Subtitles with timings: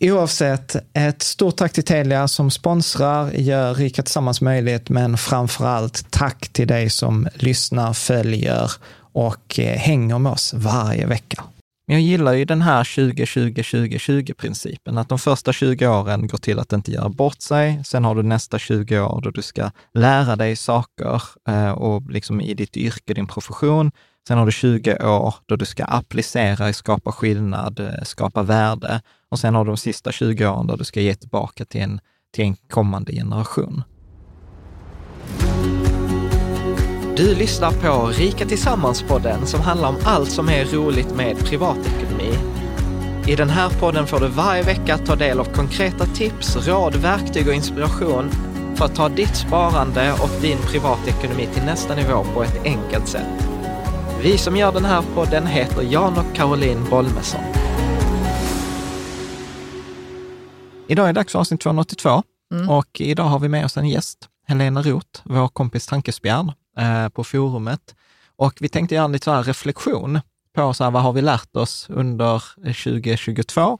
[0.00, 6.10] Oavsett, ett stort tack till Telia som sponsrar, gör Rika Tillsammans möjligt, men framför allt
[6.10, 8.72] tack till dig som lyssnar, följer
[9.12, 11.44] och eh, hänger med oss varje vecka.
[11.86, 16.92] Jag gillar ju den här 20-20-20-20-principen, att de första 20 åren går till att inte
[16.92, 17.82] göra bort sig.
[17.84, 22.40] Sen har du nästa 20 år då du ska lära dig saker eh, och liksom
[22.40, 23.90] i ditt yrke, din profession.
[24.28, 29.00] Sen har du 20 år då du ska applicera, skapa skillnad, eh, skapa värde.
[29.30, 32.00] Och sen har du de sista 20 åren där du ska ge tillbaka till en,
[32.34, 33.82] till en kommande generation.
[37.16, 42.32] Du lyssnar på Rika Tillsammans-podden som handlar om allt som är roligt med privatekonomi.
[43.26, 47.48] I den här podden får du varje vecka ta del av konkreta tips, råd, verktyg
[47.48, 48.30] och inspiration
[48.76, 53.48] för att ta ditt sparande och din privatekonomi till nästa nivå på ett enkelt sätt.
[54.22, 57.40] Vi som gör den här podden heter Jan och Caroline Bolmesson.
[60.90, 62.22] Idag är det dags för avsnitt 282
[62.54, 62.70] mm.
[62.70, 67.24] och idag har vi med oss en gäst, Helena Roth, vår kompis Tankespjärn eh, på
[67.24, 67.94] forumet.
[68.36, 70.20] Och vi tänkte göra en lite så här reflektion
[70.54, 73.78] på så här, vad har vi lärt oss under 2022?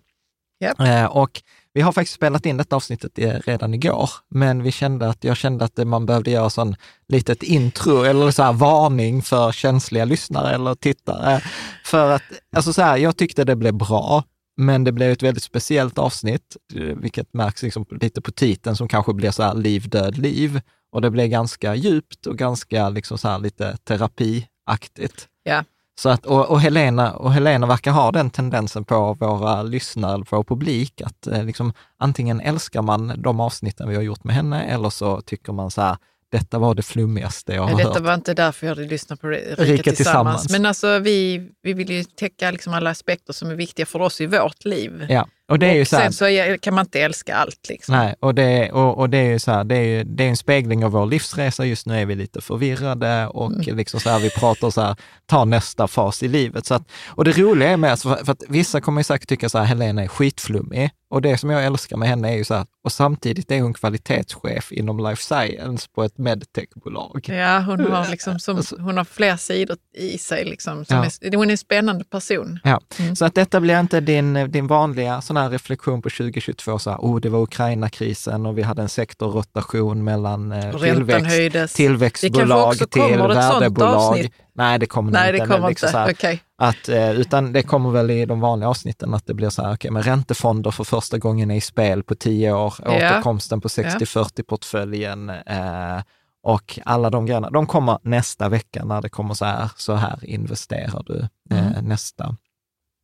[0.65, 0.81] Yep.
[0.81, 1.43] Eh, och
[1.75, 5.65] vi har faktiskt spelat in detta avsnittet redan igår, men vi kände att jag kände
[5.65, 6.77] att man behövde göra sån
[7.09, 11.41] litet intro eller så här varning för känsliga lyssnare eller tittare.
[11.85, 12.23] För att,
[12.57, 14.25] alltså så här, jag tyckte det blev bra,
[14.59, 16.57] men det blev ett väldigt speciellt avsnitt,
[16.97, 20.61] vilket märks liksom lite på titeln som kanske blir så här liv, död, liv.
[20.93, 25.29] Och det blev ganska djupt och ganska liksom så här lite terapiaktigt.
[25.43, 25.65] Ja.
[26.01, 30.37] Så att, och, och, Helena, och Helena verkar ha den tendensen på våra lyssnare, på
[30.37, 34.63] vår publik, att eh, liksom, antingen älskar man de avsnitten vi har gjort med henne
[34.63, 35.97] eller så tycker man så här,
[36.31, 37.93] detta var det flummigaste jag har detta hört.
[37.95, 39.97] Detta var inte därför jag hade lyssnat på Rika, Rika tillsammans.
[39.97, 40.51] tillsammans.
[40.51, 44.21] Men alltså vi, vi vill ju täcka liksom alla aspekter som är viktiga för oss
[44.21, 45.07] i vårt liv.
[45.09, 45.29] Ja.
[45.49, 47.69] Och, det är och ju så här, sen så kan man inte älska allt.
[47.69, 47.97] Liksom.
[47.97, 50.29] Nej, och det, och, och det är ju så här, det är, ju, det är
[50.29, 51.65] en spegling av vår livsresa.
[51.65, 53.77] Just nu är vi lite förvirrade och mm.
[53.77, 54.97] liksom så här, vi pratar så här,
[55.27, 56.67] ta nästa fas i livet.
[56.67, 59.49] Så att, och det roliga är med, för, för att vissa kommer ju säkert tycka
[59.49, 60.91] så här, Helena är skitflummig.
[61.11, 63.75] Och det som jag älskar med henne är ju så här, och samtidigt är hon
[63.75, 67.25] kvalitetschef inom life science på ett medtechbolag.
[67.29, 70.45] Ja, hon har, liksom som, alltså- hon har fler sidor i sig.
[70.45, 71.05] Liksom, som ja.
[71.21, 72.59] är, hon är en spännande person.
[72.65, 73.17] Ja, mm.
[73.17, 76.99] så att detta blir inte din, din vanliga sån här reflektion på 2022, så här,
[76.99, 84.31] oh, det var Ukraina-krisen och vi hade en sektorrotation mellan eh, tillväxt, tillväxtbolag till värdebolag.
[84.53, 85.45] Nej, det kommer Nej, inte.
[85.45, 85.93] det kommer liksom inte.
[85.93, 86.43] så här, Okej.
[86.59, 89.75] att, eh, utan det kommer väl i de vanliga avsnitten att det blir så här,
[89.75, 92.97] okej, men räntefonder för första gången är i spel på tio år, Ja.
[92.97, 96.03] återkomsten på 60-40-portföljen eh,
[96.43, 100.19] och alla de grejerna, de kommer nästa vecka när det kommer så här, så här
[100.25, 101.19] investerar du
[101.51, 101.85] eh, Mm.
[101.85, 102.37] nästa,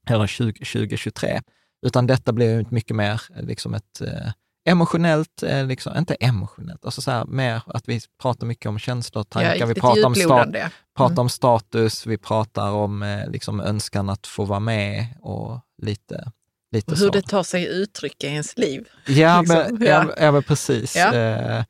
[0.08, 1.40] eller 20, 2023.
[1.84, 4.32] Utan detta blir ju mycket mer eh, liksom ett eh,
[4.68, 9.22] emotionellt, eh, liksom, inte emotionellt, alltså så här, mer att vi pratar mycket om känslor,
[9.24, 10.48] tankar, Ja, vi pratar om, stat,
[10.96, 11.18] pratar Mm.
[11.18, 16.30] om status, vi pratar om liksom önskan att få vara med och lite,
[16.72, 17.04] lite Och så.
[17.04, 18.88] hur det tar sig uttryck i ens liv.
[19.06, 19.56] Ja, liksom.
[19.78, 20.06] men, Ja.
[20.18, 20.32] ja.
[20.34, 20.96] Ja, precis.
[20.96, 21.14] Ja.
[21.14, 21.64] Eh,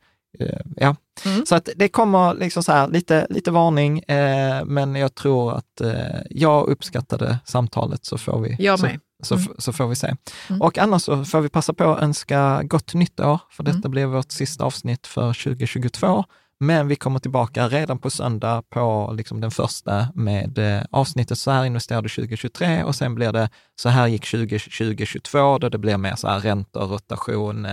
[0.75, 0.95] ja.
[1.25, 1.45] Mm.
[1.45, 5.81] Så att det kommer liksom så här, lite, lite varning, eh, men jag tror att
[5.81, 8.79] eh, jag uppskattade samtalet så får vi, Jag
[9.23, 9.47] så, Mm.
[9.57, 10.15] så får vi se.
[10.49, 10.61] Mm.
[10.61, 13.91] Och annars så får vi passa på att önska gott nytt år, för detta Mm.
[13.91, 16.23] blir vårt sista avsnitt för 2022.
[16.59, 21.51] Men vi kommer tillbaka redan på söndag på liksom den första med eh, avsnittet Så
[21.51, 23.49] här investerade 2023 och sen blir det
[23.81, 27.65] Så här gick 2022 då det blir mer så här räntor, rotation,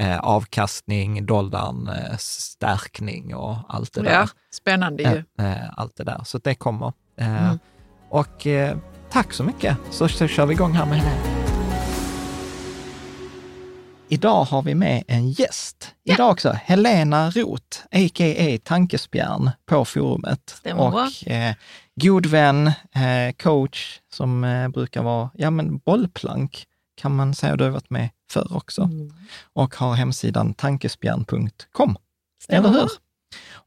[0.00, 4.12] eh, eh, avkastning, dollarn, eh, stärkning och allt det där.
[4.12, 5.44] Ja, spännande ju.
[5.44, 6.20] Eh, eh, allt det där.
[6.24, 6.92] Så det kommer.
[7.20, 7.58] Eh, Mm.
[8.10, 8.76] Och eh,
[9.10, 11.36] tack så mycket, så, så kör vi igång här med Helena.
[14.08, 15.94] Idag har vi med en gäst.
[16.04, 18.58] Idag också, Helena Roth, a.k.a.
[18.64, 20.50] Tankespjärn på forumet.
[20.58, 21.54] Stämmer och eh,
[22.00, 26.64] god vän, eh, coach som eh, brukar vara, ja men bollplank
[26.96, 27.56] kan man säga.
[27.56, 28.82] Du har varit med förr också.
[28.82, 29.12] Mm.
[29.52, 31.96] Och har hemsidan tankespjärn.com.
[32.48, 32.88] Eller hur?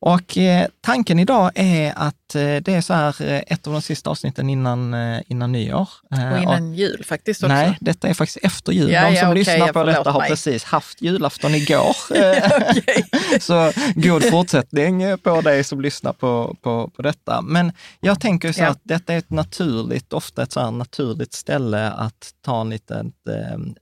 [0.01, 3.81] Och eh, tanken idag är att eh, det är så här eh, ett av de
[3.81, 4.95] sista avsnitten innan,
[5.27, 5.89] innan nyår.
[6.13, 7.53] Eh, Och innan jul faktiskt också.
[7.55, 8.91] Nej, detta är faktiskt efter jul.
[8.91, 10.29] Ja, de ja, som okej, lyssnar jag på detta har mig.
[10.29, 11.95] precis haft julafton igår.
[13.39, 17.41] Så god fortsättning på dig som lyssnar på, på, på detta.
[17.41, 18.67] Men jag tänker så Ja.
[18.67, 23.11] att detta är ett naturligt, ofta ett så här naturligt ställe att ta en liten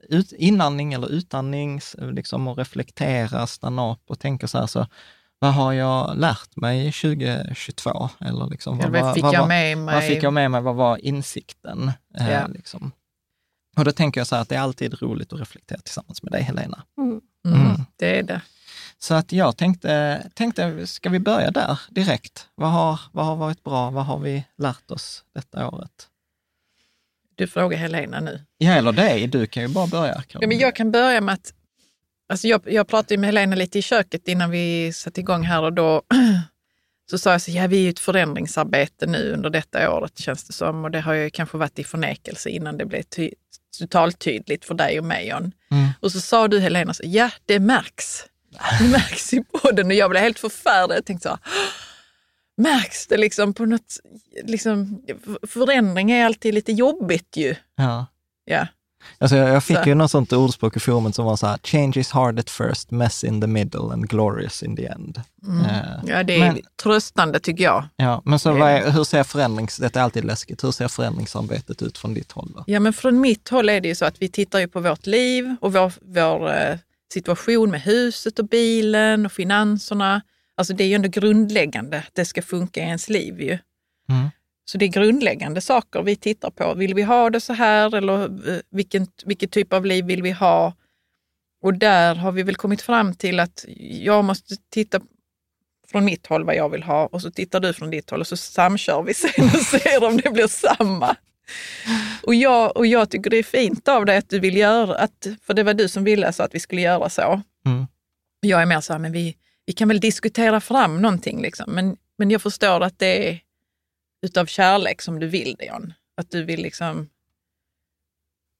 [0.08, 4.86] ut, inandning eller utandning liksom, och reflektera, stanna upp och tänka så här, så
[5.38, 8.08] vad har jag lärt mig 2022?
[8.20, 9.94] Eller liksom, vad, vad fick vad, jag med mig?
[9.94, 10.60] vad fick jag med mig?
[10.60, 11.92] Vad var insikten?
[12.18, 12.46] Eh, Ja.
[12.46, 12.92] liksom.
[13.76, 16.32] Och då tänker jag så här att det är alltid roligt att reflektera tillsammans med
[16.32, 16.82] dig, Helena.
[16.98, 17.20] Mm.
[17.46, 17.80] Mm, Mm.
[17.96, 18.40] Det är det.
[18.98, 22.48] Så att jag tänkte, tänkte, ska vi börja där direkt?
[22.54, 23.90] Vad har, vad har varit bra?
[23.90, 26.08] Vad har vi lärt oss detta året?
[27.34, 28.44] Du frågar Helena nu.
[28.58, 29.26] Ja, eller dig.
[29.26, 30.22] Du kan ju bara börja.
[30.28, 31.52] Ja, men jag kan börja med att,
[32.28, 35.72] alltså jag, jag pratade med Helena lite i köket innan vi satte igång här och
[35.72, 36.02] då
[37.10, 40.44] så sa jag så ja vi är ju ett förändringsarbete nu under detta året känns
[40.44, 43.30] det som och det har ju kanske varit i förnekelse innan det blev ty,
[43.78, 45.52] totalt tydligt för dig och mig John.
[45.70, 45.88] Mm.
[46.00, 48.24] Och så sa du Helena, så, ja det märks.
[48.78, 50.90] Det märks i podden och jag blev helt förfärad.
[50.96, 51.38] Jag tänkte så
[52.58, 54.00] märks det liksom på något,
[54.44, 55.02] liksom,
[55.46, 57.54] förändring är alltid lite jobbigt ju.
[57.76, 58.06] Ja.
[58.44, 58.66] Ja.
[59.18, 59.88] Alltså jag, jag fick Så.
[59.88, 62.90] ju något sånt ordspråk i forumet som var så här, change is hard at first,
[62.90, 65.20] mess in the middle and glorious in the end.
[65.46, 65.64] Mm.
[65.66, 67.84] Eh, Ja, det är Men- tröstande tycker jag.
[67.96, 71.82] Ja, men så Det är hur ser förändrings, detta är alltid läskigt, hur ser förändringsarbetet
[71.82, 72.52] ut från ditt håll?
[72.56, 72.64] Då?
[72.66, 75.06] Ja, men från mitt håll är det ju så att vi tittar ju på vårt
[75.06, 76.78] liv och vår, vår eh,
[77.12, 80.22] situation med huset och bilen och finanserna.
[80.56, 83.58] Alltså det är ju ändå grundläggande att det ska funka i ens liv ju.
[84.10, 84.28] Mm.
[84.70, 86.74] Så det är grundläggande saker vi tittar på.
[86.74, 90.30] Vill vi ha det så här eller eh, vilken, vilken typ av liv vill vi
[90.30, 90.74] ha?
[91.62, 95.00] Och där har vi väl kommit fram till att jag måste titta
[95.90, 98.26] från mitt håll vad jag vill ha och så tittar du från ditt håll och
[98.26, 101.16] så samkör vi sen och ser om det blir samma.
[102.22, 105.26] Och jag, och jag tycker det är fint av dig att du vill göra, att,
[105.42, 107.42] för det var du som ville så att vi skulle göra så.
[107.66, 107.86] Mm.
[108.40, 111.42] Jag är mer så här, men vi, vi kan väl diskutera fram någonting.
[111.42, 111.72] Liksom.
[111.72, 113.40] Men, men jag förstår att det är
[114.22, 115.92] utav kärlek som du vill det, John.
[116.16, 117.08] Att du vill liksom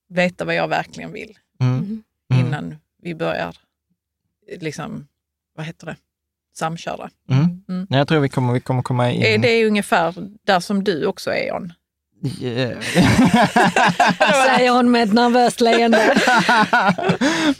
[0.08, 2.02] veta vad jag verkligen vill Mm.
[2.32, 2.46] Mm.
[2.46, 3.56] innan vi börjar
[4.60, 5.08] liksom,
[5.56, 5.96] vad heter det,
[6.56, 7.10] samköra.
[7.30, 7.44] Mm.
[7.68, 7.86] Mm.
[7.90, 9.22] Nej, Jag tror vi kommer, vi kommer komma in...
[9.22, 11.72] Är det ungefär där som du också är, John?
[12.40, 12.80] Yeah.
[14.56, 15.98] Säger hon med ett nervöst leende.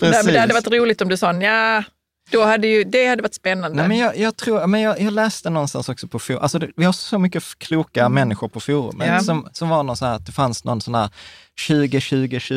[0.01, 1.85] Nej, men det hade varit roligt om du sa ja,
[2.31, 3.77] då hade ju, det hade varit spännande.
[3.77, 6.71] Nej, men jag, jag, tror, men jag, jag läste någonstans också på forum, alltså det,
[6.77, 9.15] vi har så mycket kloka människor på forumet Mm.
[9.15, 9.21] Ja.
[9.21, 11.11] som, som var någon så här, att det fanns någon sån här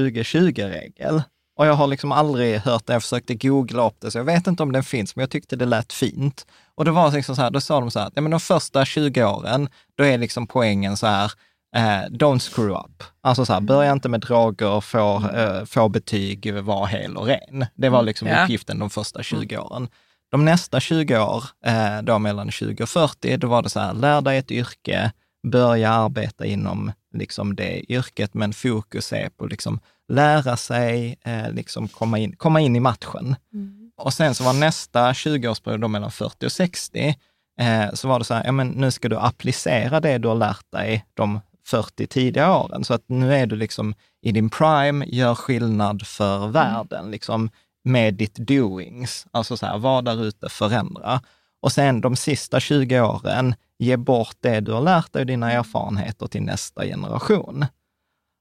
[0.02, 1.22] 20-20-20-20-regel.
[1.58, 4.48] Och jag har liksom aldrig hört det, jag försökte googla upp det, så jag vet
[4.48, 6.46] inte om den finns, men jag tyckte det lät fint.
[6.76, 8.40] Och det var liksom så här, då sa de så här, att ja, men de
[8.40, 11.32] första 20 åren, då är liksom poängen så här,
[11.76, 13.04] eh, don't screw up.
[13.22, 17.66] Alltså så här, börja inte med droger, få, eh, få betyg, var hel och ren.
[17.76, 18.44] Det var liksom Ja.
[18.44, 19.88] uppgiften de första 20 åren.
[20.32, 23.94] De nästa 20 år, eh, då mellan 20 och 40, då var det så här,
[23.94, 25.12] lär dig ett yrke,
[25.52, 31.88] börja arbeta inom liksom det yrket, men fokus är på liksom lära sig, eh, liksom
[31.88, 33.36] komma, in, komma in i matchen.
[33.54, 33.92] Mm.
[33.98, 37.16] Och sen så var nästa 20-årsperiod, då mellan 40 och 60,
[37.60, 40.36] eh, så var det så här, ja men nu ska du applicera det du har
[40.36, 42.84] lärt dig de 40 tidiga åren.
[42.84, 46.52] Så att nu är du liksom i din prime, gör skillnad för Mm.
[46.52, 47.50] världen, liksom
[47.84, 49.26] med ditt doings.
[49.32, 51.22] Alltså så här, var där ute, förändra.
[51.62, 55.52] Och sen de sista 20 åren, ge bort det du har lärt dig och dina
[55.52, 57.66] erfarenheter till nästa generation.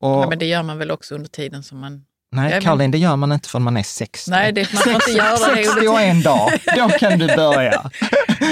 [0.01, 0.21] Och, Mm.
[0.21, 2.05] Ja, men det gör man väl också under tiden som man...
[2.33, 4.31] nej, vet- Caroline, det gör man inte förrän man är 60.
[4.31, 5.39] Nej, det, man får inte göra det.
[5.65, 7.91] 60 under och en dag, då kan du börja.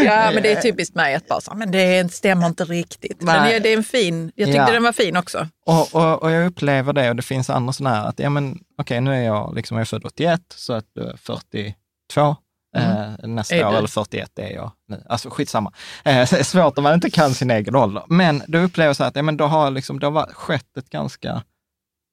[0.04, 3.22] Ja, men det är typiskt mig att bara så, men det stämmer inte riktigt.
[3.22, 3.52] Men Nej.
[3.52, 4.70] det- det är en fin, jag tyckte Ja.
[4.72, 5.48] den var fin också.
[5.66, 8.58] Och, och, och jag upplever det och det finns andra sådana här att, ja men
[8.80, 12.36] okej, nu är jag, liksom, jag är född 81, så att du är 42.
[12.76, 13.76] Eh, nästa Är år, du?
[13.78, 15.02] eller 41 är jag nu.
[15.08, 15.72] Alltså skitsamma.
[16.04, 18.02] Eh, det svårt om man inte kan sin egen ålder.
[18.08, 20.90] Men då upplever jag så att, ja men då har liksom, det har skett ett
[20.90, 21.42] ganska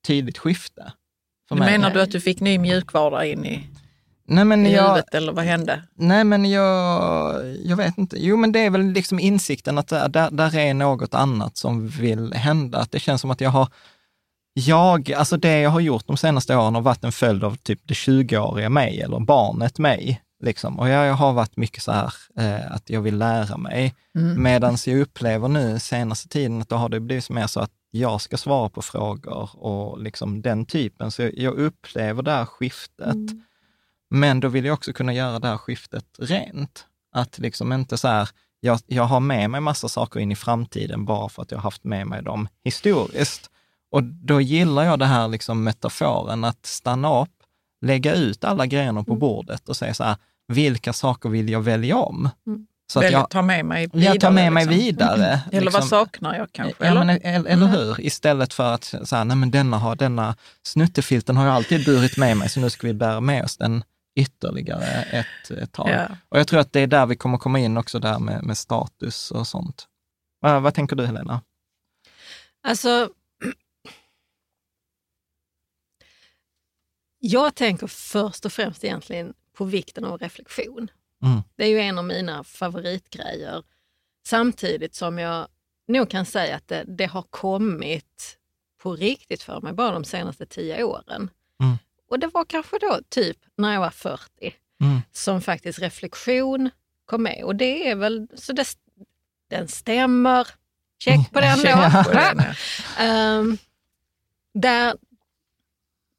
[0.07, 0.91] tydligt skifte.
[1.49, 1.71] För Du mig.
[1.71, 3.67] menar du att du fick ny mjukvara in i,
[4.27, 5.83] Nej men i jag, huvudet eller vad hände?
[5.95, 7.35] Nej, men jag,
[7.65, 8.17] jag vet inte.
[8.19, 11.87] Jo, men det är väl liksom insikten att där, där, där är något annat som
[11.87, 12.77] vill hända.
[12.77, 13.67] Att det känns som att jag har,
[14.53, 17.79] jag, alltså det jag har gjort de senaste åren har varit en följd av typ
[17.83, 20.21] det 20-åriga mig eller barnet mig.
[20.43, 20.79] Liksom.
[20.79, 23.93] Och jag, jag har varit mycket så här eh, att jag vill lära mig.
[24.15, 24.43] Mm.
[24.43, 28.21] Medan jag upplever nu senaste tiden att då har det blivit mer så att jag
[28.21, 31.11] ska svara på frågor och liksom den typen.
[31.11, 33.15] Så jag, upplever det här skiftet.
[34.09, 36.85] Men då vill jag också kunna göra det här skiftet rent.
[37.11, 41.05] Att liksom inte så här, jag, jag har med mig massa saker in i framtiden
[41.05, 43.49] bara för att jag har haft med mig dem historiskt.
[43.91, 47.43] Och då gillar jag det här liksom metaforen att stanna upp,
[47.81, 51.97] lägga ut alla grejerna på bordet och säga så här, vilka saker vill jag välja
[51.97, 52.29] om?
[52.87, 54.03] Så att Väl, jag, ta med mig vidare.
[54.03, 54.79] jag tar med mig liksom.
[54.79, 55.41] vidare.
[55.51, 55.81] Eller vad liksom.
[55.81, 56.85] saknar jag kanske?
[56.85, 57.03] Ja, eller?
[57.03, 58.01] men, eller, eller hur?
[58.01, 62.37] Istället för att säga, nej men denna, har, denna snuttefilten har jag alltid burit med
[62.37, 63.83] mig, så nu ska vi bära med oss den
[64.15, 65.89] ytterligare ett, ett tag.
[65.89, 66.07] Ja.
[66.29, 68.57] Och jag tror att det är där vi kommer komma in också, där med, med
[68.57, 69.87] status och sånt.
[70.39, 71.41] Vad, vad tänker du Helena?
[72.67, 73.09] Alltså,
[77.19, 80.91] jag tänker först och främst egentligen på vikten av reflektion.
[81.23, 81.41] Mm.
[81.55, 83.63] Det är ju en av mina favoritgrejer.
[84.27, 85.47] Samtidigt som jag
[85.87, 88.37] nog kan säga att det, det har kommit
[88.81, 91.29] på riktigt för mig bara de senaste tio åren.
[91.63, 91.77] Mm.
[92.09, 95.01] Och det var kanske då typ när jag var 40 Mm.
[95.11, 96.69] som faktiskt reflektion
[97.05, 97.43] kom med.
[97.43, 98.67] Och det är väl, så det,
[99.49, 100.47] den stämmer.
[100.99, 101.63] Check på den då.
[101.67, 102.53] Check på den, ja.
[103.03, 103.57] Ehm,
[104.53, 104.97] där,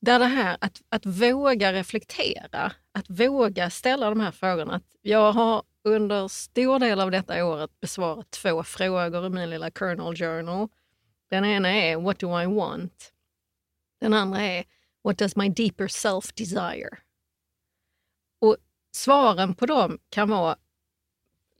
[0.00, 4.74] där det här att, att våga reflektera, att våga ställa de här frågorna.
[4.74, 9.70] Att jag har under stor del av detta året besvarat två frågor i min lilla
[9.70, 10.68] Kernel Journal.
[11.30, 13.12] Den ena är What do I want?
[14.00, 14.64] Den andra är
[15.04, 16.98] What does my deeper self desire?
[18.40, 18.56] Och
[18.92, 20.56] svaren på dem kan vara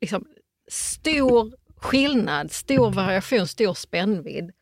[0.00, 0.28] liksom,
[0.68, 4.52] stor skillnad, stor variation, stor spännvidd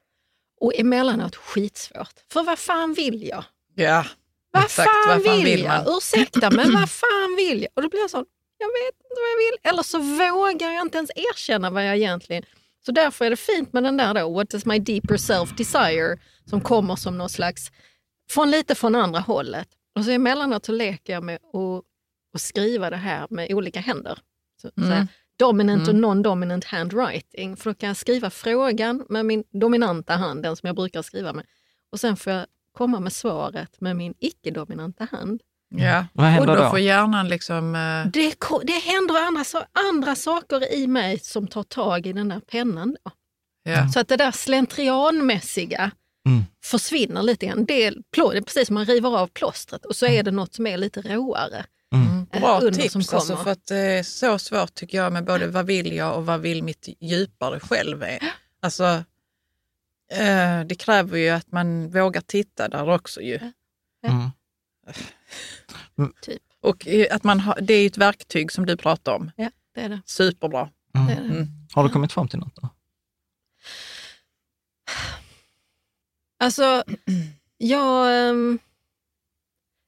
[0.60, 2.24] och emellanåt skitsvårt.
[2.28, 3.44] För vad fan vill jag?
[3.74, 4.04] Ja,
[4.54, 4.90] vad exakt.
[4.90, 5.84] fan Vad fan vill, vill jag?
[5.88, 7.70] Ursäkta, men vad fan vill jag?
[7.74, 8.24] Och då blir jag så,
[8.58, 9.70] jag vet inte vad jag vill.
[9.70, 12.42] Eller så vågar jag inte ens erkänna vad jag egentligen...
[12.86, 16.18] Så därför är det fint med den där då, what does my deeper self desire,
[16.50, 17.72] som kommer som någon slags,
[18.30, 19.68] från lite från andra hållet.
[19.98, 21.84] Och så emellanåt så leker jag med att
[22.34, 24.18] att skriva det här med olika händer.
[24.62, 25.06] Så, så här,
[25.38, 27.56] dominant och non-dominant handwriting.
[27.56, 31.32] För då kan jag skriva frågan med min dominanta hand, den som jag brukar skriva
[31.32, 31.46] med.
[31.92, 35.40] Och sen får jag komma med svaret med min icke-dominanta hand.
[35.76, 36.06] Ja.
[36.12, 36.70] Vad händer och då då?
[36.70, 37.74] får hjärnan liksom...
[37.74, 39.44] eh, Det, det händer andra,
[39.90, 42.96] andra saker i mig som tar tag i den där pennan.
[43.04, 43.10] Då.
[43.70, 43.88] ja.
[43.88, 45.90] Så att det där slentrianmässiga
[46.28, 46.44] Mm.
[46.64, 47.64] försvinner lite grann.
[47.64, 50.30] Det är, plå- det är precis som man river av plåstret och så är det
[50.30, 51.64] något som är lite råare.
[51.94, 52.26] Mm.
[52.32, 55.66] eh, Bra tips, alltså, för att det är så svårt tycker jag med både vad
[55.66, 58.18] vill jag och vad vill mitt djupare själv är.
[58.62, 59.00] Alltså, eh,
[60.66, 63.38] det kräver ju att man vågar titta där också ju.
[64.06, 64.30] Mm.
[66.20, 66.42] Typ.
[66.60, 69.30] Och eh, att man har, det är ju ett verktyg som du pratar om.
[69.36, 70.00] Ja, det är det.
[70.06, 70.70] Superbra.
[70.94, 71.06] Mm.
[71.06, 71.34] det, är det.
[71.34, 71.46] Mm.
[71.72, 72.68] Har du kommit fram till något då?
[76.38, 76.84] Alltså,
[77.58, 78.58] jag, ehm,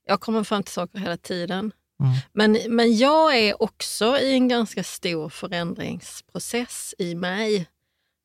[0.05, 1.73] jag kommer fram till saker hela tiden.
[2.01, 2.17] Mm.
[2.33, 7.67] Men, men jag är också i en ganska stor förändringsprocess i mig.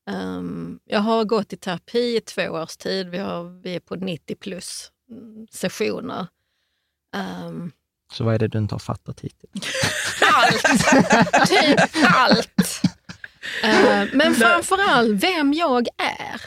[0.10, 3.10] Ehm, jag har gått i terapi i två års tid.
[3.10, 6.28] Vi, har, vi är på 90 plus mm, sessioner.
[7.16, 7.72] Ehm,
[8.14, 9.66] Så vad är det du inte har fattat hittills?
[10.34, 10.64] Allt!
[11.50, 12.82] typ allt.
[13.64, 16.42] Eh, men framförallt vem jag är.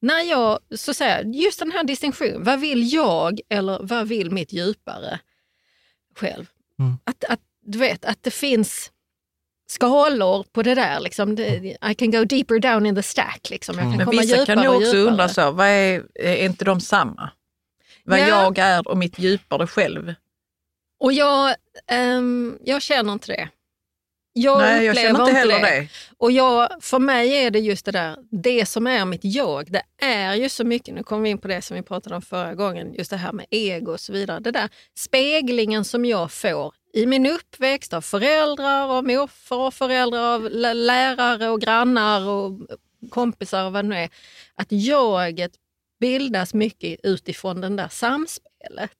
[0.00, 4.52] När jag, så säger just den här distinktionen, vad vill jag eller vad vill mitt
[4.52, 5.20] djupare
[6.16, 6.46] själv?
[6.78, 6.96] Mm.
[7.04, 8.90] Att, att, du vet, att det finns
[9.66, 11.00] skalor på det där.
[11.00, 11.34] Liksom.
[11.34, 13.50] Det, I can go deeper down in the stack.
[13.50, 13.74] Liksom.
[13.74, 13.96] Jag kan Mm.
[13.98, 15.10] Men komma vissa djupare kan nog också djupare.
[15.10, 17.30] undra så, vad är, är inte de samma?
[18.04, 18.26] Vad Ja.
[18.28, 20.14] jag är och mitt djupare själv.
[21.00, 21.54] Och jag,
[21.86, 23.48] ehm, jag känner inte det.
[24.36, 25.88] Jag Nej, jag känner inte heller det.
[26.18, 29.82] Och jag, för mig är det just det där, det som är mitt jag, det
[30.06, 32.54] är ju så mycket, nu kommer vi in på det som vi pratade om förra
[32.54, 34.40] gången, just det här med ego och så vidare.
[34.40, 34.68] Det där
[34.98, 40.74] speglingen som jag får i min uppväxt av föräldrar och morfar och föräldrar, av lä-
[40.74, 42.60] lärare och grannar och
[43.10, 44.08] kompisar och vad det nu är.
[44.54, 45.52] Att jaget
[46.00, 48.98] bildas mycket utifrån den där samspelet.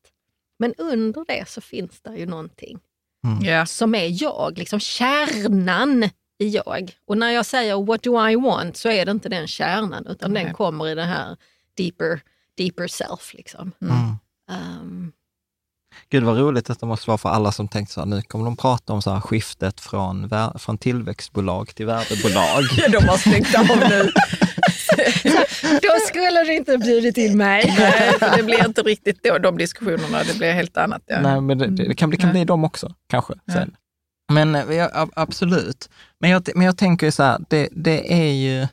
[0.59, 2.79] Men under det så finns det ju någonting
[3.43, 3.67] Ja.
[3.67, 6.05] som är jag, liksom kärnan
[6.39, 6.93] i jag.
[7.07, 10.33] Och när jag säger what do I want så är det inte den kärnan utan
[10.33, 10.45] Nej.
[10.45, 11.37] den kommer i det här
[11.77, 12.21] deeper,
[12.57, 13.35] deeper self.
[13.35, 13.73] Liksom.
[13.81, 13.97] Mm.
[14.81, 15.13] Um,
[16.11, 18.45] Gud vad roligt att det måste vara för alla som tänkt så här, nu kommer
[18.45, 22.63] de prata om så här skiftet från, från tillväxtbolag till värdebolag.
[22.77, 24.13] Ja, de har stängt av nu.
[25.83, 27.75] då skulle du inte bjudit in mig.
[27.79, 30.23] Nej, för det blir inte riktigt då, de diskussionerna.
[30.25, 31.03] Det blir helt annat.
[31.07, 31.21] Ja.
[31.21, 33.35] Nej, men det, det kan, det kan bli dem också, kanske.
[33.45, 33.53] Ja.
[33.53, 33.77] Sen.
[34.33, 35.91] Men eh, ja, ab- absolut.
[36.19, 38.67] Men jag, men jag tänker så här, det, det är ju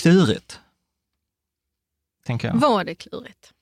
[0.00, 0.60] klurigt.
[2.26, 2.54] Tänker jag.
[2.54, 3.52] Var det klurigt?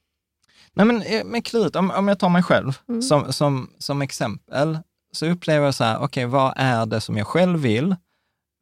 [0.74, 3.02] Nej, men, eh, men klurigt, om, om jag tar mig själv Mm.
[3.02, 4.78] som, som, som exempel,
[5.12, 7.96] så upplever jag så här, okej, vad är det som jag själv vill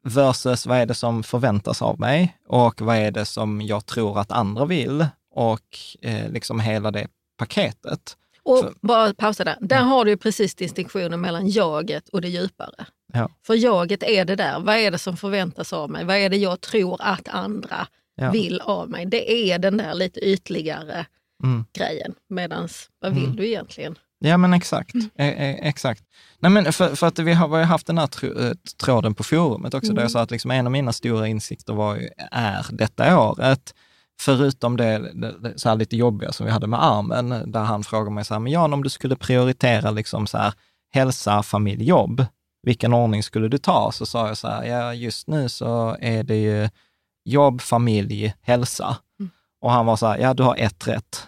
[0.07, 4.19] versus vad är det som förväntas av mig och vad är det som jag tror
[4.19, 5.05] att andra vill
[5.35, 8.17] och eh, liksom hela det paketet.
[8.43, 9.57] Och Så- bara pausa där.
[9.61, 12.85] Där har du ju precis distinktionen mellan jaget och det djupare.
[13.13, 13.29] Ja.
[13.45, 16.05] För jaget är det där, vad är det som förväntas av mig?
[16.05, 18.31] Vad är det jag tror att andra Ja.
[18.31, 19.05] vill av mig?
[19.05, 21.05] Det är den där lite ytligare
[21.43, 21.65] Mm.
[21.77, 22.13] grejen.
[22.29, 23.35] Medans, vad vill Mm.
[23.35, 23.95] du egentligen?
[24.19, 24.95] Ja, men exakt.
[25.15, 26.03] Eh, eh, exakt.
[26.39, 28.51] Nej, men för, för att vi har, vi har haft den här tro, eh,
[28.83, 31.95] tråden på forumet också, där jag sa att liksom en av mina stora insikter var
[31.95, 33.73] ju, är detta året,
[34.19, 38.11] förutom det, det, så här lite jobbiga som vi hade med armen, där han frågade
[38.11, 40.53] mig så här, men Jan, om du skulle prioritera liksom så här,
[40.93, 42.25] hälsa, familj, jobb,
[42.63, 43.91] vilken ordning skulle du ta?
[43.91, 46.69] Så sa jag så här, ja just nu så är det ju
[47.25, 48.97] jobb, familj, hälsa.
[49.63, 51.27] Och han var så här, ja du har ett rätt.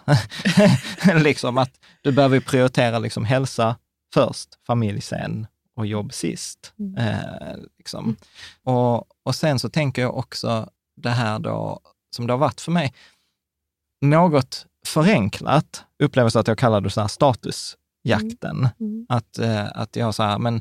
[1.22, 3.76] liksom att du behöver prioritera liksom hälsa
[4.14, 5.46] först, familj sen
[5.76, 6.72] och jobb sist.
[6.98, 8.16] Eh, liksom.
[8.62, 11.80] och, och sen så tänker jag också det här då,
[12.16, 12.94] som det har varit för mig,
[14.00, 18.68] något förenklat upplevelse att jag kallar det så här statusjakten.
[18.80, 19.06] Mm.
[19.08, 20.60] Att, eh, att jag så här, men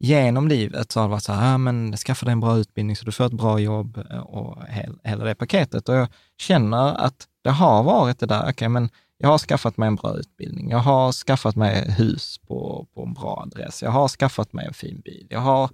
[0.00, 2.96] genom livet så har det varit så här, ja, men skaffa dig en bra utbildning
[2.96, 5.88] så du får ett bra jobb eh, och hel, hela det paketet.
[5.88, 9.86] Och jag känner att det har varit det där, okej, men jag har skaffat mig
[9.86, 14.08] en bra utbildning, jag har skaffat mig hus på, på en bra adress, jag har
[14.08, 15.70] skaffat mig en fin bil, jag har,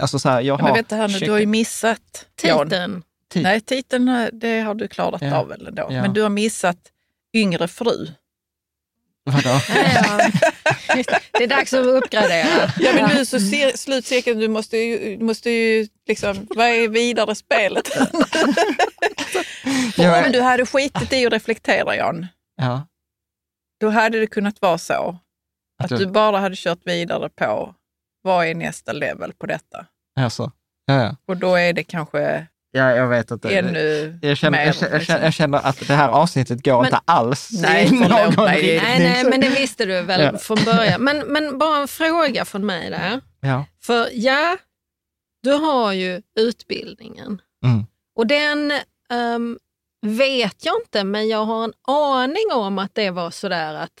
[0.00, 0.62] alltså så här, jag har...
[0.62, 2.26] Men vänta här nu, du har ju missat.
[2.36, 3.02] Titeln.
[3.32, 3.42] tid.
[3.42, 5.36] Nej, titeln eh, det har du klarat Ja.
[5.36, 5.86] av eller då.
[5.90, 6.02] Ja.
[6.02, 6.78] Men du har missat
[7.34, 8.06] yngre fru.
[9.24, 9.60] Vadå?
[9.68, 10.30] Ja,
[11.32, 11.44] det.
[11.44, 12.72] är dags att uppgradera.
[12.80, 16.88] Ja, men nu så ser slutcirkeln, du måste ju, du måste ju liksom, vad är
[16.88, 17.88] vidare spelet?
[19.96, 22.86] Jag- Om du hade skitit i att reflektera Jan, Ja,
[23.80, 25.18] då hade det kunnat vara så
[25.82, 27.74] att att du, du bara hade kört vidare på
[28.22, 29.86] vad är nästa level på detta?
[30.20, 30.52] alltså,
[30.86, 31.16] ja, ja.
[31.28, 33.50] Och då är det kanske ja, jag vet inte.
[33.58, 34.66] ännu Jag känner, mer.
[34.66, 35.14] jag, känner, jag, liksom.
[35.14, 38.34] känner, jag känner att det här avsnittet går Men- inte alls Nej, i någon.
[38.36, 40.38] Nej, nej, men det visste du väl Ja.
[40.38, 41.00] från början.
[41.04, 43.20] Men, men bara en fråga från mig där.
[43.40, 43.64] Ja.
[43.82, 44.56] För ja,
[45.42, 47.40] du har ju utbildningen.
[47.64, 47.84] Mm.
[48.16, 48.72] Och den
[49.12, 49.58] ehm,
[50.06, 53.92] vet jag inte, men jag har en aning om att det var sådär att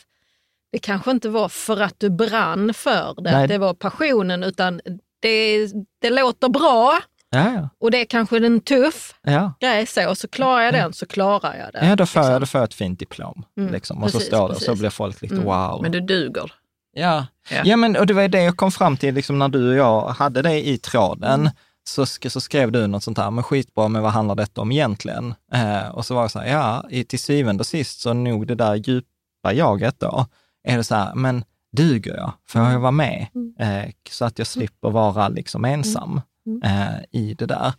[0.72, 3.42] det kanske inte var för att du brann för det, Nej.
[3.42, 4.80] att det var passionen, utan
[5.20, 5.66] det,
[6.00, 7.00] det låter bra
[7.34, 7.68] Ja, ja.
[7.80, 9.52] och det är kanske en tuff Ja.
[9.60, 11.86] grej så, så klarar jag den så klarar jag det.
[11.88, 12.40] ja, då får, jag, liksom.
[12.40, 13.44] då får jag ett fint diplom.
[13.58, 14.02] Mm, Liksom.
[14.02, 15.46] Och så precis, står det och så blir folk lite Mm.
[15.46, 15.82] wow.
[15.82, 16.52] Men du duger.
[16.92, 17.26] Ja.
[17.50, 17.62] Ja.
[17.64, 17.76] Ja.
[17.76, 20.42] men och det var det jag kom fram till liksom, när du och jag hade
[20.42, 21.40] det i tråden.
[21.40, 21.52] Mm.
[21.84, 24.72] Så, sk- så skrev du något sånt här, men skitbra, men vad handlar detta om
[24.72, 25.34] egentligen?
[25.52, 28.46] Eh, och så var det så här, ja, i, till syvende och sist så nog
[28.46, 30.26] det där djupa jaget då,
[30.68, 31.44] är det så här, men
[31.76, 32.32] duger jag?
[32.48, 33.26] Får jag vara med?
[33.58, 36.20] Eh, så att jag slipper vara liksom ensam
[36.64, 37.72] eh, i det där.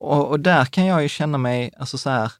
[0.00, 2.32] Och, och där kan jag ju känna mig, alltså så här,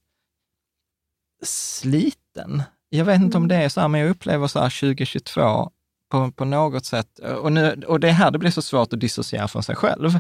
[1.45, 2.63] sliten.
[2.89, 5.71] Jag vet inte om det är så här, men jag upplever så här 2022,
[6.11, 9.01] på, på något sätt, och, nu, och det är här det blir så svårt att
[9.01, 10.11] dissociera från sig själv.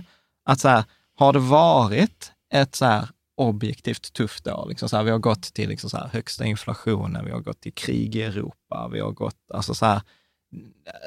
[0.44, 4.66] Att så här, har det varit ett så här objektivt tufft år.
[4.68, 7.74] Liksom så här, vi har gått till liksom så högsta inflationen, vi har gått till
[7.74, 10.02] krig i Europa, vi har gått, alltså så här,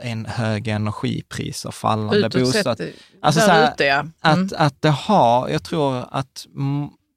[0.01, 2.81] en höga energipriser, fallande bostad.
[3.21, 3.99] Alltså så här, ute, ja.
[3.99, 4.11] mm.
[4.21, 6.47] att, att det har, jag tror att,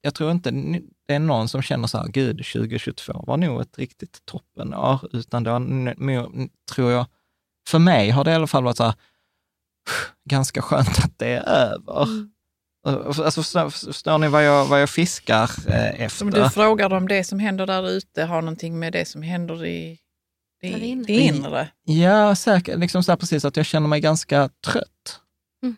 [0.01, 0.51] jag tror inte
[1.09, 5.43] det är någon som känner så här, gud, 2022 var nog ett riktigt toppenår, utan
[5.43, 7.07] det har, tror jag,
[7.69, 8.95] för mig har det i alla fall varit så här,
[10.31, 12.03] ganska skönt att det är över.
[12.03, 12.33] Mm.
[12.85, 16.25] Alltså, förstår ni vad jag, vad jag fiskar eh, efter?
[16.25, 19.99] du frågar om det som händer där ute har någonting med det som händer i
[20.69, 21.69] det, det inre?
[21.85, 22.79] Ja, säkert.
[22.79, 25.21] Liksom så precis att jag känner mig ganska trött.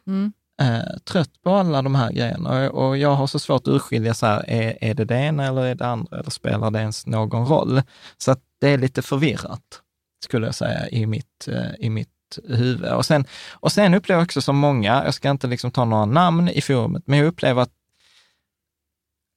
[0.07, 0.33] Mm.
[0.61, 4.14] Eh, trött på alla de här grejerna och, och jag har så svårt att urskilja,
[4.14, 7.07] så här, är, är det det ena eller är det andra eller spelar det ens
[7.07, 7.83] någon roll?
[8.18, 9.83] Så att det är lite förvirrat,
[10.25, 12.09] skulle jag säga, i mitt, eh, i mitt
[12.49, 12.92] huvud.
[12.92, 16.05] Och sen, och sen upplever jag också som många, jag ska inte liksom ta några
[16.05, 17.73] namn i forumet, men jag upplever att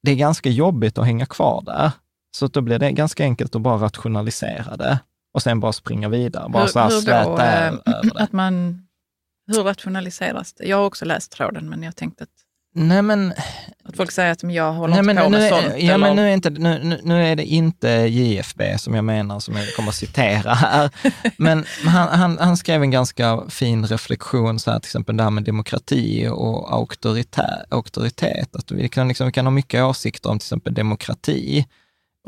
[0.02, 1.90] det är ganska jobbigt att hänga kvar där.
[2.30, 4.98] Så då blir det ganska enkelt att bara rationalisera det
[5.38, 6.48] och sen bara springa vidare.
[6.48, 8.12] Bara hur, så här hur då, äh, över det.
[8.22, 8.82] Att man,
[9.46, 10.64] hur rationaliseras det?
[10.64, 12.30] Jag har också läst tråden, men jag tänkte att
[12.74, 13.32] Nej, men,
[13.84, 15.64] att folk säger att jag håller nej, inte på med sånt.
[15.64, 15.98] Ja, eller?
[15.98, 19.74] men nu är, inte, nu, nu är det inte JFB som jag menar, som jag
[19.74, 20.90] kommer att citera här.
[21.36, 25.30] men han, han, han, skrev en ganska fin reflektion, så här, till exempel det här
[25.30, 28.56] med demokrati och auktoritär, auktoritet.
[28.56, 31.66] Att vi, kan, liksom, vi kan ha mycket åsikter om till exempel demokrati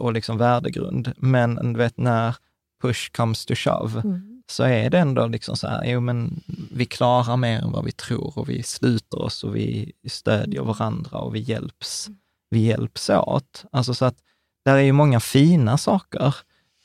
[0.01, 2.37] och liksom värdegrund, men du vet när
[2.81, 6.40] push comes to shove, mm så är det ändå liksom så här, jo men
[6.71, 11.19] vi klarar mer än vad vi tror och vi sluter oss och vi stödjer varandra
[11.19, 12.09] och vi hjälps,
[12.51, 13.64] vi hjälps åt.
[13.73, 14.16] Alltså så att
[14.64, 16.35] där är ju många fina saker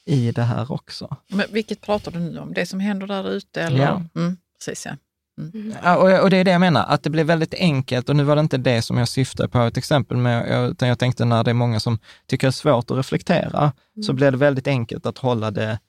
[0.05, 1.17] i det här också.
[1.27, 2.53] Men vilket pratar du nu om?
[2.53, 3.61] Det som händer där ute?
[3.61, 3.79] Eller?
[3.79, 4.03] Ja.
[4.15, 4.97] Mm, precis, ja.
[5.37, 5.75] Mm.
[5.83, 8.23] Ja, och, och, det är det jag menar, att det blir väldigt enkelt och nu
[8.23, 11.43] var det inte det som jag syftade på ett exempel med, utan jag tänkte när
[11.43, 13.61] det är många som tycker det är svårt att reflektera,
[13.95, 14.03] mm.
[14.03, 15.79] så blir det väldigt enkelt att hålla det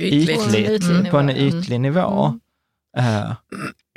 [0.00, 1.10] ytligt, ytligt mm.
[1.10, 2.40] på en ytlig nivå.
[2.98, 3.34] Uh.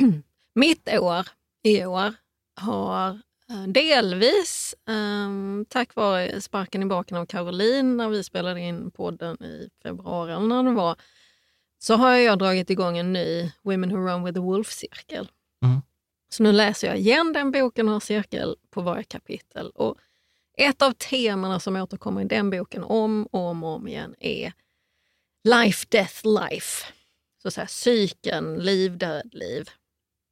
[0.55, 1.27] Mitt år
[1.63, 2.13] i år
[2.61, 3.09] har
[3.49, 9.43] eh, delvis um, tack vare sparken i baken av Caroline när vi spelade in podden
[9.43, 10.95] i februari när det var,
[11.79, 15.27] så har jag dragit igång en ny Women Who Run with the Wolf-cirkel.
[15.65, 15.81] Mm.
[16.29, 19.69] Så nu läser jag igen den boken och har cirkel på varje kapitel.
[19.69, 19.97] Och
[20.57, 24.53] ett av temana som återkommer i den boken om och om, och om igen är
[25.43, 26.85] life, death, life.
[27.41, 29.69] Så att säga, psyken, liv, död, liv.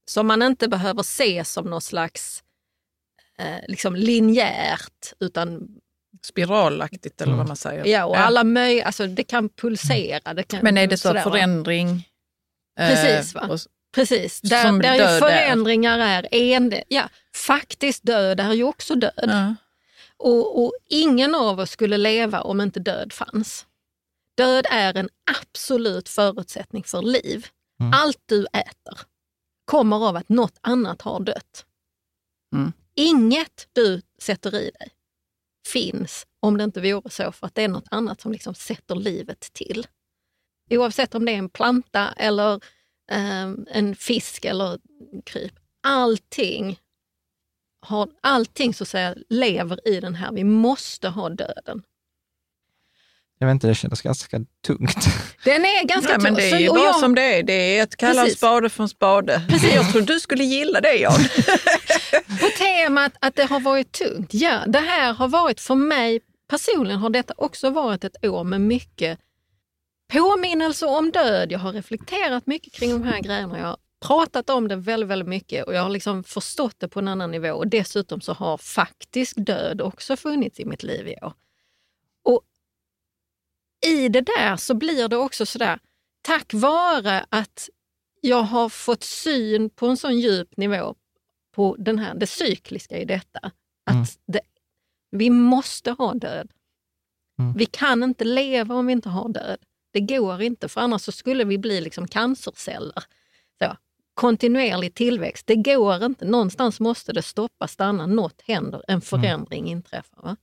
[0.05, 2.43] Som man inte behöver se som något slags
[3.37, 5.79] eh, liksom linjärt utan
[6.27, 7.37] Spiralaktigt eller mm.
[7.37, 7.85] vad man säger.
[7.85, 10.33] Ja, och alla möj alltså det kan pulsera.
[10.33, 12.09] Det kan, Men är det så sådär, förändring?
[12.77, 13.35] Precis.
[13.35, 13.47] Va?
[13.49, 13.59] Och,
[13.95, 19.11] Precis, där, där ju förändringar är, en, ja, faktiskt död är ju också död.
[19.27, 19.55] Ja.
[20.17, 23.65] Och, och, ingen av oss skulle leva om inte död fanns.
[24.35, 27.47] Död är en absolut förutsättning för liv.
[27.79, 27.93] Mm.
[27.93, 28.99] Allt du äter
[29.65, 31.65] kommer av att något annat har dött.
[32.55, 32.73] Mm.
[32.95, 34.91] Inget du sätter i dig
[35.73, 38.95] finns om det inte vore så för att det är något annat som liksom sätter
[38.95, 39.87] livet till.
[40.69, 42.53] Oavsett om det är en planta eller
[43.11, 44.79] eh, en fisk eller
[45.25, 45.53] kryp.
[45.83, 46.79] Allting,
[47.85, 50.31] har, allting så att säga lever i den här.
[50.31, 51.83] Vi måste ha döden.
[53.39, 55.07] Jag vet inte, det kändes ganska tungt.
[55.43, 56.23] Den är ganska tung.
[56.23, 56.99] men det är ju bara jag...
[56.99, 57.43] som det är.
[57.43, 59.41] Det är att kalla en spade för en spade.
[59.49, 59.75] Precis.
[59.75, 61.13] Jag tror du skulle gilla det Jan.
[62.39, 64.33] På temat att det har varit tungt.
[64.33, 66.19] Ja, det här har varit för mig
[66.49, 69.19] personligen har detta också varit ett år med mycket
[70.13, 71.51] påminnelse om död.
[71.51, 73.59] Jag har reflekterat mycket kring de här grejerna.
[73.59, 76.99] Jag har pratat om det väldigt, väldigt mycket och jag har liksom förstått det på
[76.99, 77.51] en annan nivå.
[77.51, 81.33] Och dessutom så har faktisk död också funnits i mitt liv i år
[83.85, 85.79] i det där så blir det också sådär,
[86.21, 87.69] tack vare att
[88.21, 90.95] jag har fått syn på en sån djup nivå
[91.55, 93.51] på den här, det cykliska i detta.
[93.85, 94.05] Att mm.
[94.27, 94.41] det,
[95.11, 96.51] vi måste ha död.
[97.39, 97.53] Mm.
[97.53, 99.57] Vi kan inte leva om vi inte har död.
[99.93, 103.03] Det går inte, för annars skulle vi bli liksom cancerceller.
[103.59, 103.77] Så,
[104.13, 106.25] kontinuerlig tillväxt, det går inte.
[106.25, 109.71] Någonstans måste det stoppa, stanna, något händer, en förändring mm.
[109.71, 110.21] inträffar.
[110.21, 110.35] Va?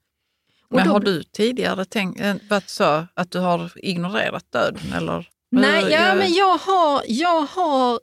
[0.70, 4.92] Men har du tidigare tänkt, eh, varit så att du har ignorerat döden?
[4.94, 5.28] Eller?
[5.50, 8.00] Nej, ja, men jag har, jag har...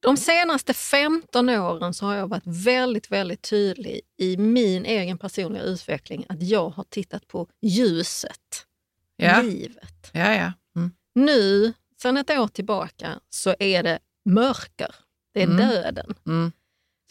[0.00, 5.62] De senaste 15 åren så har jag varit väldigt, väldigt tydlig i min egen personliga
[5.62, 8.66] utveckling att jag har tittat på ljuset,
[9.16, 9.42] ja.
[9.42, 10.10] livet.
[10.12, 10.52] Ja, ja.
[10.76, 10.90] Mm.
[11.14, 11.72] Nu
[12.02, 14.94] sedan ett år tillbaka så är det mörker.
[15.34, 15.56] Det är Mm.
[15.56, 16.14] döden.
[16.26, 16.52] Mm.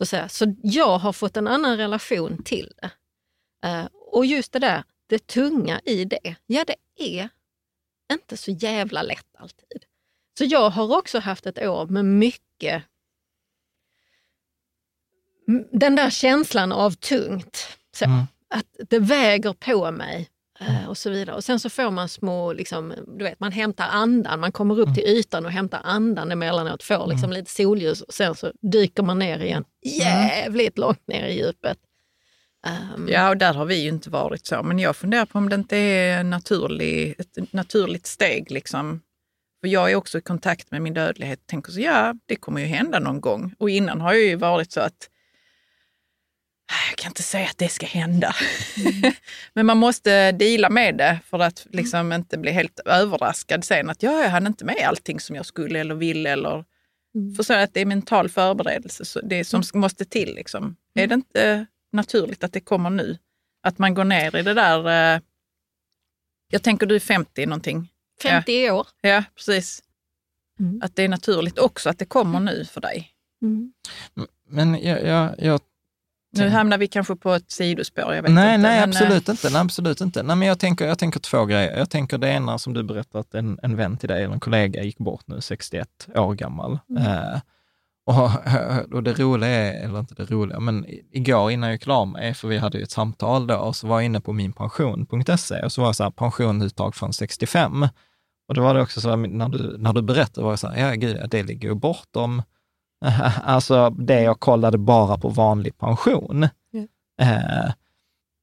[0.03, 2.89] Så, så jag har fått en annan relation till det.
[4.11, 7.29] Och just det där, det tunga i det, ja det är
[8.13, 9.85] inte så jävla lätt alltid.
[10.37, 12.83] Så jag har också haft ett år med mycket
[15.71, 17.77] den där känslan av tungt.
[17.95, 18.25] Så, Mm.
[18.49, 21.35] Att det väger på mig eh, och så vidare.
[21.35, 24.95] Och sen så får man små, liksom, du vet, man hämtar andan, man kommer upp
[24.95, 29.19] till ytan och hämtar andan emellanåt, får liksom lite solljus och sen så dyker man
[29.19, 31.77] ner igen jävligt långt ner i djupet.
[32.67, 34.63] Ehm, Ja, och där har vi ju inte varit så.
[34.63, 38.51] Men jag funderar på om det inte är naturlig, ett naturligt steg.
[38.51, 39.01] Liksom.
[39.62, 42.62] För jag är också i kontakt med min dödlighet och tänker så, ja, det kommer
[42.62, 43.53] ju hända någon gång.
[43.60, 45.10] Och innan har jag ju varit så att
[46.71, 48.36] "Ah, jag kan inte säga att det ska hända.
[49.53, 54.03] Men man måste deala med det för att liksom inte bli helt överraskad sen att
[54.03, 56.30] ja, jag hann inte med allting som jag skulle eller ville.
[56.30, 56.65] Eller,
[57.38, 60.36] för så att det är mental förberedelse, så det som måste till.
[60.36, 60.75] Liksom.
[60.95, 63.17] Är det inte naturligt att det kommer nu?
[63.63, 65.15] Att man går ner i det där...
[65.15, 65.21] Eh,
[66.50, 67.91] jag tänker du är 50 någonting.
[68.21, 68.88] 50 år.
[69.02, 69.84] Ja, precis.
[70.60, 70.82] Mm.
[70.84, 73.12] Att det är naturligt också att det kommer nu för dig.
[73.41, 73.73] Mm.
[74.50, 75.62] Men jag, jag, jag
[76.32, 78.13] Nu hamnar vi kanske på ett sidospår.
[78.13, 79.50] Jag vet nej, inte, nej, men, eh, absolut inte.
[79.50, 80.23] Nej, absolut inte.
[80.23, 81.78] Nej, men jag, tänker, jag tänker två grejer.
[81.78, 84.39] Jag tänker det ena som du berättade att en, en vän till dig, eller en
[84.39, 86.80] kollega, gick bort nu, 61 år gammal.
[87.00, 87.39] Eh,
[88.07, 88.31] och,
[88.93, 92.33] och det roliga är, eller inte det roliga, men igår innan jag gick klar mig,
[92.33, 95.71] för vi hade ju ett samtal då, och så var jag inne på minpension.se och
[95.71, 97.87] så var det så här, pensionuttag från 65.
[98.47, 100.67] Och då var det också så här, när du, när du berättade var jag så
[100.67, 102.41] här, ja gud, det ligger ju bortom,
[103.43, 106.43] alltså det jag kollade bara på vanlig pension.
[107.21, 107.71] Eh,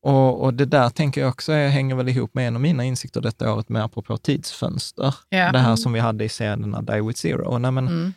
[0.06, 2.84] och, och det där tänker jag också är, hänger väl ihop med en av mina
[2.84, 5.14] insikter detta året med apropå tidsfönster.
[5.28, 5.52] Ja.
[5.52, 7.58] Det här som vi hade i serien Die with Zero.
[7.58, 8.12] Nej, men, Mm.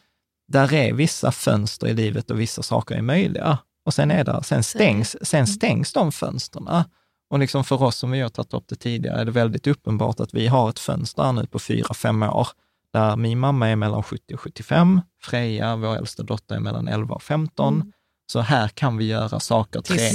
[0.48, 3.58] Där är vissa fönster i livet och vissa saker är möjliga.
[3.86, 6.86] Och sen, är det, sen, stängs, sen stängs de fönsterna.
[7.30, 10.20] Och liksom för oss som vi har tagit upp det tidigare är det väldigt uppenbart
[10.20, 12.48] att vi har ett fönster här nu på fyra, fem år,
[12.94, 17.16] där min mamma är mellan 70 och 75, Freja, vår äldsta dotter, är mellan 11
[17.16, 17.94] och 15.
[18.32, 20.10] Så här kan vi göra saker tre,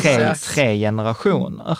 [0.00, 1.78] tre, tre generationer.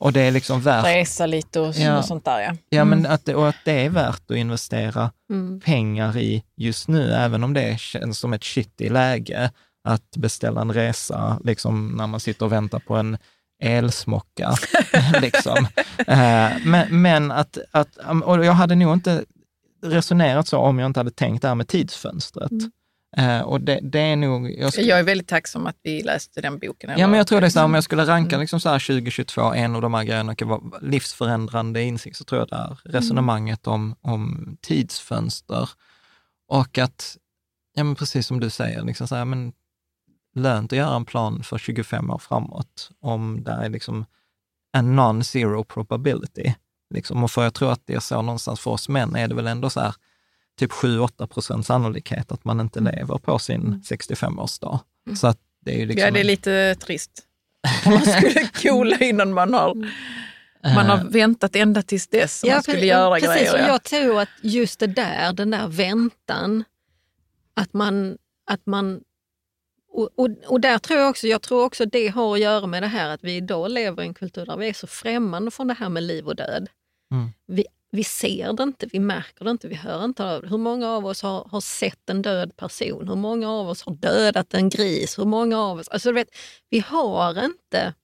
[0.00, 1.98] Och det är liksom värt, Resa lite och, Ja.
[1.98, 2.40] och sånt där.
[2.40, 2.54] Ja.
[2.68, 5.60] ja, men att det, och att det är värt att investera Mm.
[5.60, 9.50] pengar i just nu, även om det känns som ett shitty läge
[9.88, 13.18] att beställa en resa, liksom när man sitter och väntar på en
[13.62, 14.54] elsmocka.
[15.20, 15.66] liksom.
[16.06, 19.24] Eh, men, men att, att, och jag hade nog inte
[19.86, 22.50] resonerat så om jag inte hade tänkt det här med tidsfönstret.
[23.16, 24.50] Eh, och det, det är nog...
[24.58, 26.90] Jag skulle- Jag är väldigt tacksam att vi läste den boken.
[26.98, 29.52] Ja, men jag tror det så här, om jag skulle ranka liksom så här 2022,
[29.52, 33.66] en av de här grejerna kan vara livsförändrande insikt, så tror jag det är resonemanget
[33.66, 35.68] om, om tidsfönster
[36.48, 37.16] och att,
[37.74, 39.52] ja men precis som du säger, liksom så här, men
[40.34, 44.04] lönt att göra en plan för 25 år framåt om det är liksom
[44.72, 46.52] en non-zero probability.
[46.94, 47.24] Liksom.
[47.24, 49.46] Och för jag tror att det är så någonstans för oss män är det väl
[49.46, 49.94] ändå så här
[50.60, 54.80] typ 7-8 procent sannolikhet att man inte lever på sin 65-årsdag.
[55.16, 57.10] Så att det är ju liksom Ja, det är lite trist.
[57.86, 59.74] Man skulle coola innan man har,
[60.74, 63.52] man har väntat ända tills dess som man skulle göra precis, grejer.
[63.54, 63.66] och ja.
[63.66, 66.64] jag tror att just det där, den där väntan,
[67.54, 68.18] att man...
[68.46, 69.00] Att man
[69.92, 72.82] och, och, och där tror jag också, jag tror också det har att göra med
[72.82, 75.66] det här att vi idag lever i en kultur där vi är så främmande från
[75.66, 76.68] det här med liv och död.
[77.12, 77.28] Mm.
[77.46, 80.48] Vi, vi ser det inte, vi märker det inte, vi hör inte av det.
[80.48, 83.08] Hur många av oss har, har sett en död person?
[83.08, 85.18] Hur många av oss har dödat en gris?
[85.18, 85.88] Hur många av oss...
[85.88, 86.28] Alltså, du vet,
[86.70, 87.94] vi har inte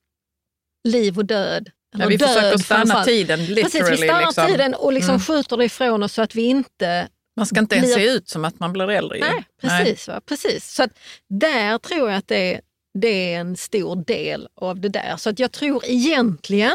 [0.88, 1.70] liv och död.
[1.98, 3.06] Ja, vi försöker död stanna framförallt.
[3.06, 3.62] tiden literally.
[3.62, 4.46] Precis, vi stannar liksom.
[4.46, 5.20] tiden och liksom Mm.
[5.20, 7.08] skjuter det ifrån oss så att vi inte...
[7.36, 9.18] Man ska inte ens blir- se ut som att man blir äldre.
[9.20, 10.08] Nej, precis.
[10.08, 10.20] Va?
[10.26, 10.72] precis.
[10.74, 12.60] Så att där tror jag att det,
[12.98, 15.16] det är en stor del av det där.
[15.16, 16.74] Så att jag tror egentligen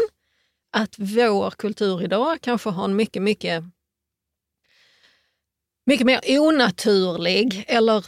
[0.72, 3.64] att vår kultur idag kanske har en mycket, mycket
[5.86, 8.06] mycket mer onaturlig eller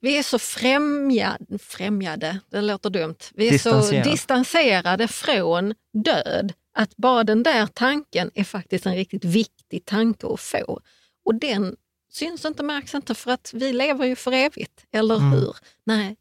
[0.00, 4.04] vi är så främjade, främjade, det låter dumt, vi är Distanserad.
[4.04, 10.26] så distanserade från död att bara den där tanken är faktiskt en riktigt viktig tanke
[10.26, 10.80] att få.
[11.24, 11.76] Och den
[12.12, 15.32] syns inte, märks inte för att vi lever ju för evigt, eller Mm.
[15.32, 15.56] hur?
[15.84, 16.16] Nej,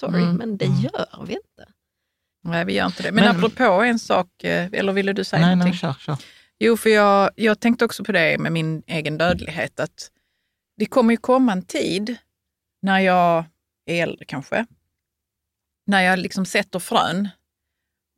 [0.00, 0.36] sorry, Mm.
[0.36, 1.72] men det gör vi inte.
[2.44, 3.12] Nej, vi gör inte det.
[3.12, 5.70] Men, Men- apropå en sak, eh, eller ville du säga Nej, någonting?
[5.82, 6.16] nej, kör, kör.
[6.58, 9.80] Jo, för jag, jag tänkte också på det med min egen dödlighet.
[9.80, 10.10] Att
[10.76, 12.16] det kommer ju komma en tid
[12.82, 13.44] när jag
[13.86, 14.66] är äldre kanske.
[15.86, 17.28] När jag liksom sätter frön.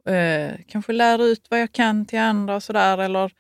[0.08, 2.98] Eh, kanske lär ut vad jag kan till andra och sådär.
[2.98, 3.32] Eller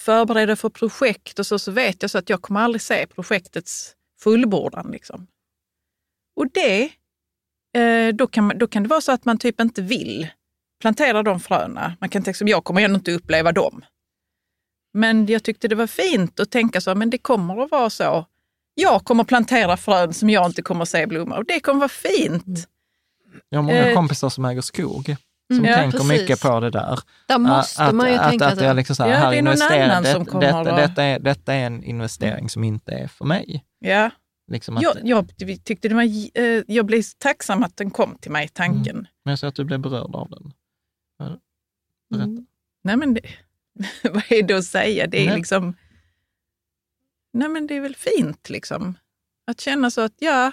[0.00, 3.94] förbereder för projekt och så, så vet jag så att jag kommer aldrig se projektets
[4.20, 4.90] fullbordan.
[4.90, 5.26] Liksom.
[6.36, 6.90] Och det,
[8.14, 10.28] då, kan då kan det vara så att man typ inte vill
[10.80, 11.96] plantera de fröna.
[12.00, 13.84] Man kan tänka som jag kommer ändå inte uppleva dem.
[14.94, 18.26] Men jag tyckte det var fint att tänka så, men det kommer att vara så.
[18.74, 21.88] Jag kommer plantera frön som jag inte kommer att se blomma och det kommer vara
[21.88, 22.68] fint.
[23.48, 26.20] Jag har många Eh, kompisar som äger skog, som Mm, ja, tänker precis.
[26.20, 27.00] mycket på det där.
[27.28, 29.30] Där måste att, man ju att, tänka att, att jag liksom så här, Ja, här
[29.30, 32.64] det är någon annan som det- kommer detta, detta, är, detta är en investering som
[32.64, 33.64] inte är för mig.
[33.78, 34.10] Ja.
[34.46, 38.30] Liksom att, Jag, jag tyckte det var, eh, jag blev tacksam att den kom till
[38.30, 39.06] mig, tanken.
[39.24, 40.52] Men jag ser att du blev berörd av den.
[42.10, 42.24] Berätta.
[42.24, 42.46] Mm.
[42.84, 43.20] Nej men det,
[44.12, 45.06] vad är det att säga?
[45.06, 45.36] Det är Nej.
[45.36, 45.76] liksom,
[47.32, 48.98] nej men det är väl fint liksom.
[49.46, 50.52] Att känna så att ja,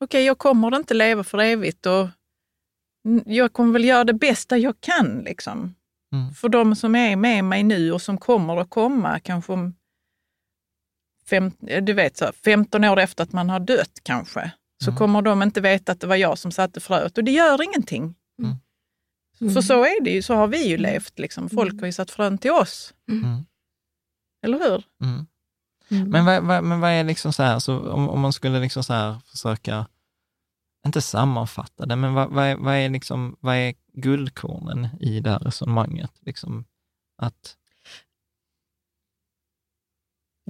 [0.00, 2.08] okej jag kommer inte leva för evigt och
[3.26, 5.74] jag kommer väl göra det bästa jag kan liksom.
[6.12, 6.34] Mm.
[6.34, 9.74] För de som är med mig nu och som kommer att komma kanske om
[11.28, 14.50] fem, du vet, så, 15 år efter att man har dött kanske,
[14.84, 14.98] så Mm.
[14.98, 18.14] kommer de inte veta att det var jag som satte fröet och det gör ingenting.
[18.42, 19.54] Mm.
[19.54, 21.18] För så är det ju, så har vi ju levt.
[21.18, 21.48] Liksom.
[21.50, 22.94] Folk har ju satt frön till oss.
[23.10, 23.44] Mm.
[24.42, 24.84] Eller hur?
[25.02, 25.26] Mm.
[25.90, 26.10] Mm.
[26.10, 28.84] Men, vad, vad, men vad är liksom så här, så om, om man skulle liksom
[28.84, 29.86] så här försöka,
[30.86, 35.30] inte sammanfatta det, men vad, vad, är, vad, är liksom, vad är guldkornen i det
[35.30, 36.12] här resonemanget?
[36.20, 36.64] Liksom
[37.22, 37.56] att,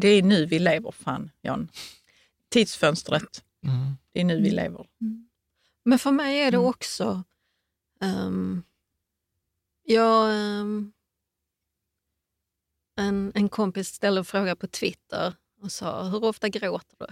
[0.00, 1.68] Det är nu vi lever, fan Jan.
[2.48, 4.56] Tidsfönstret, mm, det är nu vi Mm.
[4.64, 4.86] lever.
[5.84, 6.68] Men för mig är det Mm.
[6.68, 7.22] också...
[8.00, 8.62] ehm,
[9.84, 10.92] jag, ehm,
[12.96, 17.06] en, en kompis ställde en fråga på Twitter och sa, hur ofta gråter du?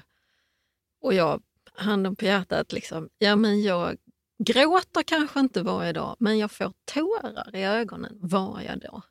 [1.01, 1.42] Och jag,
[1.75, 3.96] handen på hjärtat, liksom, ja men jag
[4.38, 9.03] gråter kanske inte varje dag, men jag får tårar i ögonen varje dag.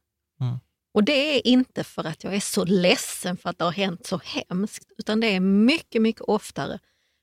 [0.96, 4.06] Och det är inte för att jag är så ledsen för att det har hänt
[4.06, 6.80] så hemskt, utan det är mycket, mycket oftare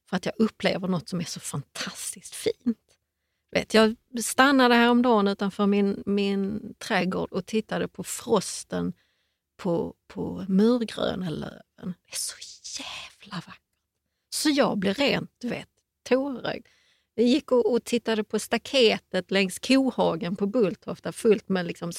[0.09, 2.79] för att jag upplever något som är så fantastiskt fint.
[3.51, 8.93] Vet, jag stannade häromdagen utanför min, min trädgård och tittade på frosten
[9.57, 11.63] på, på murgröna löven.
[11.77, 12.37] Det är så
[12.83, 13.63] jävla vackert.
[14.31, 15.69] Så jag blev rent, du vet,
[16.09, 16.67] tårögd.
[17.15, 21.93] Jag gick och, och tittade på staketet längs kohagen på Bulltofta fullt med liksom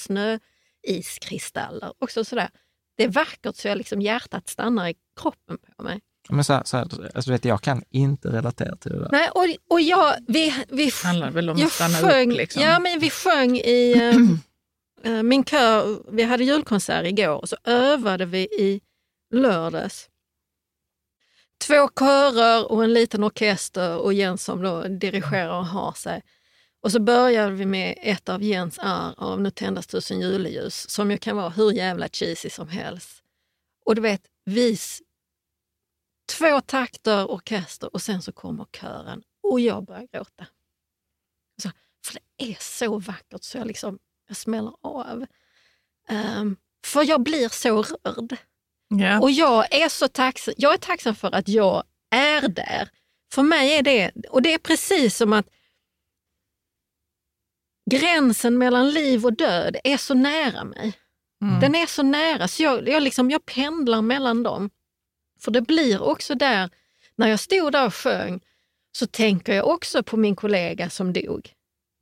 [0.84, 1.92] snöiskristaller.
[1.98, 2.48] Också sådär.
[2.96, 6.00] Det är vackert så jag liksom hjärtat stannar i kroppen på mig.
[6.28, 6.82] men så här, så här,
[7.14, 9.08] alltså, du vet, jag kan inte relatera till det där.
[9.12, 12.36] Nej, och, och jag, vi, vi, Det handlar väl om att stanna sjöng, upp.
[12.36, 12.62] Liksom.
[12.62, 13.92] Ja, men vi sjöng i
[15.02, 16.02] eh, min kör.
[16.12, 18.80] Vi hade julkonsert igår och så övade vi i
[19.34, 20.08] lördags.
[21.66, 26.22] Två körer och en liten orkester och Jens som då dirigerar och har sig.
[26.84, 31.10] Och så började vi med ett av Jens arr av Nu tändas tusen juleljus som
[31.10, 33.22] ju kan vara hur jävla cheesy som helst.
[33.84, 35.02] Och du vet, vis
[36.38, 40.46] två takter orkester och sen så kommer kören och jag börjar gråta.
[41.62, 41.70] Så,
[42.06, 45.26] för det är så vackert så jag, liksom, jag smäller av.
[46.08, 48.36] Ehm, för jag blir så rörd.
[48.88, 49.20] Ja.
[49.20, 52.90] Och jag är så tacksam, jag är tacksam för att jag är där.
[53.32, 55.46] För mig är det, och det är precis som att
[57.90, 60.92] gränsen mellan liv och död är så nära mig.
[61.42, 61.60] Mm.
[61.60, 64.70] Den är så nära så jag, jag, liksom, jag pendlar mellan dem.
[65.40, 66.70] För det blir också där,
[67.16, 68.40] när jag stod där och sjöng,
[68.92, 71.52] så tänker jag också på min kollega som dog.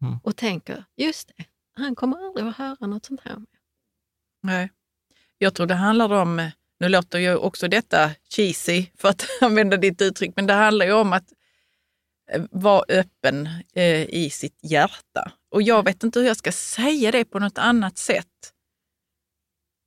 [0.02, 0.18] Mm.
[0.22, 3.36] Och tänker, just det, han kommer aldrig att höra något sånt här.
[4.42, 4.70] Nej.
[5.38, 10.02] Jag tror det handlar om, nu låter ju också detta cheesy för att använda ditt
[10.02, 11.32] uttryck, men det handlar ju om att
[12.32, 15.32] eh, vara öppen eh, i sitt hjärta.
[15.52, 18.26] Och jag vet inte hur jag ska säga det på något annat sätt.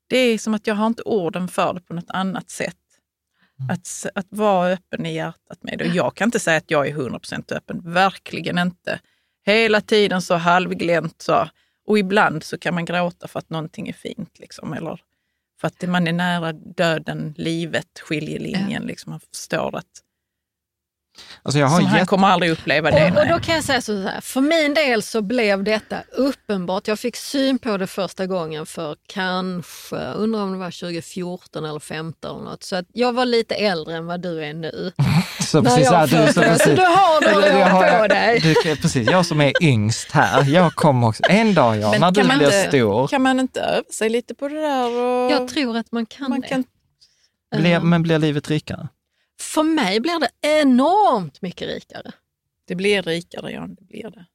[0.09, 2.75] Det är som att jag har inte orden för det på något annat sätt.
[3.71, 5.89] Att, s- att vara öppen i hjärtat med det.
[5.89, 8.99] Och jag kan inte säga att jag är 100% öppen, verkligen inte.
[9.45, 11.49] Hela tiden så halvglänt så.
[11.87, 14.39] Och ibland så kan man gråta för att någonting är fint.
[14.39, 15.01] Liksom, eller
[15.61, 18.83] för att man är nära döden, livet, skiljelinjen.
[18.83, 20.01] Liksom, man förstår att
[21.43, 23.11] Alltså jag har som han jätte- kommer aldrig uppleva det.
[23.11, 26.87] Och, och då kan jag säga så här, för min del så blev detta uppenbart.
[26.87, 31.73] Jag fick syn på det första gången för kanske, undrar om det var 2014 eller
[31.79, 32.63] 2015 eller något.
[32.63, 34.91] Så att jag var lite äldre än vad du är nu.
[35.39, 38.07] så När precis, jag du, så precis, Så du har några jag år har- på
[38.07, 38.39] dig.
[38.63, 42.11] Du, precis, jag som är yngst här, jag kommer också, en dag ja, Men när
[42.11, 44.87] du kan man blir inte- stor, Kan man inte öva sig lite på det där?
[44.87, 46.47] Och Jag tror att man kan man det.
[46.47, 46.63] kan,
[47.57, 48.87] blir, men blir livet rikare?
[49.39, 50.29] För mig blir det
[50.61, 52.11] enormt mycket rikare.
[52.65, 53.75] det blir rikare, Jan.
[53.75, 54.25] Det blir det.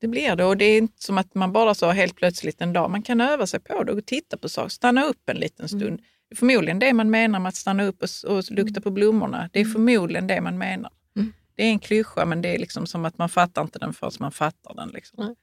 [0.00, 2.72] Det blir det och det är inte som att man bara så helt plötsligt en
[2.72, 5.68] dag, man kan öva sig på det och titta på saker, stanna upp en liten
[5.68, 5.82] stund.
[5.82, 6.00] Mm.
[6.28, 9.50] Det är förmodligen det man menar med att stanna upp och, och lukta på blommorna.
[9.52, 10.92] Det är förmodligen det man menar.
[11.16, 11.32] Mm.
[11.54, 14.12] Det är en klyscha men det är liksom som att man fattar inte den förrän
[14.18, 14.88] man fattar den.
[14.88, 15.34] Liksom.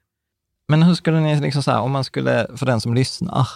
[0.68, 3.48] Men hur skulle ni, liksom så här, om man skulle, för den som lyssnar,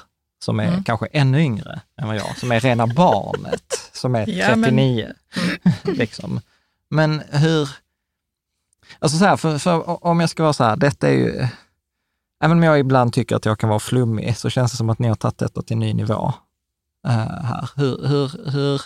[0.44, 0.84] som är Mm.
[0.84, 5.14] kanske ännu yngre än vad jag, som är rena barnet, som är Ja, men- 39.
[5.84, 6.40] liksom.
[6.90, 7.70] Men hur,
[9.00, 11.48] alltså så här, för, för om jag ska vara så här, detta är ju,
[12.44, 15.00] även om jag ibland tycker att jag kan vara flummig, så känns det som att
[15.00, 16.34] ni har tagit detta till en ny nivå
[17.08, 17.12] eh,
[17.44, 17.70] här.
[17.76, 18.82] Hur, hur, hur,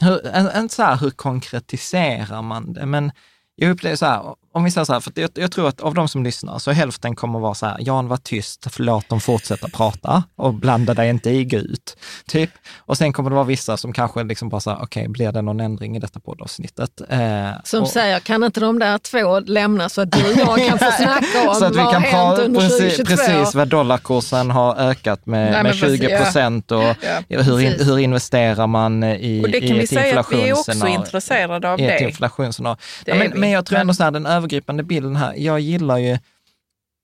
[0.00, 2.86] hur, en- inte så här, hur konkretiserar man det?
[2.86, 3.12] Men
[3.54, 5.94] jag upplever så här, om vi säger så här, för jag, jag tror att av
[5.94, 9.68] de som lyssnar så hälften kommer vara så här, Jan var tyst, låt dem fortsätta
[9.68, 11.96] prata och blanda dig inte i ut.
[12.28, 12.50] Typ.
[12.78, 15.42] Och sen kommer det vara vissa som kanske liksom bara så här, okej, blir det
[15.42, 16.90] någon ändring i detta poddavsnittet?
[17.08, 17.18] Eh,
[17.64, 20.78] Som och, säger, kan inte de där två lämna så att du och jag kan
[20.78, 23.16] få snacka om så att vi vad kan hänt under precis, 2022?
[23.16, 26.82] precis vad dollarkursen har ökat med, Nej, med men precis, 20 procent och
[27.28, 27.40] Ja.
[27.42, 30.52] hur, in, hur investerar man i, Och det i kan vi säga att vi är
[30.52, 32.04] också intresserade av i ett det.
[32.04, 32.76] inflationsscenario.
[33.04, 35.98] Det Ja, men, men jag tror ändå så här, den övergripande bilden här, jag gillar
[35.98, 36.18] ju,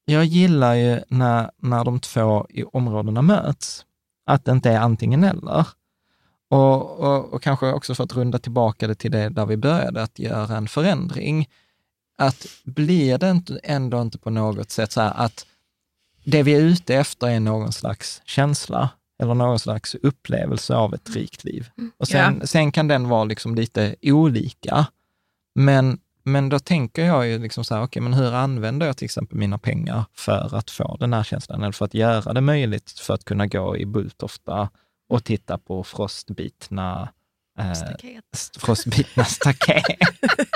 [0.05, 3.84] jag gillar ju när, när de två i områdena möts,
[4.26, 5.66] att det inte är antingen eller.
[6.51, 10.03] Och, och, och kanske också för att runda tillbaka det till det där vi började,
[10.03, 11.49] att göra en förändring.
[12.18, 15.47] Att blir det inte, ändå inte på något sätt så här att
[16.24, 18.90] det vi är ute efter är någon slags känsla
[19.22, 21.70] eller någon slags upplevelse av ett rikt liv.
[21.99, 24.86] Och sen, sen kan den vara liksom lite olika.
[25.55, 29.05] Men, men då tänker jag ju liksom så här, okej, men hur använder jag till
[29.05, 32.91] exempel mina pengar för att få den här känslan, eller för att göra det möjligt
[32.91, 34.70] för att kunna gå i Bulltofta
[35.09, 37.09] och titta på frostbitna
[37.59, 38.25] eh, Staket.
[38.35, 39.85] st- frostbitna staket.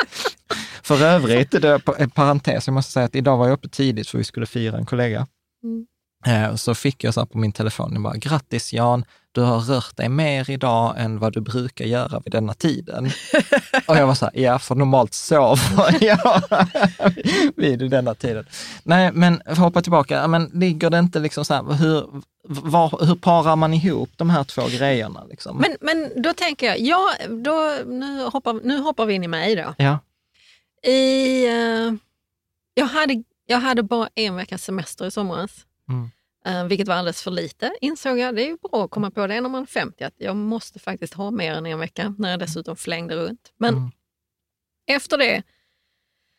[0.83, 4.09] för övrigt, det är en parentes, jag måste säga att idag var jag uppe tidigt
[4.09, 5.27] för vi skulle fira en kollega.
[5.63, 5.87] Mm.
[6.27, 9.61] Eh, så fick jag så här på min telefon, jag bara, grattis Jan, du har
[9.61, 13.11] rört dig mer idag än vad du brukar göra vid denna tiden.
[13.87, 16.43] och jag var så här, ja, för normalt sover jag
[17.57, 18.47] vid denna tiden.
[18.83, 23.57] Nej, men hoppa tillbaka, men ligger det inte liksom så här, hur, var, hur parar
[23.57, 25.25] man ihop de här två grejerna?
[25.25, 25.57] Liksom?
[25.57, 29.57] Men, men då tänker jag, ja, då, nu, hoppar, nu hoppar vi in i mig
[29.57, 29.75] då.
[29.79, 29.99] ja.
[30.91, 31.95] I, eh,
[32.75, 35.51] jag, hade, jag hade bara en veckas semester i somras.
[35.89, 36.11] Mm.
[36.47, 38.37] Eh, vilket var alldeles för lite, insåg jag.
[38.37, 40.79] Det är ju bra att komma på det när man är 50, att jag måste
[40.79, 43.53] faktiskt ha mer än en vecka, när jag dessutom flängde runt.
[43.57, 43.91] Men Mm.
[44.87, 45.43] efter det,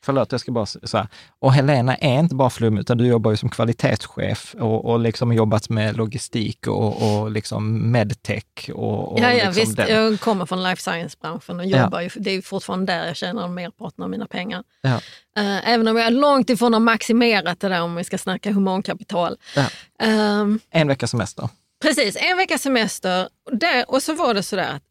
[0.07, 1.07] Förlåt, jag ska bara säga.
[1.39, 5.33] Och Helena är inte bara flummig, utan du jobbar ju som kvalitetschef och, och liksom
[5.33, 8.69] jobbat med logistik och, och liksom medtech.
[8.73, 9.95] Och, och ja, ja liksom visst, den.
[9.95, 14.03] jag kommer från life science-branschen och jobbar ju, det är fortfarande där jag tjänar merparten
[14.03, 14.63] av mina pengar.
[14.81, 14.95] Ja.
[15.37, 18.51] Eh, även om jag är långt ifrån har maximerat det där om vi ska snacka
[18.51, 19.37] humankapital.
[19.55, 19.65] Ja.
[19.99, 21.49] Ehm, En vecka semester.
[21.81, 23.29] Precis, en veckas semester.
[23.51, 24.83] Där, och så var det sådär att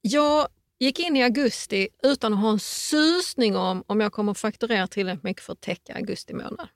[0.00, 0.46] jag
[0.78, 5.24] gick in i augusti utan att ha en susning om om jag kommer fakturera tillräckligt
[5.24, 6.68] mycket för att täcka augusti månad.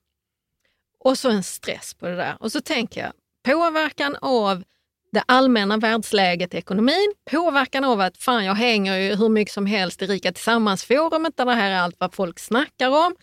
[0.99, 2.37] Och så en stress på det där.
[2.41, 4.65] Och så tänker jag, påverkan av
[5.13, 9.67] det allmänna världsläget i ekonomin, påverkan av att fan jag hänger ju hur mycket som
[9.67, 13.17] helst i Rika Tillsammans-forumet där det här är allt vad folk snackar om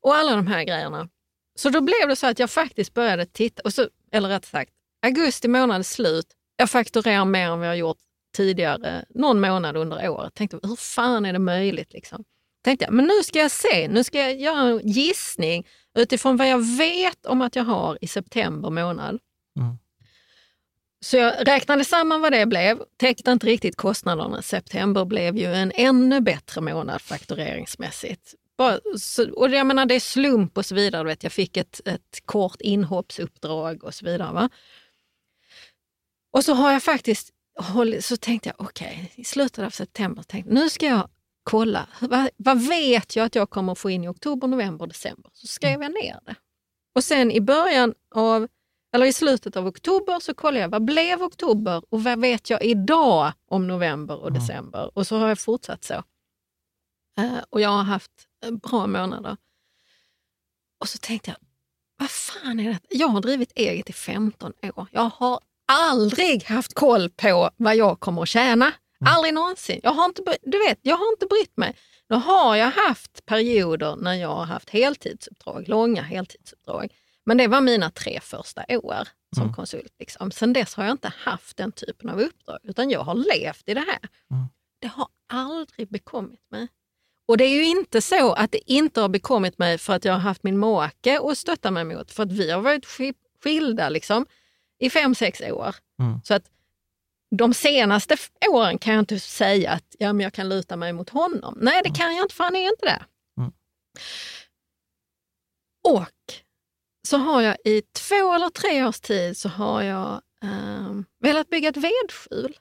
[0.00, 1.08] och alla de här grejerna.
[1.54, 4.72] Så då blev det så att jag faktiskt började titta, och så, eller rätt sagt,
[5.02, 7.98] augusti månad är slut, jag fakturerar mer än vad jag gjort
[8.32, 10.34] tidigare, någon månad under året.
[10.34, 11.92] Tänkte, hur fan är det möjligt?
[11.92, 12.24] Liksom?
[12.64, 15.66] Tänkte jag, men nu ska jag se, nu ska jag göra en gissning
[15.98, 19.18] utifrån vad jag vet om att jag har i september månad.
[19.58, 19.78] Mm.
[21.04, 24.42] Så jag räknade samman vad det blev, täckte inte riktigt kostnaderna.
[24.42, 28.34] September blev ju en ännu bättre månad faktureringsmässigt.
[28.58, 31.04] Bara, så, och jag menar det är slump och så vidare.
[31.04, 34.32] Vet, jag fick ett, ett kort inhoppsuppdrag och så vidare.
[34.32, 34.50] Va?
[36.32, 37.30] Och så har jag faktiskt,
[38.00, 41.08] så tänkte jag okej, i slutet av september, tänkte, nu ska jag
[41.42, 45.30] kolla, vad, vad vet jag att jag kommer få in i oktober, november, december?
[45.34, 46.34] Så skrev jag ner det.
[46.94, 48.48] Och sen i början av,
[48.94, 52.64] eller i slutet av oktober så kollade jag, vad blev oktober och vad vet jag
[52.64, 54.40] idag om november och Mm.
[54.40, 54.90] december?
[54.94, 55.94] Och så har jag fortsatt så.
[57.18, 58.12] Eh, och jag har haft
[58.62, 59.36] bra månader.
[60.80, 61.36] Och så tänkte jag,
[61.98, 62.78] vad fan är det?
[62.90, 64.86] Jag har drivit eget i 15 år.
[64.92, 65.40] Jag har
[65.70, 68.72] aldrig haft koll på vad jag kommer att tjäna.
[69.06, 69.80] Aldrig någonsin.
[69.82, 71.76] Jag har inte, du vet, jag har inte brytt mig.
[72.08, 76.88] Nu har jag haft perioder när jag har haft heltidsuppdrag, långa heltidsuppdrag.
[77.26, 79.54] Men det var mina tre första år som Mm.
[79.54, 79.94] konsult.
[79.98, 80.30] Liksom.
[80.30, 83.74] Sen dess har jag inte haft den typen av uppdrag, utan jag har levt i
[83.74, 83.98] det här.
[84.30, 84.44] Mm.
[84.80, 86.68] Det har aldrig bekommit mig.
[87.28, 90.12] Och det är ju inte så att det inte har bekommit mig för att jag
[90.12, 92.10] har haft min make att stötta mig mot.
[92.12, 92.86] För att vi har varit
[93.42, 94.26] skilda liksom,
[94.80, 95.74] i fem, sex år.
[96.02, 96.20] Mm.
[96.24, 96.44] Så att
[97.36, 98.16] de senaste
[98.48, 101.58] åren kan jag inte säga att ja, men jag kan luta mig mot honom.
[101.60, 103.02] Nej, det kan jag inte för han är inte det.
[103.40, 103.52] Mm.
[105.88, 106.34] Och
[107.08, 111.68] så har jag i två eller tre års tid så har jag eh, velat bygga
[111.68, 112.56] ett vedskjul.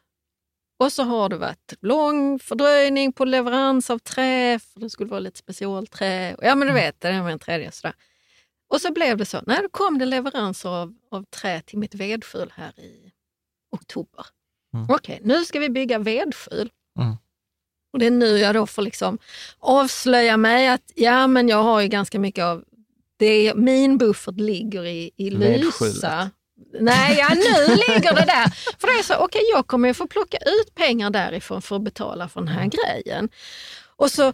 [0.83, 5.19] Och så har det varit lång fördröjning på leverans av trä, för det skulle vara
[5.19, 6.35] lite specialträ.
[6.41, 6.75] Ja men du Mm.
[6.75, 7.95] vet, det är en tredje sådär.
[8.69, 11.95] Och så blev det så, nej då kom det leveranser av, av trä till mitt
[11.95, 13.11] vedskjul här i
[13.71, 14.25] oktober.
[14.73, 14.85] Mm.
[14.89, 16.69] Okej, nu ska vi bygga vedskjul.
[16.99, 17.17] Mm.
[17.93, 19.17] Och det är nu jag då får liksom
[19.59, 22.63] avslöja mig att ja men jag har ju ganska mycket av
[23.17, 25.29] det, min buffert ligger i, i.
[25.29, 26.29] Lysa.
[26.79, 28.77] Nej, ja, nu ligger det där.
[28.79, 31.81] För det är så, okej jag kommer ju få plocka ut pengar därifrån för att
[31.81, 33.29] betala för den här grejen.
[33.95, 34.33] Och så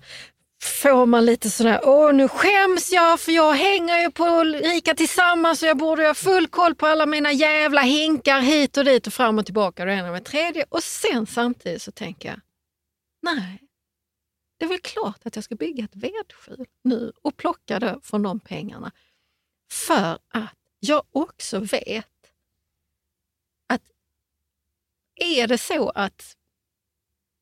[0.66, 5.62] får man lite sådär, åh nu skäms jag för jag hänger ju på Rika Tillsammans
[5.62, 9.14] och jag borde ha full koll på alla mina jävla hinkar hit och dit och
[9.14, 10.66] fram och tillbaka och det ena med tredje.
[10.70, 12.40] Och sen samtidigt så tänker jag,
[13.22, 13.62] nej,
[14.58, 18.22] det är väl klart att jag ska bygga ett vedskjul nu och plocka det från
[18.22, 18.92] de pengarna.
[19.72, 22.08] För att jag också vet
[23.68, 23.82] att
[25.16, 26.36] är det så att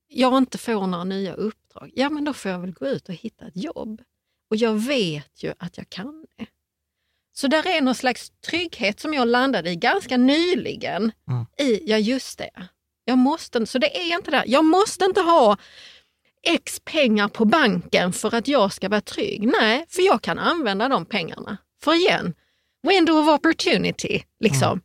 [0.07, 1.34] jag inte får några nya
[1.74, 4.01] uppdrag, ja men då får jag väl gå ut och hitta ett jobb.
[4.49, 6.45] Och jag vet ju att jag kan det.
[7.36, 11.11] Så där är någon slags trygghet som jag landade i ganska nyligen.
[11.28, 11.45] Mm.
[11.57, 12.49] I, ja just det,
[13.05, 14.43] jag måste, så det är inte det.
[14.47, 15.57] Jag måste inte ha
[16.43, 19.47] x pengar på banken för att jag ska vara trygg.
[19.47, 21.57] Nej, för jag kan använda de pengarna.
[21.84, 22.34] För igen,
[22.88, 24.24] window of opportunity.
[24.39, 24.82] Liksom.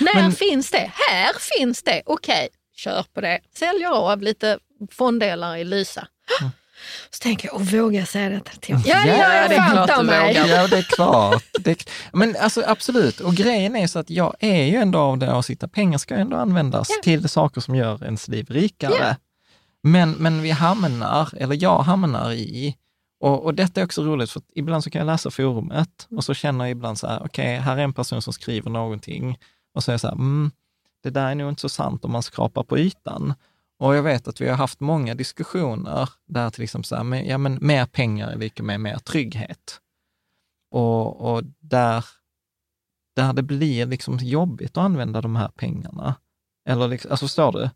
[0.00, 0.92] När Men- finns det?
[0.94, 2.02] Här finns det.
[2.06, 3.40] Okej, kör på det.
[3.54, 4.58] Säljer av lite
[4.90, 6.06] fonddelar i Lysa.
[7.10, 8.88] Så tänker jag, och vågar jag säga detta till honom?
[8.90, 10.48] Ja, Ja, ja, det är klart du vågar.
[10.48, 11.44] Ja, det är klart.
[11.60, 11.76] Det är,
[12.16, 15.66] men alltså absolut, och grejen är så att jag är ju ändå av den åsikten
[15.66, 17.02] att pengar ska ändå användas Ja.
[17.02, 18.94] till saker som gör ens liv rikare.
[19.00, 19.16] Ja.
[19.82, 22.76] Men, men vi hamnar, eller jag hamnar i,
[23.20, 26.34] och, och detta är också roligt, för ibland så kan jag läsa forumet och så
[26.34, 29.38] känner jag ibland så här, okej, här är en person som skriver någonting
[29.74, 30.50] och så är jag så här, mm,
[31.02, 33.34] det där är nog inte så sant om man skrapar på ytan.
[33.80, 37.26] Och jag vet att vi har haft många diskussioner där till exempel så här, men,
[37.26, 39.80] ja, men mer pengar är lika med mer trygghet.
[40.70, 42.04] Och, och där,
[43.16, 46.14] där det blir liksom jobbigt att använda de här pengarna.
[46.68, 47.70] Eller liksom, alltså förstår du?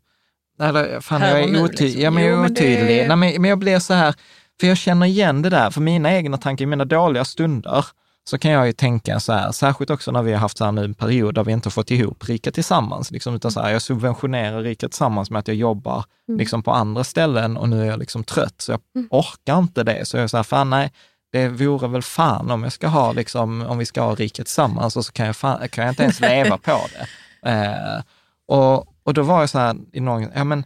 [0.63, 1.81] Eller, fan, Här jag är otydlig.
[1.85, 2.01] liksom.
[2.01, 3.07] Ja, men jag Jo, är men det- otydlig.
[3.07, 4.15] Nej, men, men jag blir så här,
[4.59, 7.85] för jag känner igen det där, för mina egna tankar, i mina dåliga stunder,
[8.29, 10.71] så kan jag ju tänka så här, särskilt också när vi har haft så här
[10.71, 13.71] nu en period där vi inte har fått ihop Rika Tillsammans, liksom, utan så här,
[13.71, 16.05] jag subventionerar Rika Tillsammans med att jag jobbar
[16.37, 20.05] liksom, på andra ställen och nu är jag liksom trött, så jag orkar inte det.
[20.05, 20.91] Så jag är så här, fan nej,
[21.31, 24.97] det vore väl fan om jag ska ha, liksom, om vi ska ha Rika Tillsammans
[24.97, 27.07] och så kan jag, fan, kan jag inte ens leva på det.
[27.45, 28.01] Eh,
[28.47, 30.63] och, och då var jag så här, i någon, ja men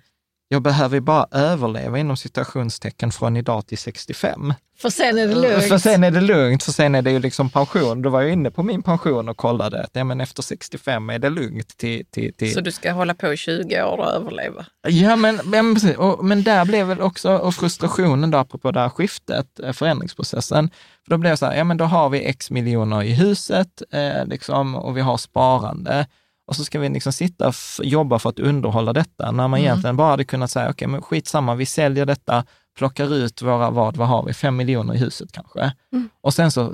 [0.52, 4.54] jag behöver bara överleva inom citationstecken från idag till 65.
[4.78, 5.64] För sen är det lugnt.
[5.64, 8.02] För sen är det lugnt, för sen är det ju liksom pension.
[8.02, 11.20] Då var jag inne på min pension och kollade att ja, men efter 65 är
[11.20, 12.06] det lugnt till...
[12.06, 12.54] till, till...
[12.54, 14.66] Så du ska hålla på i 20 år och överleva?
[14.88, 15.78] Ja, men, men.
[15.98, 20.70] Och, men där blev väl också och frustrationen då, apropå det här skiftet, eh, förändringsprocessen.
[21.06, 23.82] För då blev det så här, ja men då har vi x miljoner i huset
[23.92, 26.08] eh, liksom, och vi har sparande.
[26.50, 29.98] Och så ska vi liksom sitta och jobba för att underhålla detta, när man egentligen
[29.98, 32.46] bara hade kunnat säga, okej, men skitsamma, vi säljer detta,
[32.78, 35.74] plockar ut våra, vad, vad har vi, fem miljoner i huset kanske.
[36.22, 36.74] Och sen så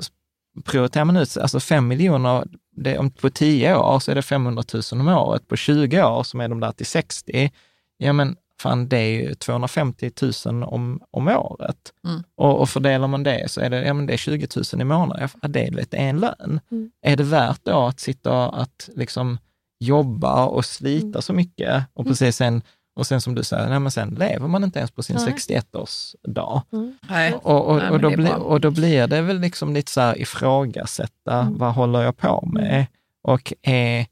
[0.64, 2.44] prioriterar man ut, alltså fem miljoner,
[2.76, 6.22] det, om på tio år så är det 500 000 om året, på 20 år
[6.22, 7.50] som är de där till 60,
[7.96, 10.10] ja men fan det är ju 250
[10.46, 11.92] 000 om, om året.
[12.04, 12.22] Mm.
[12.36, 14.84] Och, och fördelar man det så är det, ja, men det är 20 000 i
[14.84, 15.28] månaden.
[15.42, 16.60] Ja, det är lite en lön.
[17.02, 19.38] Är det värt då att sitta och att liksom
[19.78, 22.62] jobba och slita så mycket och precis sen,
[22.96, 25.34] och sen som du säger, nej, men sen lever man inte ens på sin Nej.
[25.34, 26.62] 61-årsdag.
[27.08, 27.34] Nej.
[27.34, 30.20] Och, och, Nej, och, då bli, och då blir det väl liksom lite så här
[30.20, 32.86] ifrågasätta, vad håller jag på med?
[33.22, 34.06] Och är,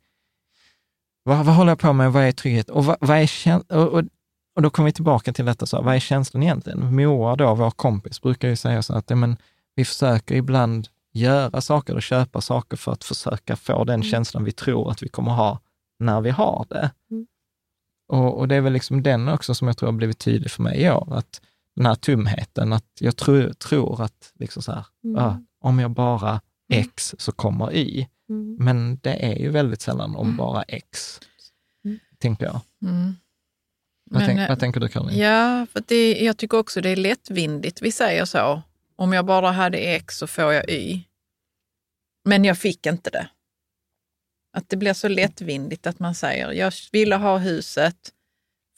[1.22, 2.12] vad, vad håller jag på med?
[2.12, 2.70] Vad är trygghet?
[2.70, 4.04] Och, vad, vad är kän- och, och,
[4.56, 6.96] och då kommer vi tillbaka till detta, så här, vad är känslan egentligen?
[6.96, 9.36] Moa, då, vår kompis, brukar ju säga så att ja, men,
[9.76, 14.52] vi försöker ibland göra saker och köpa saker för att försöka få den känslan vi
[14.52, 15.60] tror att vi kommer ha
[15.98, 16.90] när vi har det.
[17.10, 17.26] Mm.
[18.08, 20.62] Och, och det är väl liksom den också som jag tror har blivit tydlig för
[20.62, 21.40] mig i år, att
[21.76, 25.16] den här tumheten, att jag tror, tror att liksom så här, Mm.
[25.24, 26.40] ah, om jag bara
[26.72, 28.06] X så kommer Y.
[28.28, 28.56] Mm.
[28.60, 31.20] Men det är ju väldigt sällan om bara X,
[32.18, 32.60] tänker jag.
[32.82, 33.14] Mm.
[34.10, 35.18] Vad, Men, tänk, eh, vad tänker du Caroline?
[35.18, 37.82] Ja, för det, jag tycker också det är lättvindigt.
[37.82, 38.62] Vi säger så.
[38.96, 41.00] Om jag bara hade X så får jag Y.
[42.24, 43.28] Men jag fick inte det.
[44.56, 48.12] Att det blir så lättvindigt att man säger jag ville ha huset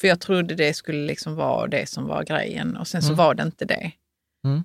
[0.00, 3.16] för jag trodde det skulle liksom vara det som var grejen och sen så Mm.
[3.16, 3.92] var det inte det.
[4.44, 4.64] Mm.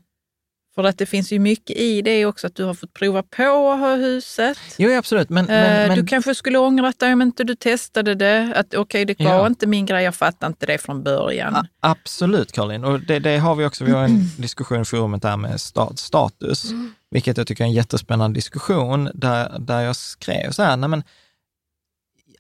[0.76, 3.72] För att det finns ju mycket i det också, att du har fått prova på
[3.72, 4.58] att ha huset.
[4.78, 5.30] Jo, absolut.
[5.30, 8.54] Men, Eh, men, men, Du kanske skulle ångrat dig om inte du testade det.
[8.56, 9.48] Att okej, det var Ja.
[9.48, 11.56] inte min grej, jag fattade inte det från början.
[11.56, 15.22] A- Absolut Caroline, och det, det har vi också, vi har en diskussion i forumet
[15.22, 16.66] där med sta- status,
[17.12, 21.04] vilket jag tycker är en jättespännande diskussion, där, där jag skrev så här, nej men,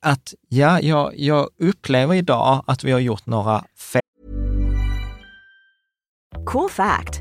[0.02, 4.02] att ja, jag, jag upplever idag att vi har gjort några fel
[6.46, 7.20] Cool fact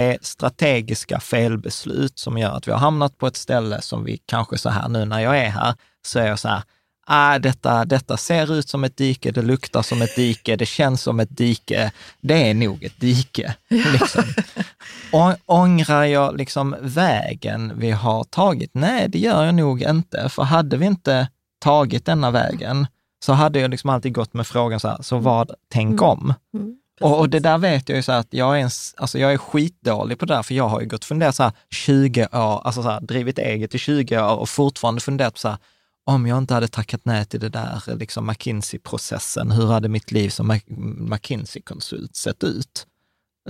[0.00, 4.58] är strategiska felbeslut som gör att vi har hamnat på ett ställe som vi kanske
[4.58, 5.74] så här nu när jag är här,
[6.06, 6.62] så är jag så här,
[7.06, 11.02] ah, detta, detta ser ut som ett dike, det luktar som ett dike, det känns
[11.02, 13.54] som ett dike, det är nog ett dike.
[13.68, 14.22] Liksom.
[15.12, 18.70] Å- Ångrar jag liksom vägen vi har tagit?
[18.74, 21.28] Nej, det gör jag nog inte, för hade vi inte
[21.60, 22.86] tagit denna vägen,
[23.24, 26.34] så hade jag liksom alltid gått med frågan så här, så vad, tänk om.
[27.00, 29.32] Och, och det där vet jag ju så att jag är, en, s- alltså jag
[29.32, 32.22] är skitdålig på det där, för jag har ju gått och funderat så här 20
[32.32, 35.58] år, alltså så här, drivit eget i 20 år och fortfarande funderat på så här,
[36.04, 40.28] om jag inte hade tackat nej till det där liksom McKinsey-processen, hur hade mitt liv
[40.30, 40.50] som
[41.10, 42.86] McKinsey-konsult sett ut?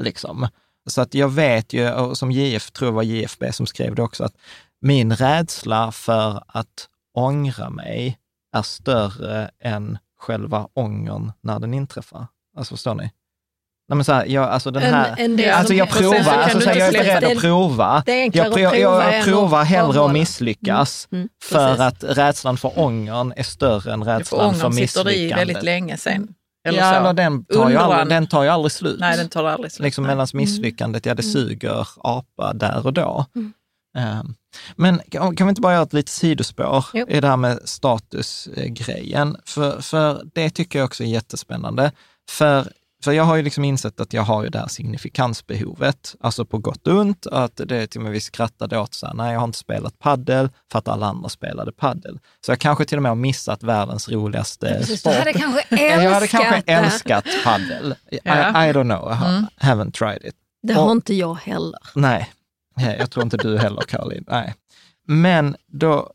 [0.00, 0.48] Liksom.
[0.86, 4.02] Så att jag vet ju, och som JF, tror jag var JFB som skrev det
[4.02, 4.34] också, att
[4.80, 8.18] min rädsla för att ångra mig
[8.56, 12.26] är större än själva ångern när den inträffar.
[12.56, 13.10] Alltså förstår ni?
[13.90, 16.60] Nej, men så här, jag, alltså den En- här, en del alltså jag provar, alltså
[16.60, 18.02] så här, jag är beredd att prova.
[18.06, 21.80] Jag, att pro, prova jag än provar hellre att misslyckas, Mm, för precis.
[22.10, 25.38] att rädslan för ångern är större än För rädslan för ångern sitter i misslyckandet.
[25.48, 26.28] väldigt länge sen.
[26.68, 26.96] Eller ja, så.
[27.00, 29.00] eller den tar, ju aldrig, den tar ju aldrig slut.
[29.00, 29.84] Nej, den tar aldrig slut.
[29.84, 33.24] liksom medan misslyckandet, ja det suger apa där och då.
[33.36, 33.52] Mm.
[33.98, 34.34] Ehm,
[34.76, 37.06] Men kan vi inte bara göra ett litet sidospår Jo.
[37.08, 39.36] i det här med statusgrejen?
[39.44, 41.92] För, för det tycker jag också är jättespännande.
[42.30, 42.66] För,
[43.04, 46.58] för jag har ju liksom insett att jag har ju det här signifikansbehovet, alltså på
[46.58, 49.40] gott och ont, att det till och med vi skrattade åt så här, nej jag
[49.40, 52.18] har inte spelat paddel för att alla andra spelade paddel.
[52.46, 55.14] Så jag kanske till och med har missat världens roligaste Precis, du sport.
[55.14, 56.72] hade kanske älskat jag hade kanske det.
[56.72, 57.94] älskat paddel.
[58.10, 58.66] I, Ja.
[58.66, 59.46] I don't know, I Mm.
[59.60, 60.34] haven't tried it.
[60.62, 61.80] Det har Och- inte jag heller.
[61.94, 62.30] Nej,
[62.76, 64.24] Nej, jag tror inte du heller Caroline.
[64.28, 64.54] Nej.
[65.06, 66.10] Men då,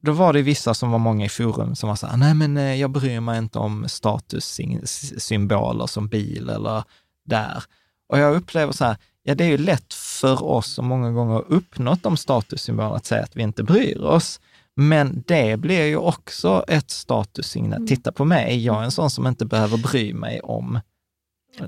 [0.00, 2.56] då var det vissa som var många i forum som var så här, nej men
[2.56, 6.84] eh, jag bryr mig inte om statussymboler som bil eller
[7.24, 7.64] där.
[8.08, 11.32] Och jag upplever så här, ja det är ju lätt för oss som många gånger
[11.32, 14.40] har uppnått de statussymbolerna att säga att vi inte bryr oss.
[14.76, 17.88] Men det blir ju också ett statussignal.
[17.88, 20.80] Titta på mig, jag är en sån som inte behöver bry mig om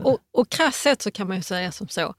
[0.05, 2.15] Och, och krasst sett så kan man ju säga som så,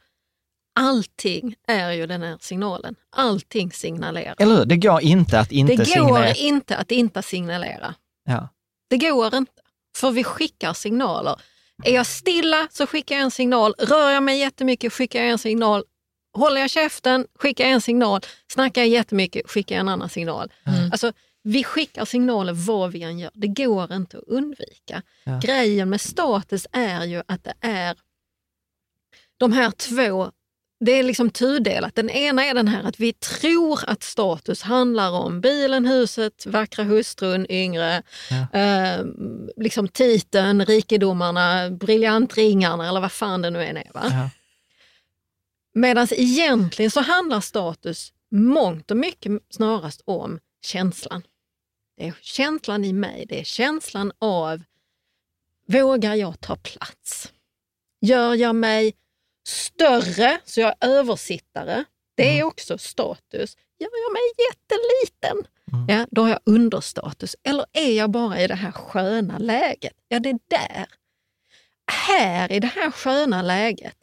[0.74, 2.96] allting är ju den här signalen.
[3.10, 4.36] Allting signalerar.
[4.40, 4.66] Eller hur?
[4.66, 6.34] Det går inte att inte det går signalera.
[6.34, 7.96] inte att inte signalera.
[8.26, 8.50] Ja.
[8.90, 9.62] Det går inte.
[9.98, 11.42] För vi skickar signaler.
[11.84, 13.74] Är jag stilla så skickar jag en signal.
[13.78, 15.84] Rör jag mig jättemycket skickar jag en signal.
[16.38, 18.22] Håller jag käften skickar jag en signal.
[18.54, 20.52] Snackar jag jättemycket skickar jag en annan signal.
[20.66, 20.92] Mm.
[20.92, 21.12] Alltså,
[21.44, 23.32] vi skickar signaler vad vi än gör.
[23.34, 25.02] Det går inte att undvika.
[25.24, 25.40] Ja.
[25.44, 27.98] Grejen med status är ju att det är
[29.38, 30.32] de här två
[30.86, 31.96] det är liksom tudelat.
[31.96, 36.84] Den ena är den här att vi tror att status handlar om bilen, huset, vackra
[36.84, 38.60] hustrun, yngre, Ja.
[38.60, 39.06] eh,
[39.58, 43.92] liksom titeln, rikedomarna, briljantringarna eller vad fan det nu än är.
[43.94, 44.04] Va?
[44.10, 44.30] Ja.
[45.74, 51.24] Medan egentligen så handlar status mångt och mycket snarast om känslan.
[51.98, 54.62] Det är känslan i mig, det är känslan av
[55.68, 57.32] vågar jag ta plats?
[58.02, 58.94] Gör jag mig
[59.48, 61.86] större så jag är översittare?
[62.16, 63.58] Det är också status.
[63.80, 65.48] Gör jag mig jätteliten?
[65.88, 67.36] Ja, då har jag understatus.
[67.44, 69.94] Eller är jag bara i det här sköna läget?
[70.08, 70.86] Ja, det är där.
[71.92, 73.96] Här i det här sköna läget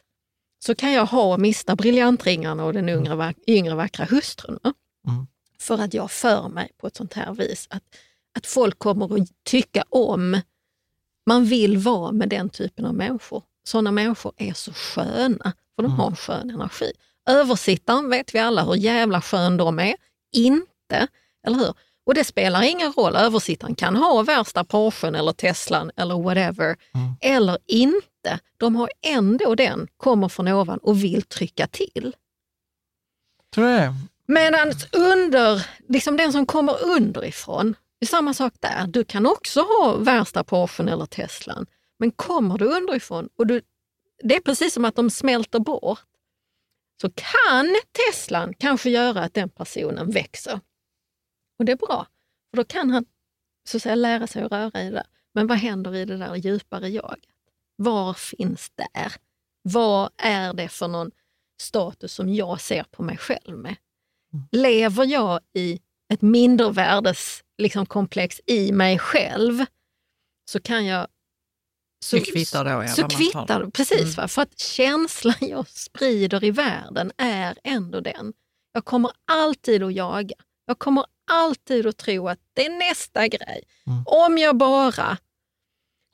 [0.64, 4.58] så kan jag ha och mista briljantringarna och den yngre, vack- yngre vackra hustrun.
[4.64, 5.26] Mm.
[5.60, 7.66] För att jag för mig på ett sånt här vis.
[7.70, 7.82] Att,
[8.38, 10.40] att folk kommer att tycka om,
[11.26, 13.42] man vill vara med den typen av människor.
[13.70, 16.92] Sådana människor är så sköna, för de har en skön energi.
[17.28, 19.94] Översittaren vet vi alla hur jävla skön de är.
[20.32, 21.06] Inte,
[21.46, 21.74] eller hur?
[22.06, 26.76] Och det spelar ingen roll, översittaren kan ha värsta Porschen eller Teslan eller whatever,
[27.20, 28.38] eller inte.
[28.56, 32.16] De har ändå den, kommer från ovan och vill trycka till.
[33.54, 33.94] Tror det?
[34.26, 38.86] Medan under, liksom den som kommer underifrån, det är samma sak där.
[38.86, 41.66] Du kan också ha värsta Porschen eller Teslan,
[42.00, 43.62] men kommer du underifrån och du,
[44.22, 46.00] det är precis som att de smälter bort,
[47.00, 50.60] så kan Teslan kanske göra att den personen växer.
[51.58, 52.06] Och det är bra,
[52.50, 53.04] för då kan han
[53.68, 55.06] så att säga, lära sig att röra i det där.
[55.32, 57.24] Men vad händer i det där djupare jaget?
[57.76, 59.12] Var finns där?
[59.62, 61.10] Vad är det för någon
[61.60, 63.76] status som jag ser på mig själv med?
[64.52, 65.80] Lever jag i
[66.12, 69.64] ett mindervärdeskomplex liksom, komplex i mig själv
[70.44, 71.06] så kan jag...
[72.02, 74.00] Så, Det kvittar då, ja, Så kvittar precis.
[74.00, 74.12] Mm.
[74.14, 74.28] Va?
[74.28, 78.32] För att känslan jag sprider i världen är ändå den.
[78.72, 80.34] Jag kommer alltid att jaga.
[80.66, 83.62] Jag kommer alltid att tro att det är nästa grej.
[84.06, 85.16] Om jag bara,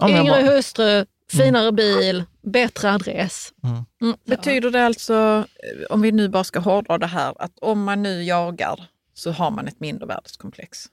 [0.02, 3.52] Om jag yngre bara- hustru, finare bil, bättre adress.
[4.00, 4.16] Mm.
[4.24, 5.14] Betyder det alltså,
[5.62, 9.30] eh, om vi nu bara ska hårdra det här, att om man nu jagar så
[9.30, 10.86] har man ett mindervärdeskomplex?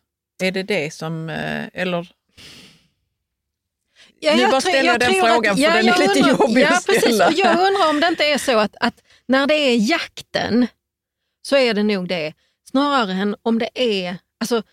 [0.44, 2.12] Är det det som, eh, eller?
[4.24, 5.89] Ja, nu jag bara tror- ställer jag den tror frågan att- för ja, den är
[5.89, 7.01] jag lite undrar- jobbig ja, att precis.
[7.03, 7.28] ställa.
[7.28, 10.67] Och Jag undrar om det inte är så att, att när det är jakten
[11.47, 12.34] så är det nog det.
[12.69, 14.17] Snarare än om det är...
[14.39, 14.63] Alltså,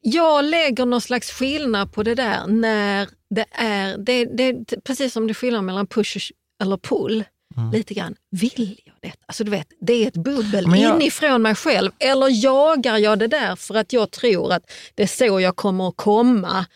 [0.00, 3.98] jag lägger någon slags skillnad på det där när det är...
[3.98, 6.30] Det, det, precis som det skillnad mellan push
[6.62, 7.24] eller pull.
[7.72, 9.18] Lite grann, vill detta?
[9.26, 11.92] Alltså du vet, det är ett bubbel jag- inifrån mig själv.
[11.98, 15.88] Eller jagar jag det där för att jag tror att det är så jag kommer
[15.88, 16.66] att komma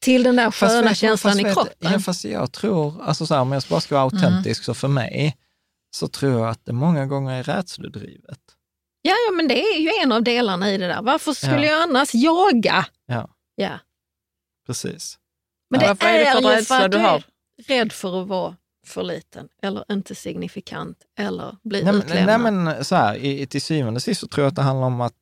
[0.00, 1.92] till den där Fast sköna vet- känslan fast i kroppen.
[1.92, 4.88] Ja, fast jag tror, alltså så här, om jag bara ska vara autentisk, så för
[4.88, 5.36] mig
[5.96, 8.38] så tror jag att det många gånger är rädsledrivet.
[9.02, 11.02] Ja, ja, men det är ju en av delarna i det där.
[11.02, 11.72] Varför skulle Ja.
[11.72, 12.86] jag annars jaga?
[13.06, 13.78] Ja, Ja.
[14.66, 15.18] precis.
[15.70, 15.86] Men Ja.
[15.86, 17.16] det Varför är det för ju rädsla att du har?
[17.16, 17.24] är
[17.68, 18.56] rädd för att vara
[18.86, 22.40] för liten eller inte signifikant eller bli Nej, utlämnad.
[22.40, 24.86] nej men så här, i, till syvende och sist så tror jag att det handlar
[24.86, 25.14] om att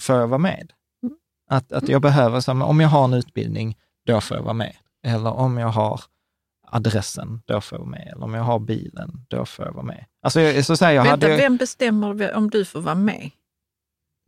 [0.00, 0.72] får jag vara med?
[1.02, 1.16] Mm.
[1.50, 4.54] Att, att jag behöver, så här, om jag har en utbildning, då får jag vara
[4.54, 4.76] med.
[5.06, 6.00] Eller om jag har
[6.70, 8.08] adressen, då får jag vara med.
[8.12, 10.04] Eller om jag har bilen, då får jag vara med.
[10.22, 13.30] Alltså, jag, så säger jag Vänta, hade vem bestämmer om du får vara med?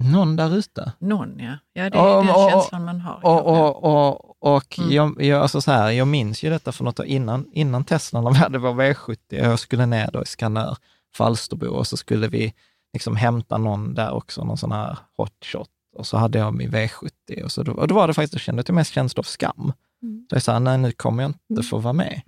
[0.04, 0.92] någon där ute.
[0.98, 1.58] Någon ja.
[1.72, 3.20] Ja, det är Och- den och- känslan man har.
[3.24, 4.92] Och, och, och, och Mm.
[4.92, 8.20] jag, jag, alltså så här, jag minns ju detta för något år innan, innan Tesla,
[8.20, 10.76] när vi hade vår V70, jag skulle ner då i Skanör,
[11.14, 12.54] Falsterbo, och så skulle vi
[12.92, 15.68] liksom hämta någon där också, någon sån här hotshot.
[15.96, 18.40] Och så hade jag min V70 och, så, då- och då var det faktiskt, jag
[18.40, 19.72] kände att jag mest känsla av skam.
[20.02, 20.26] Mm.
[20.30, 22.20] Så jag sa, nej nu kommer jag inte få vara med.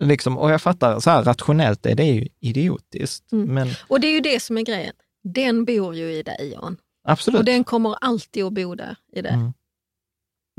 [0.00, 3.54] Liksom, och jag fattar, så här rationellt är det ju idiotiskt, Mm.
[3.54, 4.92] men Och det är ju det som är grejen.
[5.24, 6.76] Den bor ju i dig, Jan.
[7.04, 7.38] absolut.
[7.38, 9.32] Och den kommer alltid att bo där i dig.
[9.32, 9.52] Mm.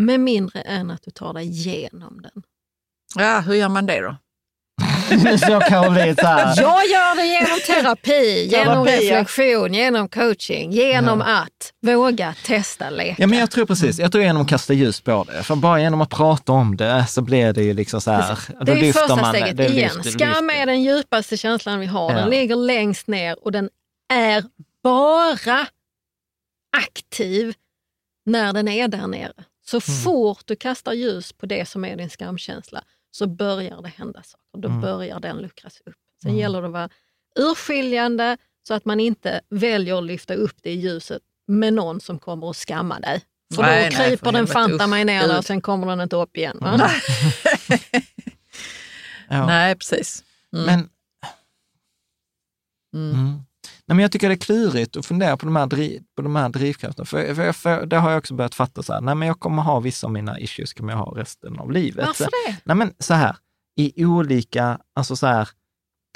[0.02, 2.44] Med mindre än att du tar dig igenom den.
[3.16, 4.16] Ja, hur gör man det då?
[5.38, 5.60] så
[5.92, 6.62] bli så här.
[6.62, 9.16] Jag gör det genom terapi, genom Terapi, ja.
[9.20, 11.26] reflektion, genom coaching, genom Ja.
[11.42, 13.16] att våga testa leka.
[13.18, 14.00] Ja, men jag tror precis.
[14.00, 15.44] Jag tror genom att kasta ljus på det.
[15.44, 18.38] För bara genom att prata om det så blir det ju liksom så här.
[18.66, 19.92] Det är första man steget det igen.
[19.96, 22.12] lyfter- Skam är den djupaste känslan vi har.
[22.12, 22.18] Ja.
[22.20, 23.70] Den ligger längst ner och den
[24.14, 24.44] är
[24.84, 25.68] bara
[26.78, 27.54] aktiv
[28.26, 29.34] när den är där nere.
[29.72, 30.02] Så Mm.
[30.04, 34.58] fort du kastar ljus på det som är din skamkänsla så börjar det hända saker.
[34.62, 34.82] Då Mm.
[34.82, 35.96] börjar den luckras upp.
[36.24, 36.90] Sen gäller det att vara
[37.40, 42.20] urskiljande så att man inte väljer att lyfta upp det i ljuset med någon som
[42.20, 43.22] kommer att skamma dig.
[43.56, 46.16] För Nej, då nej, kryper den fanta mig ner där och sen kommer den inte
[46.16, 46.58] upp igen.
[46.62, 46.74] Va?
[46.74, 46.88] Mm.
[49.30, 49.46] Ja.
[49.46, 50.24] Nej, precis.
[50.54, 50.66] Mm.
[50.66, 50.90] Men
[52.94, 53.12] Mm.
[53.16, 53.40] Mm.
[53.92, 56.36] Nej, men jag tycker det är klurigt att fundera på de här, driv, på de
[56.36, 57.06] här drivkrafterna.
[57.06, 59.62] För, för, för, det har jag också börjat fatta, så här, nej, men jag kommer
[59.62, 62.06] ha vissa av mina issues, kommer jag ha resten av livet.
[62.06, 62.58] Varför det?
[62.64, 63.36] Nej, men så här,
[63.76, 65.50] i olika, alltså så här,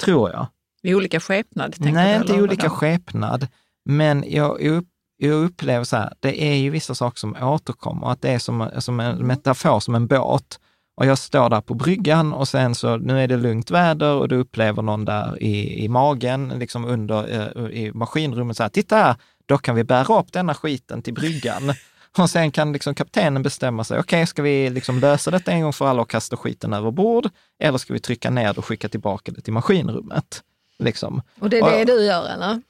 [0.04, 0.46] tror jag.
[0.82, 1.74] I olika skepnad?
[1.78, 3.48] Nej, inte i olika skepnad,
[3.84, 4.82] men jag,
[5.16, 8.70] jag upplever så här, det är ju vissa saker som återkommer, att det är som,
[8.78, 10.60] som en metafor, som en båt.
[10.96, 14.28] Och jag står där på bryggan och sen så, nu är det lugnt väder och
[14.28, 18.96] du upplever någon där i, i magen, liksom under eh, i maskinrummet, så här, titta
[18.96, 19.16] här,
[19.46, 21.72] då kan vi bära upp denna skiten till bryggan.
[22.18, 25.72] Och sen kan liksom kaptenen bestämma sig, okej, ska vi liksom lösa detta en gång
[25.72, 27.28] för alla och kasta skiten över bord?
[27.58, 30.42] Eller ska vi trycka ner det och skicka tillbaka det till maskinrummet?
[30.78, 31.22] Liksom.
[31.40, 32.60] Och det är det du gör eller?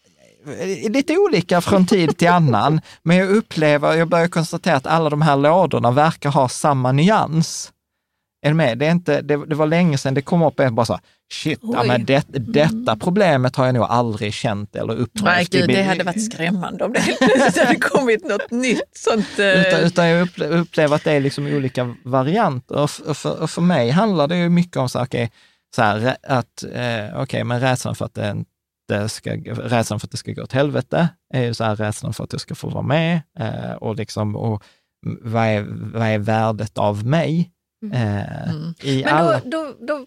[0.88, 5.22] Lite olika från tid till annan, men jag upplever, jag börjar konstatera att alla de
[5.22, 7.72] här lådorna verkar ha samma nyans.
[8.46, 8.78] Är du med?
[8.78, 11.02] Det, är inte, det, det var länge sedan det kom upp en bara så här,
[11.32, 15.54] shit, ja, men det, detta problemet har jag nog aldrig känt eller Nej, upplevt.
[15.54, 19.38] i gud, det hade varit skrämmande om det helt hade kommit något nytt sånt.
[19.38, 22.74] eh, Utan, utan jag upple- upplever att det är liksom olika varianter.
[22.82, 25.30] Och för, och för, och för mig handlar det ju mycket om så, här, okej,
[25.76, 30.10] så här, att, eh, okej, men rädslan för att det inte ska, rädslan för att
[30.10, 32.68] det ska gå åt helvete är ju så här, rädslan för att jag ska få
[32.68, 34.62] vara med eh, och liksom, och
[35.20, 37.50] vad är, vad är värdet av mig?
[37.92, 38.74] Eh, Mm.
[38.82, 39.40] I Men alla...
[39.40, 40.06] då, då,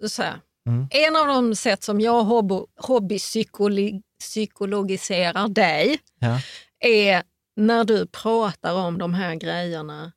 [0.00, 0.40] då så här.
[0.66, 0.86] Mm.
[0.90, 6.40] En av de sätt som jag hobby, hobbypsykologiserar dig Ja.
[6.78, 7.22] är
[7.56, 10.12] när du pratar om de här grejerna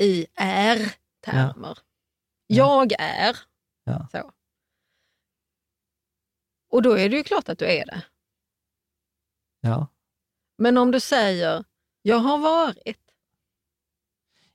[0.00, 1.78] i är-termer.
[2.46, 3.36] Jag är.
[3.84, 4.08] Ja.
[4.12, 4.30] Så.
[6.70, 8.02] Och då är det ju klart att du är det.
[9.60, 9.86] Ja.
[10.58, 11.64] Men om du säger,
[12.02, 13.03] jag har varit.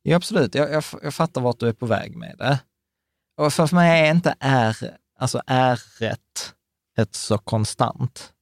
[0.01, 0.55] Ja, absolut.
[0.55, 2.59] Jag, jag, jag fattar vart du är på väg med det.
[3.37, 6.55] Och för mig är inte är, alltså ärret
[6.97, 8.33] ett så konstant.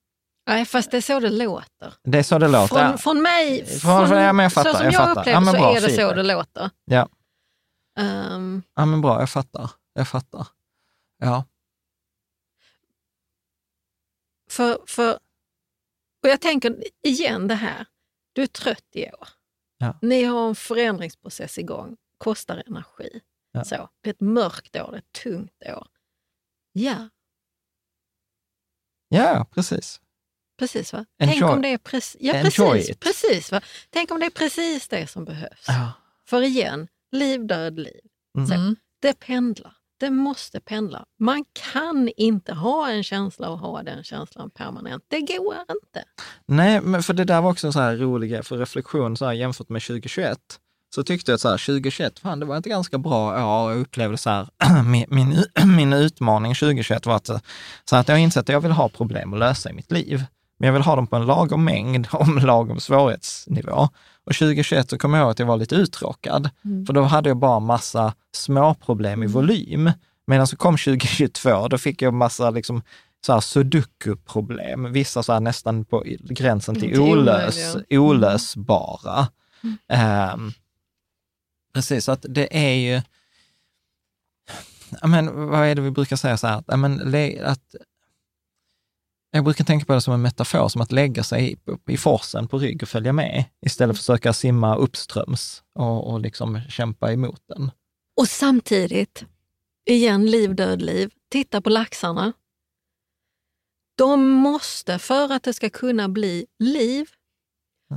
[0.47, 1.93] Nej, fast det är så det låter.
[2.03, 2.68] Det är så det låter.
[2.89, 5.22] Från, från mig, Från- från- ja, men jag fattar, så som jag jag, fattar.
[5.22, 6.16] upplever Ja, men så bra, är det så feedback.
[6.16, 6.70] det låter.
[6.86, 7.10] Ja.
[7.99, 9.20] Ehm, ja, men bra.
[9.20, 9.72] Jag fattar.
[9.93, 10.47] Jag fattar.
[11.20, 11.43] Ja.
[14.51, 15.14] för, för,
[16.24, 17.86] och jag tänker igen det här,
[18.34, 19.28] du är trött i år.
[19.78, 20.00] Ja.
[20.02, 23.22] Ni har en förändringsprocess igång, kostar energi.
[23.52, 23.64] Ja.
[23.64, 25.88] Så, det är ett mörkt år, det är ett tungt år.
[26.74, 27.10] Ja,
[29.10, 30.02] Ja, precis.
[30.60, 30.94] precis.
[30.94, 31.06] Va?
[31.18, 33.00] Enjoy- Tänk om det är precis, ja, precis, it.
[33.00, 33.62] precis va?
[33.90, 35.66] Tänk om det är precis det som behövs.
[35.68, 35.92] Ja.
[36.26, 38.02] För igen, liv, död, liv.
[38.38, 38.48] Mm.
[38.48, 38.76] Så, Mm.
[39.02, 39.76] Det pendlar.
[40.00, 41.06] Det måste pendla.
[41.20, 45.04] Man kan inte ha en känsla och ha den känslan permanent.
[45.08, 46.04] Det går inte.
[46.45, 49.26] Nej, men för det där var också en så här rolig grej för reflektion så
[49.26, 50.39] här, jämfört med 2021.
[50.95, 53.70] Så tyckte jag att så här, 2021, fan det var ett ganska bra år.
[53.70, 54.48] Jag upplevde så här,
[54.84, 55.43] min, min,
[55.78, 57.30] min utmaning 2021 var att,
[57.89, 60.24] så att jag har insett att jag vill ha problem att lösa i mitt liv.
[60.60, 63.89] Men jag vill ha dem på en lagom mängd och lagom svårighetsnivå.
[64.28, 66.50] Och 2021 så kom jag ihåg att jag var lite uttråkad,
[66.88, 69.92] för då hade jag bara massa små problem i volym.
[70.26, 72.82] Medan så kom 2022, då fick jag massa liksom,
[73.26, 78.02] så här sudoku-problem, vissa så här nästan på gränsen till olös, omöjliga.
[78.02, 79.28] olösbara.
[79.88, 80.52] Ehm,
[81.74, 83.02] precis, så att det är ju,
[85.04, 87.16] men, vad är det vi brukar säga så här, men,
[87.46, 87.76] att
[89.38, 91.58] jag brukar tänka på det som en metafor, som att lägga sig i,
[91.94, 96.20] i forsen på rygg och följa med, istället för att försöka simma uppströms och, och
[96.20, 97.72] liksom kämpa emot den.
[98.20, 99.26] Och samtidigt,
[99.90, 101.12] igen liv, död, liv.
[101.32, 102.34] Titta på laxarna.
[103.98, 107.10] De måste, för att det ska kunna bli liv,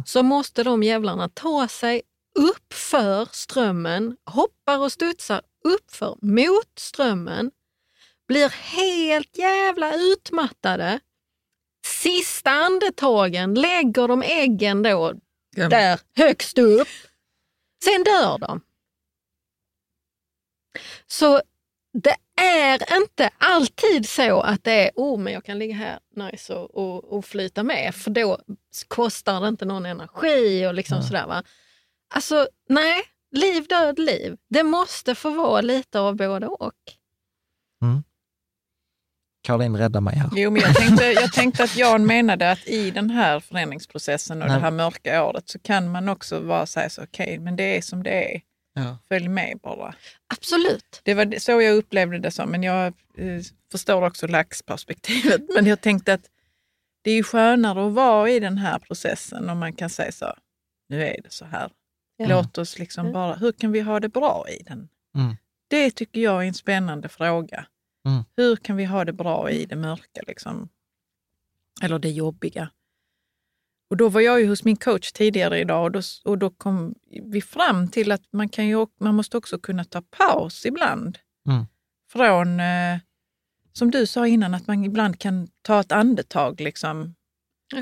[0.07, 2.03] så måste de jävlarna ta sig
[2.38, 7.51] upp för strömmen, hoppar och studsar uppför mot strömmen,
[8.28, 11.01] blir helt jävla utmattade.
[11.91, 15.14] Sista andetagen lägger de äggen då
[15.57, 15.68] Ja.
[15.68, 16.88] där högst upp.
[17.84, 18.61] Sen dör de.
[21.07, 21.43] Så
[21.93, 26.55] det är inte alltid så att det är, oh men jag kan ligga här nice
[26.55, 28.38] och, och, och flyta med för då
[28.88, 31.26] kostar det inte någon energi och liksom sådär.
[31.26, 31.43] Va?
[32.14, 34.36] Alltså nej, liv, död, liv.
[34.49, 36.74] Det måste få vara lite av både och.
[39.43, 40.30] Caroline, rädda mig här.
[40.32, 44.49] Jo, men jag tänkte, jag tänkte att Jan menade att i den här förändringsprocessen och
[44.49, 44.57] Nej.
[44.57, 47.82] det här mörka året så kan man också vara säga så, okej, men det är
[47.82, 48.41] som det är.
[48.74, 48.99] Ja.
[49.09, 49.95] Följ med bara.
[50.34, 51.01] Absolut.
[51.03, 55.41] Det var så jag upplevde det som, men jag eh, förstår också laxperspektivet.
[55.55, 56.24] Men jag tänkte att
[57.03, 60.34] det är ju skönare att vara i den här processen om man kan säga så,
[60.88, 61.70] nu är det så här.
[62.16, 62.28] Ja.
[62.28, 64.88] Låt oss liksom bara, hur kan vi ha det bra i den?
[65.14, 65.36] Mm.
[65.68, 67.66] Det tycker jag är en spännande fråga.
[68.11, 68.24] Mm.
[68.36, 70.20] Hur kan vi ha det bra i det mörka?
[70.26, 70.68] Liksom?
[71.82, 72.70] Eller det jobbiga.
[73.90, 76.94] Och då var jag ju hos min coach tidigare idag och då, och då kom
[77.22, 81.18] vi fram till att man, kan ju, man måste också kunna ta paus ibland.
[81.48, 81.66] Mm.
[82.12, 82.98] Från, eh,
[83.72, 86.61] som du sa innan, att man ibland kan ta ett andetag.
[86.61, 87.14] Liksom.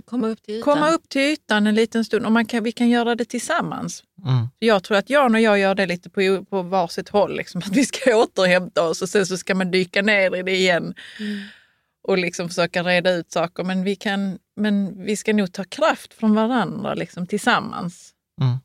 [0.05, 0.75] Komma upp till ytan.
[0.75, 4.03] Komma upp till ytan en liten stund och man kan, vi kan göra det tillsammans.
[4.27, 4.49] Mm.
[4.59, 7.77] Jag tror att Jan och jag gör det lite på, på varsitt håll, liksom, att
[7.77, 11.41] vi ska återhämta oss och sen så ska man dyka ner i det igen Mm.
[12.03, 13.65] och liksom försöka reda ut saker.
[13.65, 18.15] Men vi, kan, men vi ska nog ta kraft från varandra liksom, tillsammans.
[18.41, 18.57] Mm.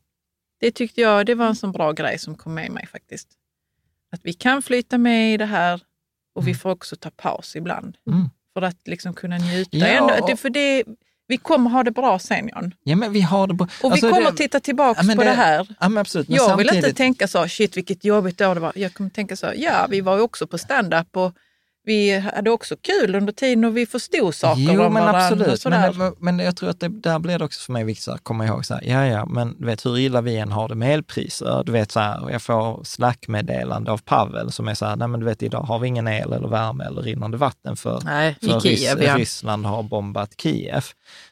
[0.60, 3.28] Det tyckte jag det var en sån bra grej som kom med mig faktiskt.
[4.12, 5.80] Att vi kan flyta med i det här
[6.34, 7.96] och vi får också ta paus ibland.
[8.10, 8.28] Mm.
[8.54, 9.76] För att liksom kunna njuta.
[9.76, 10.84] Ja, Ändå, för det,
[11.26, 12.74] vi kommer ha det bra sen Jan.
[12.84, 13.68] Ja, men vi har det bra.
[13.82, 15.66] Och Alltså, vi kommer det- titta tillbaka Ja, på det, det- här.
[15.80, 16.28] Ja, men absolut.
[16.28, 18.72] Men jag vill inte samtidigt- tänka så, shit vilket jobbigt år det var.
[18.74, 21.32] Jag kommer tänka så, ja vi var ju också på stand-up och
[21.86, 25.44] vi hade också kul under tiden och vi förstod saker Jo, om men varandra.
[25.46, 25.64] absolut.
[25.98, 28.46] Men, men jag tror att det, där blir det också för mig viktigt att komma
[28.46, 30.94] ihåg, så här, ja, ja, men du vet hur illa vi än har det med
[30.94, 31.62] elpriser.
[31.66, 35.20] Du vet, så här, jag får slackmeddelande av Pavel som är så här, nej men
[35.20, 38.60] du vet, idag har vi ingen el eller värme eller rinnande vatten för, Nej, för
[38.60, 39.18] Kiev, ja.
[39.18, 40.84] Ryssland har bombat Kiev.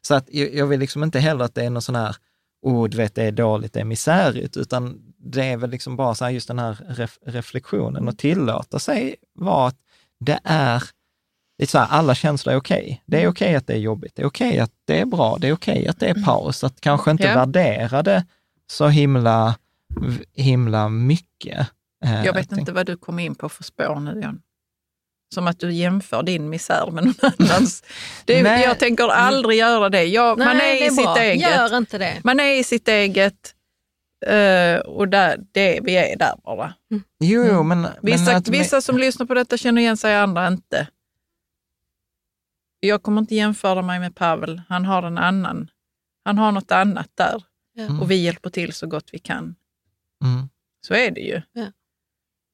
[0.03, 2.17] Så att jag, jag vill liksom inte heller att det är någon sån här,
[2.63, 6.15] oh, du vet, det är dåligt, det är misärigt, utan det är väl liksom bara
[6.15, 9.73] så här, just den här ref, reflektionen och tillåta sig vara
[10.25, 10.83] det är
[11.59, 13.03] lite så här, alla känslor är okej.
[13.07, 15.49] Det är okej att det är jobbigt, det är okej att det är bra, det
[15.49, 17.35] är okej att det är paus, att kanske inte Ja.
[17.35, 18.25] värdera det
[18.67, 19.55] så himla,
[20.37, 21.67] himla mycket.
[22.05, 24.43] Eh, Jag vet inte vad du kom in på för spår nu Jan.
[25.35, 27.85] Som att du jämför din misär med någon annans.
[28.25, 28.65] Det är, Nej.
[28.65, 30.05] jag tänker aldrig göra det.
[30.05, 31.19] Jag, Nej, man är det i sitt bra.
[31.19, 31.51] eget.
[31.51, 32.21] Gör inte det.
[32.25, 33.55] Man är i sitt eget
[34.27, 36.75] eh, och där, det, vi är där bara.
[37.21, 37.87] Jo, jo, men...
[38.03, 40.89] Vissa, men att, vissa som lyssnar på detta känner igen sig, andra inte.
[42.81, 44.63] Jag kommer inte jämföra mig med Pavel.
[44.69, 45.71] Han har en annan.
[46.25, 47.43] Han har något annat där.
[47.75, 48.01] Ja.
[48.01, 49.55] Och vi hjälper till så gott vi kan.
[50.25, 50.49] Mm.
[50.87, 51.43] Så är det ju.
[51.53, 51.67] Ja.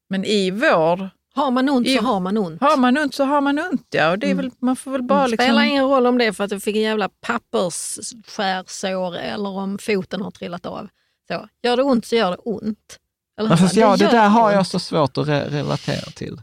[0.08, 1.10] Men i vår...
[1.34, 2.60] Har man ont I- så har man ont.
[2.60, 4.10] Har man ont så har man ont, ja.
[4.10, 4.44] Och det är Mm.
[4.44, 5.44] väl, man får väl bara Det liksom...
[5.46, 9.78] spelar ingen roll om det är för att du fick en jävla pappersskärsår eller om
[9.78, 10.88] foten har trillat av.
[11.30, 12.98] Så, gör det ont så gör det ont.
[13.40, 16.42] Eller fast ja, det gör där har jag så svårt att re- relatera till.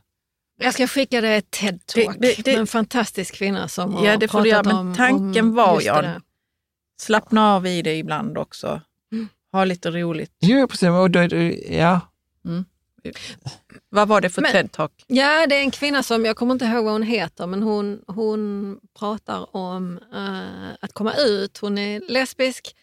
[0.60, 4.06] Jag ska skicka dig ett TED-talk Det- det- det- med en fantastisk kvinna som har
[4.06, 4.64] Ja, det får du göra.
[4.64, 6.22] Men om, tanken om var, det Jan.
[7.02, 8.82] Slappna av i det ibland också.
[9.12, 9.28] Mm.
[9.52, 10.32] Ha lite roligt.
[10.40, 10.90] Jo, precis.
[10.90, 12.00] Och då, det- ja.
[13.90, 14.90] Vad var det för TED-talk?
[15.08, 18.02] Ja, det är en kvinna som, jag kommer inte ihåg vad hon heter, men hon,
[18.08, 21.58] hon pratar om eh, att komma ut.
[21.58, 22.76] Hon är lesbisk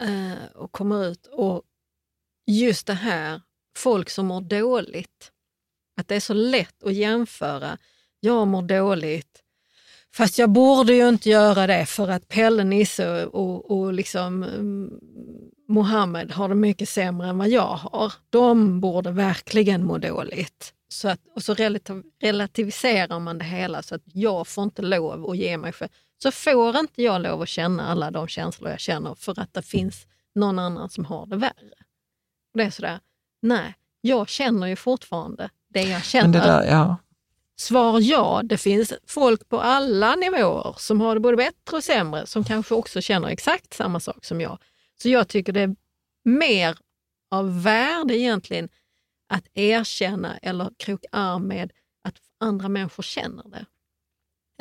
[0.00, 1.26] eh, och kommer ut.
[1.26, 1.62] Och
[2.46, 3.40] just det här,
[3.76, 5.32] folk som mår dåligt.
[5.96, 7.78] Att det är så lätt att jämföra.
[8.20, 9.42] Jag mår dåligt,
[10.14, 14.90] fast jag borde ju inte göra det för att Pelle, Nisse och, och liksom mm,
[15.68, 18.12] Mohammed har det mycket sämre än vad jag har.
[18.30, 20.74] De borde verkligen må dåligt.
[20.88, 21.54] Så att, och så
[22.20, 25.90] relativiserar man det hela så att jag får inte lov att ge mig själv.
[26.22, 29.62] Så får inte jag lov att känna alla de känslor jag känner för att det
[29.62, 31.74] finns någon annan som har det värre.
[32.52, 33.00] Och det är sådär,
[33.42, 36.28] nej, jag känner ju fortfarande det jag känner.
[36.28, 36.96] Men det där, ja.
[37.56, 42.26] Svar ja, det finns folk på alla nivåer som har det både bättre och sämre
[42.26, 44.58] som kanske också känner exakt samma sak som jag.
[45.02, 45.76] Så jag tycker det är
[46.24, 46.78] mer
[47.30, 48.68] av värde egentligen
[49.28, 51.72] att erkänna eller kroka arm med
[52.04, 53.66] att andra människor känner det.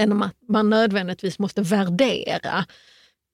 [0.02, 2.66] Än att man nödvändigtvis måste värdera.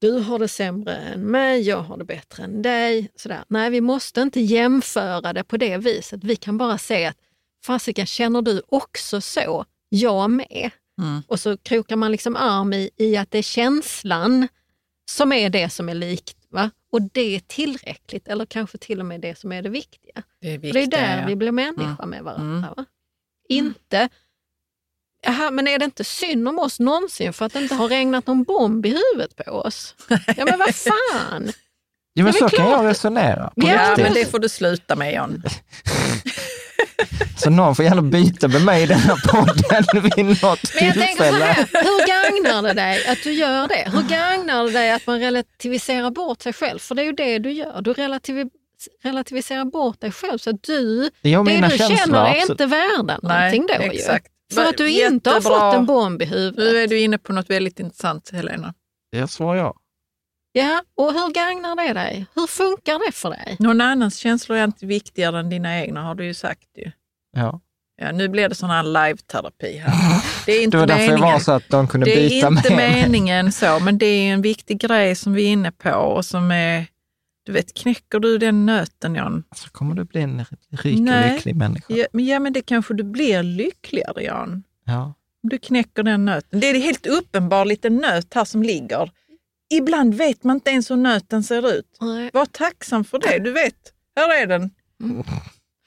[0.00, 3.10] Du har det sämre än mig, jag har det bättre än dig.
[3.16, 3.44] Sådär.
[3.48, 6.24] Nej, vi måste inte jämföra det på det viset.
[6.24, 7.16] Vi kan bara se att
[7.64, 9.64] fasiken, känner du också så?
[9.88, 10.70] Jag med.
[11.00, 11.22] Mm.
[11.26, 14.48] Och så krokar man liksom arm i, i att det är känslan
[15.10, 16.36] som är det som är likt.
[16.50, 16.70] Va?
[16.92, 20.22] Och det är tillräckligt, eller kanske till och med det som är det viktiga.
[20.40, 20.90] Det är För viktigt.
[20.90, 21.26] det är där ja.
[21.26, 22.10] vi blir människa Mm.
[22.10, 22.56] med varandra.
[22.66, 22.74] Mm.
[22.76, 22.84] Va?
[23.48, 24.08] Inte,
[25.26, 28.26] Jaha, men är det inte synd om oss någonsin för att det inte har regnat
[28.26, 29.94] någon bomb i huvudet på oss?
[30.36, 31.52] Ja men vad fan!
[32.14, 33.52] ja men Ja, så kan jag resonera.
[33.54, 35.42] Ja, men det får du sluta med Jan.
[37.38, 39.84] Så någon får gärna byta med mig i denna podden
[40.16, 41.44] vid något Men jag tänker så tillfälle.
[41.44, 43.90] här, hur gagnar det dig att du gör det?
[43.92, 46.78] Hur gagnar det dig att man relativiserar bort sig själv?
[46.78, 47.80] För det är ju det du gör.
[47.82, 48.50] Du relativi-
[49.02, 51.34] relativiserar bort dig själv så att du, det du
[51.78, 52.50] känslor, känner är absolut.
[52.50, 54.26] inte värda någonting då exakt.
[54.54, 55.60] För att du inte har Jättebra.
[55.70, 56.56] fått en bomb i huvudet.
[56.58, 58.74] Nu är du inne på något väldigt intressant, Helena.
[59.10, 59.74] Jag svarar ja.
[60.52, 62.26] Ja, och hur gagnar det dig?
[62.34, 63.56] Hur funkar det för dig?
[63.58, 66.68] Någon annans känslor är inte viktigare än dina egna, har du ju sagt.
[66.76, 66.90] Ju.
[67.36, 67.60] ja.
[68.00, 69.92] Ja, nu blir det sån här live-terapi här.
[70.46, 71.32] Det är inte Det var därför det meningen.
[71.32, 73.02] var så att de kunde det byta är inte med mig.
[73.02, 76.50] meningen så, men det är en viktig grej som vi är inne på och som
[76.50, 76.86] är,
[77.48, 79.44] du vet, knäcker du den nöten Jan?
[79.54, 81.34] Så kommer du bli en rik och Nej.
[81.34, 81.94] lycklig människa.
[81.94, 84.62] Ja, men, ja, men det kanske du blir lyckligare Jan.
[84.84, 85.14] Ja.
[85.42, 86.60] Om du knäcker den nöten.
[86.60, 89.10] Det är en helt uppenbar liten nöt här som ligger.
[89.70, 91.96] Ibland vet man inte ens hur nöten ser ut.
[92.00, 92.30] Nej.
[92.32, 93.38] Var tacksam för det.
[93.38, 94.70] Du vet, här är den.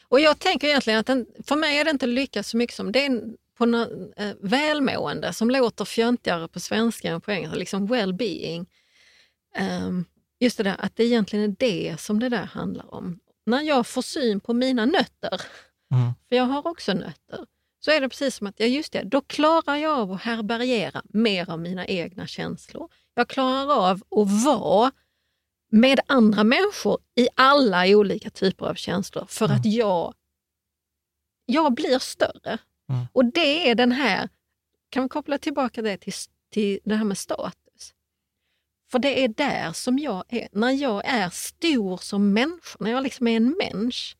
[0.07, 2.91] Och jag tänker egentligen att den, för mig är det inte lycka så mycket som
[2.91, 7.55] det är en, på nå- eh, välmående som låter fjöntigare på svenska än på engelska,
[7.57, 8.65] liksom well-being.
[9.55, 10.05] Ehm,
[10.41, 13.19] just det där att det egentligen är det som det där handlar om.
[13.45, 15.41] När jag får syn på mina nötter,
[15.93, 16.13] Mm.
[16.29, 17.45] för jag har också nötter,
[17.79, 21.01] så är det precis som att, ja just det, då klarar jag av att härbärgera
[21.09, 22.89] mer av mina egna känslor.
[23.13, 24.91] Jag klarar av att vara
[25.71, 30.13] med andra människor i alla olika typer av känslor för att jag,
[31.45, 32.57] jag blir större.
[32.89, 33.05] Mm.
[33.13, 34.29] Och det är den här,
[34.89, 36.13] kan vi koppla tillbaka det till,
[36.51, 37.70] till det här med status?
[38.91, 40.47] För det är där som jag är.
[40.51, 44.17] När jag är stor som människa, när jag liksom är en människa,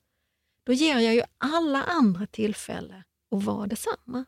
[0.66, 3.04] då ger jag ju alla andra tillfälle
[3.36, 4.26] att vara detsamma.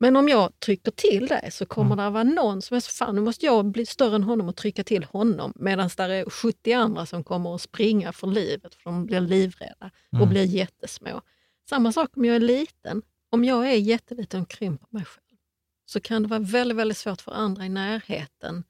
[0.00, 2.90] Men om jag trycker till det så kommer det att vara någon som är så
[2.90, 5.52] fan, nu måste jag bli större än honom och trycka till honom.
[5.56, 9.90] Medan det är 70 andra som kommer att springa för livet för de blir livrädda
[10.12, 10.28] och Mm.
[10.28, 11.20] blir jättesmå.
[11.68, 13.02] Samma sak om jag är liten.
[13.30, 15.38] Om jag är jätteliten och krymper mig själv
[15.86, 18.64] så kan det vara väldigt, väldigt svårt för andra i närheten.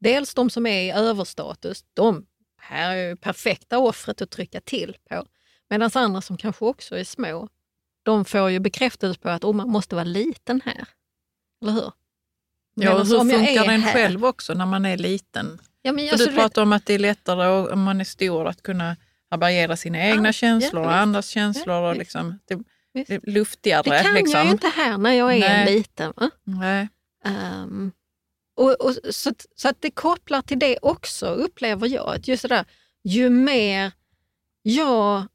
[0.00, 2.26] Dels de som är i överstatus, de
[2.60, 5.26] här är ju perfekta offret att trycka till på.
[5.70, 7.48] Medan andra som kanske också är små,
[8.02, 10.88] de får ju bekräftelse på att oh, man måste vara liten här.
[11.62, 11.92] Eller hur?
[12.74, 15.58] Ja, och hur jag funkar den här- själv också när man är liten?
[15.82, 17.82] Ja, men För alltså, du du vet- pratar om att det är lättare och- om
[17.82, 18.96] man är stor att kunna
[19.30, 21.82] härbärgera sina egna Ja, känslor ja, och andras känslor.
[21.82, 21.98] och visst.
[21.98, 22.58] liksom, det,
[23.06, 23.82] det luftigare.
[23.82, 24.36] det kan liksom.
[24.38, 25.74] jag ju inte här när jag är Nej.
[25.74, 26.12] liten.
[26.16, 26.30] Va?
[26.44, 26.88] Nej.
[27.24, 27.92] Ehm,
[28.58, 32.14] och, och, så, att- så att det kopplar till det också, upplever jag.
[32.14, 32.64] Att just det där,
[33.04, 33.92] ju mer
[34.62, 35.26] jag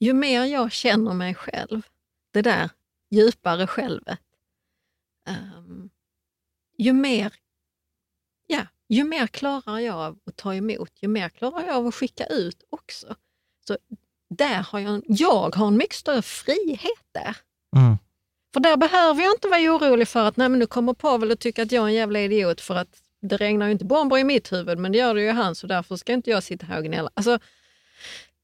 [0.00, 1.82] ju mer jag känner mig själv,
[2.30, 2.70] det där
[3.10, 4.20] djupare självet,
[5.56, 5.90] um,
[6.78, 7.34] ju mer
[8.46, 11.94] ja, ju mer klarar jag av att ta emot, ju mer klarar jag av att
[11.94, 13.16] skicka ut också.
[13.66, 13.78] Så
[14.30, 17.36] där har jag, jag har en mycket större frihet där.
[17.76, 17.98] Mm.
[18.58, 21.40] För där behöver jag inte vara orolig för att nej, men nu kommer Pavel att
[21.40, 22.88] tycka att jag är en jävla idiot för att
[23.20, 25.66] det regnar ju inte bomber i mitt huvud men det gör det ju hans så
[25.66, 27.10] därför ska inte jag sitta här och gnälla.
[27.14, 27.38] Alltså,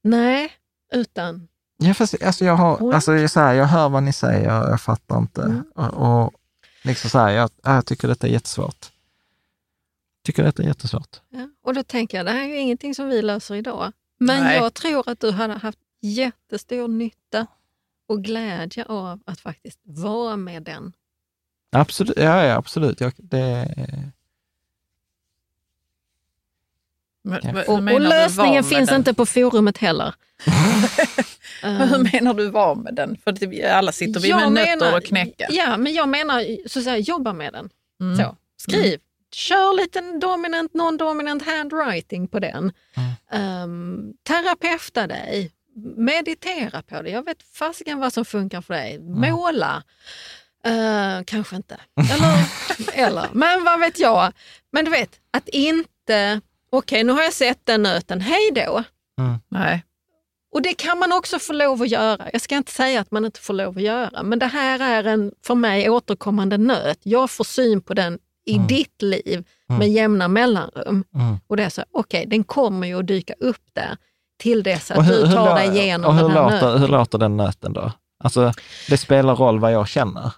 [0.01, 0.51] nej,
[0.93, 1.47] utan
[1.77, 5.17] Ja, fast, alltså, jag, har, alltså, så här, jag hör vad ni säger, jag fattar
[5.17, 5.41] inte.
[5.41, 5.63] Mm.
[5.75, 6.33] Och, och
[6.83, 8.91] liksom så här, jag, jag tycker detta är jättesvårt.
[10.25, 11.21] Tycker detta är jättesvårt.
[11.29, 13.91] Ja, och då tänker jag, det här är ju ingenting som vi löser idag.
[14.17, 14.57] Men Nej.
[14.57, 17.47] jag tror att du hade haft jättestor nytta
[18.07, 20.93] och glädje av att faktiskt vara med den.
[21.71, 23.01] Absolut, ja, ja absolut.
[23.01, 23.75] Jag, det,
[27.25, 27.63] Men, Ja.
[27.67, 28.99] Och, och lösningen finns den?
[28.99, 30.15] inte på forumet heller.
[31.63, 33.17] Men hur menar du var med den?
[33.23, 35.47] För alla sitter vi jag med nötter menar- och knäcka.
[35.49, 37.69] Ja, men jag menar så att säga, jobba med den.
[38.01, 38.17] Mm.
[38.17, 38.99] Så, skriv.
[39.31, 42.71] Kör lite dominant, non-dominant handwriting på den.
[43.31, 45.51] Um, terapeuta dig.
[45.97, 47.09] Meditera på det.
[47.09, 48.99] Jag vet fasiken vad som funkar för dig.
[48.99, 49.83] Måla.
[50.65, 51.79] Eh, kanske inte.
[52.11, 52.47] Eller,
[53.07, 54.33] eller, men vad vet jag.
[54.71, 56.41] Men du vet, att inte...
[56.69, 58.21] Okej, nu har jag sett den nöten.
[58.21, 58.83] Hej då.
[59.49, 59.83] Nej.
[60.51, 62.29] Och det kan man också få lov att göra.
[62.33, 65.03] Jag ska inte säga att man inte får lov att göra, men det här är
[65.03, 66.99] en för mig återkommande nöt.
[67.03, 69.47] Jag får syn på den i ditt liv
[69.79, 71.03] med jämna mellanrum.
[71.15, 71.37] Mm.
[71.47, 73.97] Och det är så, okej, den kommer ju att dyka upp där
[74.37, 76.81] till dess att Och du tar lå- dig igenom och hur den här låter, nöten.
[76.81, 77.91] hur låter den nöten då?
[78.19, 78.53] Alltså,
[78.89, 80.33] det spelar roll vad jag känner.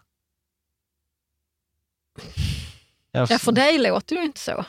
[3.11, 4.65] Jag, Ja, för dig låter det ju inte så.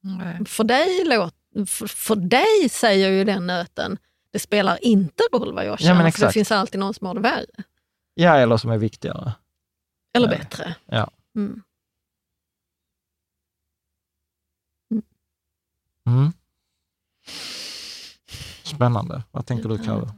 [0.00, 0.44] Nej.
[0.46, 1.34] För dig, låt,
[1.68, 3.98] för, för dig säger ju den nöten,
[4.30, 7.14] det spelar inte roll vad jag känner, men för det finns alltid någon som har
[7.14, 7.46] det värre.
[8.14, 9.32] ja, eller som är viktigare.
[10.16, 10.38] Eller Ja.
[10.38, 10.74] bättre.
[10.86, 11.10] Ja.
[11.36, 11.62] Mm.
[16.06, 16.32] Mm.
[18.66, 19.22] Spännande.
[19.30, 20.10] Vad tänker du, Karin?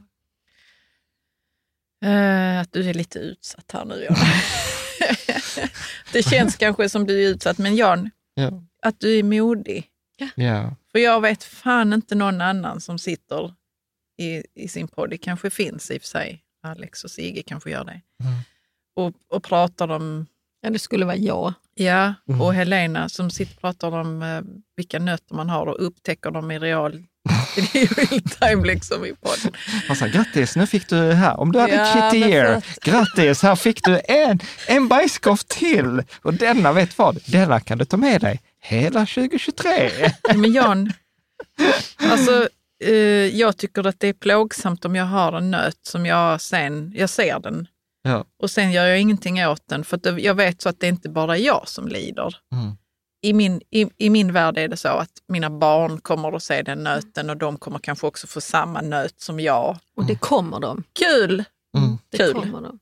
[2.05, 4.15] Eh, att du är lite utsatt här nu, Jan.
[6.13, 8.63] det känns kanske som du är utsatt, men Jan, Ja.
[8.81, 9.87] att du är modig.
[10.35, 10.75] ja.
[10.91, 13.53] För jag vet fan inte någon annan som sitter
[14.21, 17.69] i, i sin podd, det kanske finns i och för sig, Alex och Sigge kanske
[17.71, 18.33] gör det, Mm.
[18.95, 20.25] och, och pratar om,
[20.61, 21.53] Ja, det skulle vara jag.
[21.73, 22.41] ja, Mm.
[22.41, 24.41] och Helena som sitter och pratar om eh,
[24.75, 27.03] vilka nötter man har och upptäcker dem i real
[27.55, 29.51] Det är real time liksom i podden.
[29.89, 31.39] Och så här, grattis, nu fick du här.
[31.39, 36.03] Om du hade Ja, för att- grattis, här fick du en, en bajskorv till.
[36.21, 37.19] Och denna, vet vad?
[37.25, 39.91] Denna kan du ta med dig hela 2023.
[40.35, 40.93] Men Jan,
[41.97, 42.47] alltså,
[42.83, 42.93] eh,
[43.39, 47.09] jag tycker att det är plågsamt om jag har en nöt som jag sen, jag
[47.09, 47.67] ser den
[48.01, 48.25] Ja.
[48.41, 51.09] och sen gör jag ingenting åt den för jag vet så att det är inte
[51.09, 52.35] bara jag som lider.
[52.53, 52.71] Mm.
[53.21, 56.61] I min, i, I min värld är det så att mina barn kommer att se
[56.61, 59.77] den nöten och de kommer kanske också få samma nöt som jag.
[59.95, 60.83] Och det kommer de.
[60.93, 61.43] Kul!
[61.77, 61.97] Mm.
[62.09, 62.33] Det Kul.
[62.33, 62.79] kommer de.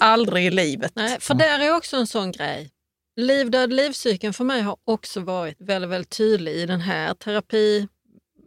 [0.00, 0.92] Aldrig i livet.
[0.94, 2.70] Nej, för där är också en sån grej.
[3.16, 7.88] Liv, död, livscykeln för mig har också varit väldigt, väldigt tydlig i den här terapi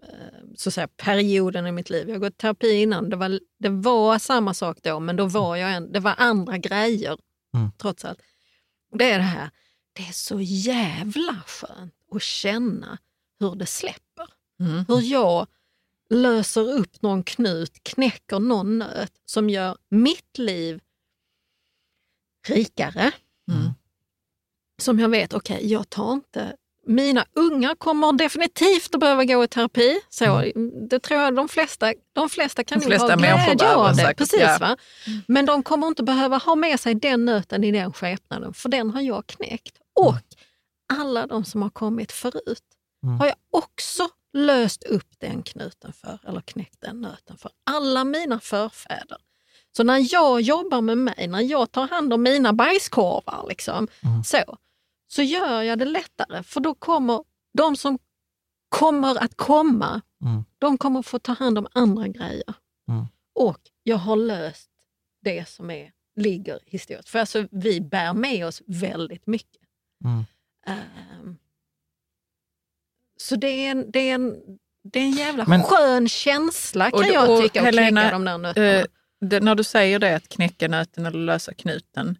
[0.03, 0.09] eh,
[0.57, 2.07] så att säga, perioden i mitt liv.
[2.09, 3.09] Jag har gått terapi innan.
[3.09, 6.57] Det var, det var samma sak då, men då var jag en, det var andra
[6.57, 7.17] grejer
[7.53, 7.71] Mm.
[7.77, 8.19] trots allt.
[8.91, 9.49] Och Det är det här,
[9.93, 12.97] det är så jävla skönt att känna
[13.39, 14.27] hur det släpper.
[14.59, 14.85] Mm.
[14.87, 15.47] Hur jag
[16.09, 20.79] löser upp någon knut, knäcker någon nöt som gör mitt liv
[22.47, 23.11] rikare.
[23.51, 23.73] Mm.
[24.81, 26.55] Som jag vet, okej, jag tar inte...
[26.87, 29.99] Mina unga kommer definitivt att behöva gå i terapi.
[30.09, 30.51] Så,
[30.89, 34.13] Det tror jag de flesta, de flesta kan De flesta ha glädje av det.
[34.17, 34.57] Precis, ja.
[34.59, 34.77] va?
[35.27, 38.91] Men de kommer inte behöva ha med sig den nöten i den skepnaden, för den
[38.91, 39.80] har jag knäckt.
[39.99, 40.15] Och
[40.93, 42.63] alla de som har kommit förut
[43.03, 43.19] Mm.
[43.19, 47.51] har jag också löst upp den knuten för, eller knäckt den nöten för.
[47.63, 49.17] Alla mina förfäder.
[49.77, 54.23] Så när jag jobbar med mig, när jag tar hand om mina bajskorvar, liksom, Mm.
[54.23, 54.57] så,
[55.07, 56.43] så gör jag det lättare.
[56.43, 57.23] För då kommer
[57.57, 57.99] de som
[58.69, 60.43] kommer att komma, Mm.
[60.59, 62.53] de kommer få ta hand om andra grejer.
[62.89, 63.05] Mm.
[63.35, 64.69] Och jag har löst
[65.21, 67.09] det som är, ligger historiskt.
[67.09, 69.60] För alltså, vi bär med oss väldigt mycket.
[70.03, 70.23] Mm.
[70.67, 71.35] Ehm,
[73.17, 74.35] så det är en, det är en,
[74.83, 78.11] det är en jävla Men- skön känsla kan Och- jag och tycka att Helena, knäcka
[78.13, 78.67] de där nötterna.
[78.79, 78.85] Eh,
[79.21, 82.17] det, när du säger det, att knäcka nöten eller lösa knuten.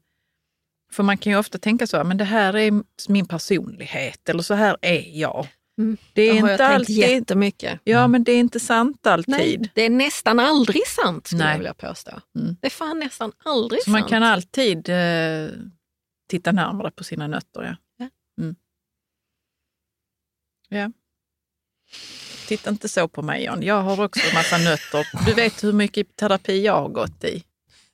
[0.92, 4.54] För man kan ju ofta tänka så, men det här är min personlighet eller så
[4.54, 5.48] här är jag.
[5.78, 5.98] Mm.
[6.14, 6.98] Det är Det har jag inte tänkt alltid...
[6.98, 7.80] jättemycket.
[7.84, 9.30] Ja, men det är inte sant alltid.
[9.36, 11.52] Nej, det är nästan aldrig sant skulle Nej.
[11.54, 12.12] jag vilja påstå.
[12.40, 12.56] Mm.
[12.62, 14.10] Det är fan nästan aldrig Så man sant.
[14.10, 15.50] kan alltid eh,
[16.32, 17.64] titta närmare på sina nötter.
[17.64, 17.76] Ja.
[17.98, 18.10] Ja.
[18.44, 18.56] Mm.
[20.70, 20.92] ja.
[22.48, 23.64] Titta inte så på mig Jan.
[23.64, 25.26] Jag har också en massa nötter.
[25.26, 27.44] Du vet hur mycket terapi jag har gått i.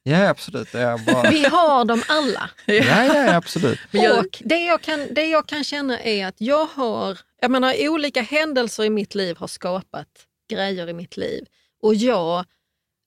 [0.04, 0.72] Ja, absolut.
[0.72, 1.30] Det är bara...
[1.30, 2.50] Vi har dem alla.
[2.66, 3.80] ja, ja, absolut.
[4.20, 8.22] Och det jag, kan, det jag kan känna är att jag har, jag menar olika
[8.22, 10.08] händelser i mitt liv har skapat
[10.50, 11.46] grejer i mitt liv.
[11.82, 12.46] Och jag,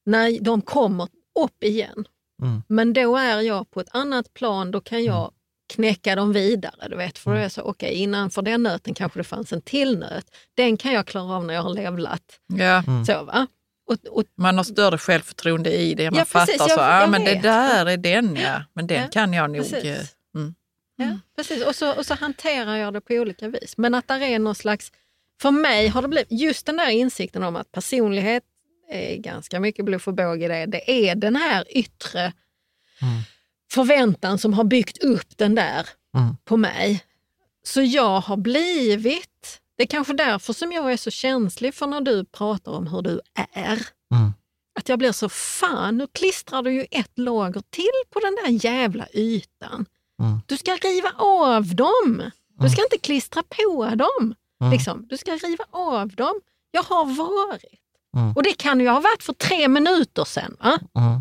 [0.07, 1.09] när de kommer
[1.41, 2.05] upp igen,
[2.43, 2.63] Mm.
[2.69, 5.33] men då är jag på ett annat plan, då kan jag
[5.75, 6.89] knäcka dem vidare.
[6.89, 9.63] Du vet, för då är jag så, okej, innanför den nöten kanske det fanns en
[9.63, 10.27] till nöt.
[10.55, 12.23] Den kan jag klara av när jag har levlat.
[12.47, 12.83] Ja.
[13.07, 13.47] Så, va?
[13.87, 16.11] Och, och, Man har större självförtroende i det.
[16.11, 16.57] Man Ja, precis.
[16.57, 17.43] fattar Jag- så, ja jag men det vet.
[17.43, 18.63] där är den ja.
[18.73, 19.61] Men den Ja, kan jag nog.
[19.63, 19.85] precis.
[19.85, 20.01] eh,
[20.35, 20.55] Mm.
[20.97, 21.65] Ja, precis.
[21.67, 23.75] Och så, och så hanterar jag det på olika vis.
[23.77, 24.93] Men att där är någon slags...
[25.43, 28.43] För mig har det blivit just den där insikten om att personlighet
[28.91, 30.67] är ganska mycket bluff och båg i det.
[30.67, 32.33] Det är den här yttre
[33.73, 35.87] förväntan som har byggt upp den där
[36.17, 36.37] Mm.
[36.45, 37.05] på mig.
[37.63, 39.61] Så jag har blivit...
[39.77, 43.03] Det är kanske därför som jag är så känslig för när du pratar om hur
[43.03, 43.21] du
[43.53, 43.87] är.
[44.15, 44.33] Mm.
[44.75, 48.65] Att jag blir så, fan nu klistrar du ju ett lager till på den där
[48.67, 49.87] jävla ytan.
[50.23, 50.41] Mm.
[50.47, 52.31] Du ska riva av dem.
[52.61, 54.35] Du ska inte klistra på dem.
[54.61, 54.73] Mm.
[54.73, 55.07] Liksom.
[55.09, 56.41] Du ska riva av dem.
[56.71, 57.80] Jag har varit.
[58.17, 58.33] Mm.
[58.33, 60.57] Och det kan ju ha varit för tre minuter sedan.
[60.61, 60.79] Va?
[60.95, 61.21] Mm.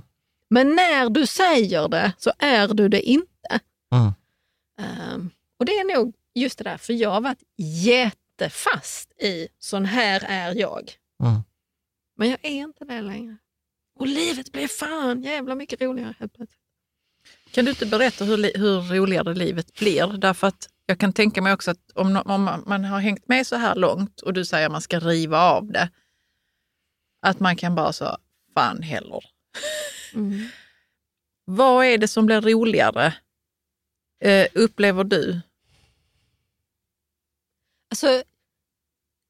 [0.49, 3.59] Men när du säger det så är du det inte.
[3.91, 4.13] Mm.
[4.79, 5.29] Ehm,
[5.59, 10.23] och det är nog just det där, för jag har varit jättefast i sån här
[10.27, 10.91] är jag.
[11.23, 11.41] Mm.
[12.17, 13.37] Men jag är inte det längre.
[13.99, 16.59] Och livet blir fan jävla mycket roligare helt plötsligt.
[17.51, 20.07] Kan du inte berätta hur, hur roligare livet blir?
[20.07, 23.47] Därför att jag kan tänka mig också att om, om man, man har hängt med
[23.47, 25.89] så här långt och du säger att man ska riva av det,
[27.21, 28.17] att man kan bara så,
[28.53, 29.23] fan heller.
[30.13, 30.47] Mm.
[31.45, 33.13] Vad är det som blir roligare,
[34.23, 35.41] eh, upplever du?
[37.91, 38.23] Alltså,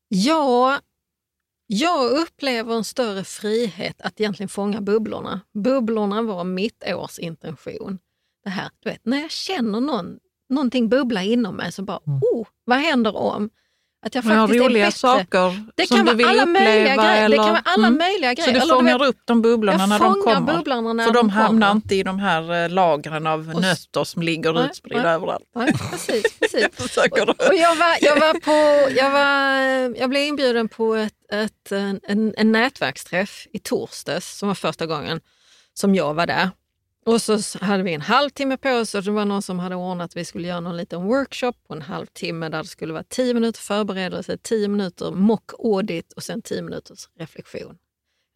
[0.07, 0.79] ja,
[1.67, 5.41] jag upplever en större frihet att egentligen fånga bubblorna.
[5.53, 7.99] Bubblorna var mitt års intention.
[8.43, 12.47] Det här, du vet, när jag känner någon, någonting bubbla inom mig så bara, oh,
[12.63, 13.49] vad händer om?
[14.01, 14.97] Att jag faktiskt är roliga bättre.
[14.99, 16.59] saker Det som du vill uppleva?
[16.59, 17.26] grejer.
[17.26, 17.30] Eller?
[17.38, 17.97] Det kan vara alla Mm.
[17.99, 18.47] möjliga grejer.
[18.47, 20.53] Så du Eller fångar vet- upp de bubblorna jag när de kommer?
[20.53, 24.03] bubblorna när För de, de hamnar inte i de här eh, lagren av Och nötter
[24.03, 25.11] som ligger Nej, utspridda nej.
[25.13, 25.43] överallt.
[25.55, 26.67] Nej, precis, precis.
[26.73, 27.31] Försöker du?
[27.31, 31.99] Och jag, var, jag, var på, jag, var, jag blev inbjuden på ett, ett, en,
[32.03, 35.19] en, en nätverksträff i torsdags, som var första gången
[35.73, 36.49] som jag var där.
[37.05, 40.05] Och så hade vi en halvtimme på oss och det var någon som hade ordnat
[40.05, 43.34] att vi skulle göra någon liten workshop på en halvtimme där det skulle vara 10
[43.34, 47.77] minuter förberedelse, 10 minuter mock audit och sen 10 minuters reflektion.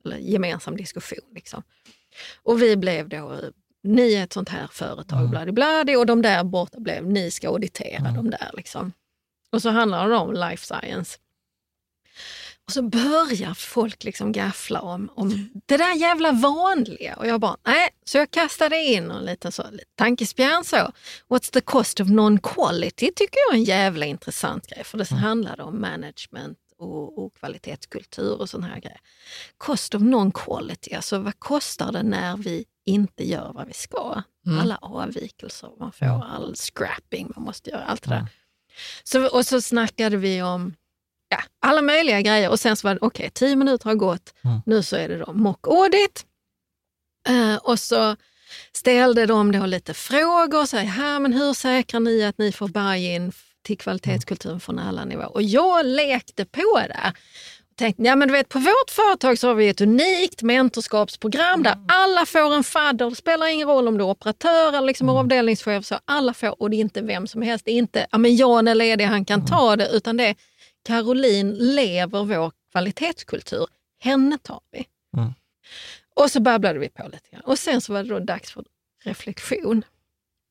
[0.05, 1.33] Eller gemensam diskussion.
[1.35, 1.63] Liksom.
[2.43, 3.39] Och vi blev då,
[3.83, 8.11] ni är ett sånt här företag, bladi och de där borta blev, ni ska auditera
[8.11, 8.51] de där.
[8.53, 8.91] Liksom.
[9.51, 11.19] Och så handlar det om life science.
[12.65, 17.15] Och så börjar folk liksom gaffla om, om det där jävla vanliga.
[17.15, 17.89] Och jag bara, nej.
[18.05, 19.63] Så jag kastade in en liten så,
[19.95, 20.91] tankespjärn så.
[21.29, 23.11] What's the cost of non-quality?
[23.15, 24.83] tycker jag är en jävla intressant grej.
[24.83, 28.99] För det handlade om management och, och kvalitetskultur och sådana här grejer.
[29.57, 34.21] Cost of non-quality, alltså vad kostar det när vi inte gör vad vi ska?
[34.61, 38.27] Alla avvikelser man får, all scrapping man måste göra, allt det där.
[39.03, 40.73] Så, och så snackade vi om
[41.33, 44.33] ja, alla möjliga grejer och sen så var det okej, tio minuter har gått.
[44.65, 46.25] Nu så är det då mock audit.
[47.29, 48.15] Eh, och så
[48.73, 50.65] ställde de då lite frågor.
[50.65, 53.31] Så här, men hur säkrar ni att ni får buy-in
[53.63, 55.33] till kvalitetskulturen från alla nivåer?
[55.33, 57.13] Och jag lekte på det.
[57.71, 61.63] Och tänkte, ja, men du vet, på vårt företag så har vi ett unikt mentorskapsprogram
[61.63, 63.09] där alla får en fadder.
[63.09, 65.85] Det spelar ingen roll om du är operatör eller liksom avdelningschef.
[65.85, 67.65] Så alla får, och det är inte vem som helst.
[67.65, 69.89] Det är inte ja, men Jan är ledig, han kan ta det.
[69.89, 70.35] Utan det är
[70.83, 73.67] Caroline lever vår kvalitetskultur.
[73.99, 74.87] Henne tar vi.
[76.15, 77.41] Och så babblade vi på lite grann.
[77.41, 78.65] Och sen så var det då dags för
[79.03, 79.83] reflektion.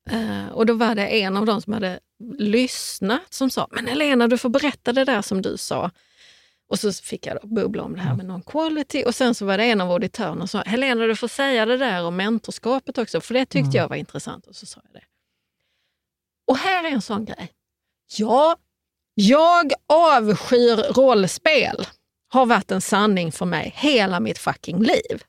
[0.09, 1.99] Eh, och då var det en av dem som hade
[2.37, 5.91] lyssnat som sa, men Helena du får berätta det där som du sa.
[6.67, 9.05] Och så fick jag då bubbla om det här med non-quality.
[9.05, 11.77] Och sen så var det en av auditörerna som sa, Helena du får säga det
[11.77, 14.47] där om mentorskapet också, för det tyckte jag var intressant.
[14.47, 15.05] Och så sa jag det.
[16.47, 17.51] Och här är en sån grej.
[18.17, 18.57] Ja,
[19.13, 21.87] jag avskyr rollspel.
[22.29, 25.23] Har varit en sanning för mig hela mitt fucking liv.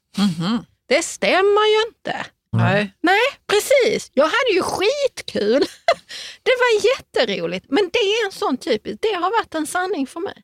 [0.89, 2.27] Det stämmer ju inte.
[2.52, 2.94] Nej.
[3.02, 4.11] Nej, precis.
[4.15, 5.61] Jag hade ju skitkul.
[6.43, 7.66] Det var jätteroligt.
[7.69, 10.43] Men det är en sån typisk, det har varit en sanning för mig.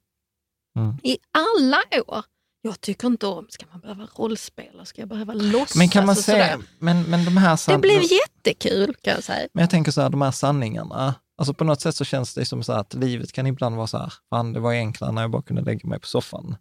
[0.77, 0.97] Mm.
[1.03, 2.25] I alla år.
[2.63, 4.85] Jag tycker inte om, ska man behöva rollspela?
[4.85, 5.77] Ska jag behöva låtsas?
[5.77, 9.49] Men kan man säga, men, men de här Det san- blev jättekul kan jag säga.
[9.53, 12.45] Men jag tänker så här, de här sanningarna, alltså på något sätt så känns det
[12.45, 15.31] som så att livet kan ibland vara så här, fan det var enklare när jag
[15.31, 16.57] bara kunde lägga mig på soffan.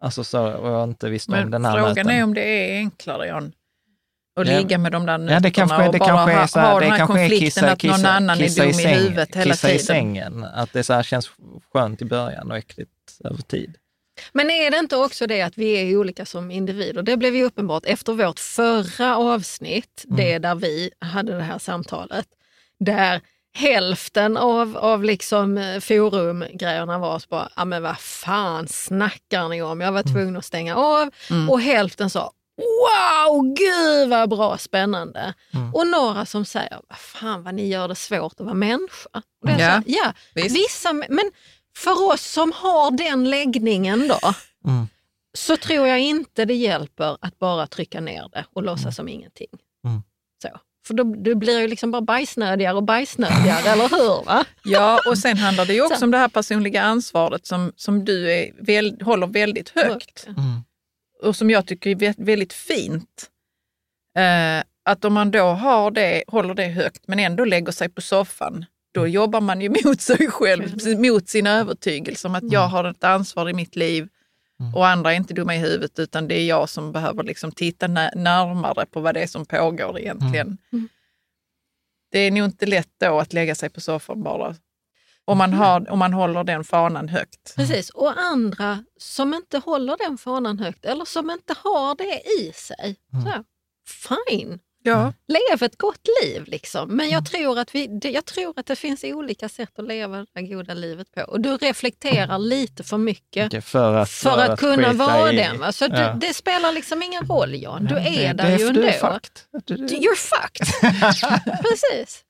[0.00, 2.10] Alltså så, och jag inte visste om Men den här frågan möten.
[2.10, 3.52] är om det är enklare, John.
[4.40, 4.58] Att Ja.
[4.58, 6.58] ligga med de där nötterna Ja, det kanske, och det bara kanske är ha, så
[6.58, 8.68] här, ha det den här kanske är konflikten kissa, att någon kissa, annan kissa är
[8.68, 9.86] i dum i säng, huvudet hela kissa i tiden.
[9.86, 10.44] sängen.
[10.44, 11.30] Att det så här känns
[11.72, 12.90] skönt i början och äckligt
[13.24, 13.76] över tid.
[14.32, 17.02] Men är det inte också det att vi är olika som individer?
[17.02, 22.26] Det blev ju uppenbart efter vårt förra avsnitt, det där vi hade det här samtalet,
[22.80, 23.20] där
[23.56, 29.62] hälften av, av liksom eh, forumgrejerna var så bara, ja men vad fan snackar ni
[29.62, 29.80] om?
[29.80, 31.10] Jag var tvungen att stänga av.
[31.50, 35.34] Och hälften sa, wow, gud vad bra, spännande.
[35.74, 39.08] Och några som säger, vad fan vad ni gör det svårt att vara människa.
[39.42, 40.56] Och är Ja, ja visst.
[40.56, 41.30] vissa, men
[41.76, 44.18] för oss som har den läggningen då,
[44.66, 44.86] Mm.
[45.38, 49.48] så tror jag inte det hjälper att bara trycka ner det och låtsas som ingenting.
[50.90, 51.04] Mm.
[51.06, 54.24] För då, du blir ju liksom bara bajsnödigare och bajsnödigare, eller hur?
[54.24, 54.44] Va?
[54.64, 56.04] Ja, och sen handlar det ju också Så.
[56.04, 60.26] om det här personliga ansvaret som, som du är, väl, håller väldigt högt.
[60.26, 60.38] Mm.
[61.22, 63.30] och som jag tycker är vä- väldigt fint.
[64.18, 68.00] Eh, att om man då har det, håller det högt men ändå lägger sig på
[68.00, 68.64] soffan,
[68.94, 73.04] då jobbar man ju mot sig själv, mot sin övertygelse om att jag har ett
[73.04, 74.08] ansvar i mitt liv
[74.74, 77.86] och andra är inte dumma i huvudet utan det är jag som behöver liksom titta
[77.86, 80.58] nä- närmare på vad det är som pågår egentligen.
[82.12, 84.54] Det är nog inte lätt då att lägga sig på soffan bara.
[85.24, 87.56] Om man, har, om man håller den fanan högt.
[87.56, 92.52] Precis, och andra som inte håller den fanan högt eller som inte har det i
[92.52, 92.96] sig.
[93.24, 93.44] Så,
[94.28, 95.12] fine, Ja.
[95.28, 96.44] lev ett gott liv.
[96.46, 96.88] Liksom.
[96.96, 100.42] Men jag tror, att vi, jag tror att det finns olika sätt att leva det
[100.42, 101.20] goda livet på.
[101.22, 105.58] Och du reflekterar lite för mycket Okej, för att, för att kunna vara i- den.
[105.58, 105.72] Va?
[105.72, 105.88] Så Ja.
[105.88, 108.86] det, det spelar liksom ingen roll Jan, du Ja, är det- där det- ju du
[108.88, 109.12] är ändå.
[109.12, 109.64] fucked.
[109.64, 110.66] Du- du- You're fucked.
[111.62, 112.24] Precis.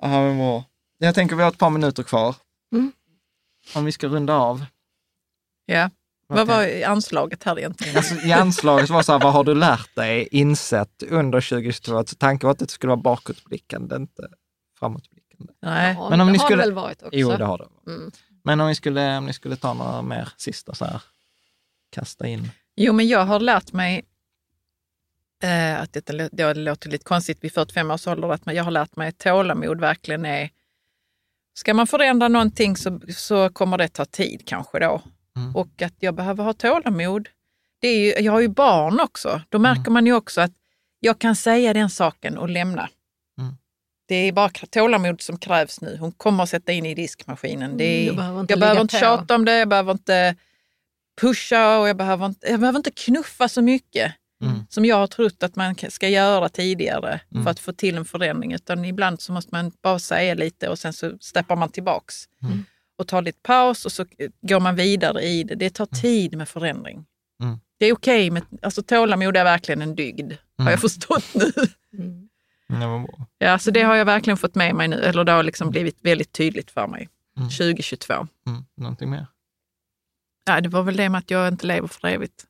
[0.00, 0.64] Ja, men bra.
[0.98, 2.34] Jag tänker vi har ett par minuter kvar.
[2.72, 2.92] Mm.
[3.74, 4.64] Om vi ska runda av.
[5.66, 5.90] Ja.
[6.36, 7.96] Vad var anslaget här egentligen?
[7.96, 11.96] Alltså, I anslaget var så här, vad har du lärt dig, insett under 2022?
[11.96, 14.28] Alltså, tanken var att det skulle vara bakåtblickande, inte
[14.78, 15.52] framåtblickande.
[15.62, 15.94] Nej.
[15.98, 17.18] Ja, Men om det ni har skulle- det väl varit också.
[17.18, 17.90] Jo, det har det.
[17.92, 18.10] Mm.
[18.44, 21.02] Men om ni, skulle, om ni skulle ta några mer sista så här,
[21.90, 22.50] kasta in.
[22.76, 24.02] Jo, men jag har lärt mig,
[25.42, 28.64] eh, att det, lå- det låter lite konstigt vid 45 års ålder, att man- jag
[28.64, 30.50] har lärt mig att tålamod verkligen är...
[31.54, 35.02] Ska man förändra någonting så, så kommer det ta tid kanske då.
[35.36, 35.56] Mm.
[35.56, 37.28] Och att jag behöver ha tålamod.
[37.80, 39.40] Det är ju, jag har ju barn också.
[39.48, 39.92] Då märker Mm.
[39.92, 40.52] man ju också att
[41.00, 42.88] jag kan säga den saken och lämna.
[43.38, 43.54] Mm.
[44.08, 45.96] Det är bara tålamod som krävs nu.
[46.00, 47.76] Hon kommer att sätta in i diskmaskinen.
[47.76, 50.36] Det är, Du behöver inte jag behöver inte tjata om det, jag behöver inte
[51.20, 54.66] pusha och jag behöver inte, jag behöver inte knuffa så mycket Mm.
[54.68, 57.44] som jag har trott att man ska göra tidigare Mm.
[57.44, 58.52] för att få till en förändring.
[58.52, 62.64] Utan ibland så måste man bara säga lite och sen så steppar man tillbaks Mm.
[63.02, 64.04] Och tar lite paus och så
[64.42, 65.54] går man vidare i det.
[65.54, 67.04] Det tar tid med förändring.
[67.42, 67.58] Mm.
[67.78, 70.70] Det är okej med, alltså tålamod är verkligen en dygd, har Mm.
[70.70, 71.52] jag förstått nu.
[71.98, 72.28] Mm.
[73.38, 75.98] Ja, så det har jag verkligen fått med mig nu, eller det har liksom blivit
[76.00, 77.08] väldigt tydligt för mig.
[77.36, 77.48] Mm.
[77.50, 78.14] 2022.
[78.46, 78.64] Mm.
[78.76, 79.26] Någonting mer?
[80.44, 82.44] Ja, det var väl det med att jag inte lever för evigt.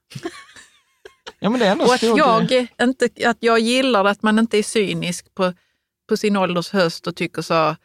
[1.40, 2.52] Ja, men det är ändå Och att jag,
[2.82, 5.52] inte, att jag gillar att man inte är cynisk på,
[6.08, 7.76] på sin ålders höst och tycker så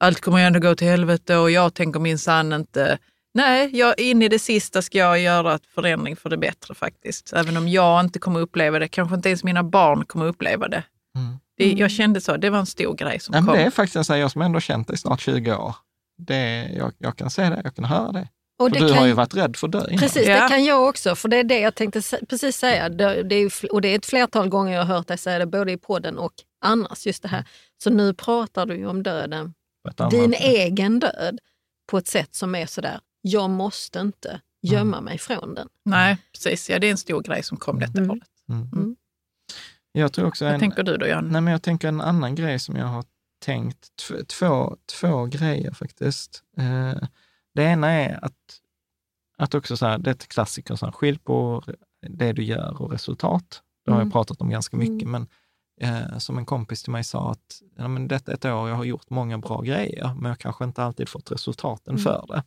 [0.00, 2.98] allt kommer ändå gå till helvete och jag tänker minsann inte.
[3.34, 7.32] Nej, jag, in i det sista ska jag göra ett förändring för det bättre faktiskt.
[7.32, 10.82] Även om jag inte kommer uppleva det, kanske inte ens mina barn kommer uppleva det.
[11.16, 11.36] Mm.
[11.56, 13.56] det jag kände så, det var en stor grej som Nej, men kom.
[13.58, 15.74] det är faktiskt en sån jag som ändå känt dig i snart 20 år.
[16.18, 18.28] Det, jag, jag kan se det, jag kan höra det.
[18.58, 19.98] Och För det du kan- har ju varit rädd för att dö innan.
[19.98, 20.42] Precis, Ja.
[20.42, 21.14] det kan jag också.
[21.14, 22.88] För det är det jag tänkte precis säga.
[22.88, 25.46] Det, det är, och det är ett flertal gånger jag har hört dig säga det,
[25.46, 26.32] både i podden och
[26.64, 27.06] annars.
[27.06, 27.44] just det här.
[27.84, 29.54] Så nu pratar du ju om döden,
[29.96, 30.40] Annat din sätt.
[30.40, 31.38] egen död,
[31.86, 35.68] på ett sätt som är sådär, jag måste inte gömma mig från den.
[35.84, 36.70] Nej, precis.
[36.70, 38.10] Ja, det är en stor grej som kom detta Mm.
[38.10, 38.28] året.
[38.48, 38.68] Mm.
[38.72, 38.96] Mm.
[39.92, 41.28] Jag tror också Vad en, tänker du då, Jan?
[41.28, 43.04] Nej, men jag tänker en annan grej som jag har
[43.44, 43.88] tänkt.
[44.08, 46.42] Tv- Två, två grejer faktiskt.
[46.56, 46.94] Eh,
[47.54, 48.60] det ena är att,
[49.38, 51.62] att också så här, det är ett klassiker, så här, skilj på
[52.08, 53.62] det du gör och resultat.
[53.84, 54.06] Det har Mm.
[54.08, 55.10] jag pratat om ganska mycket, Mm.
[55.10, 55.26] men
[55.80, 58.76] eh, som en kompis till mig sa att ja, men detta är ett år jag
[58.76, 62.02] har gjort många bra grejer, men jag kanske inte alltid fått resultaten Mm.
[62.04, 62.42] för det.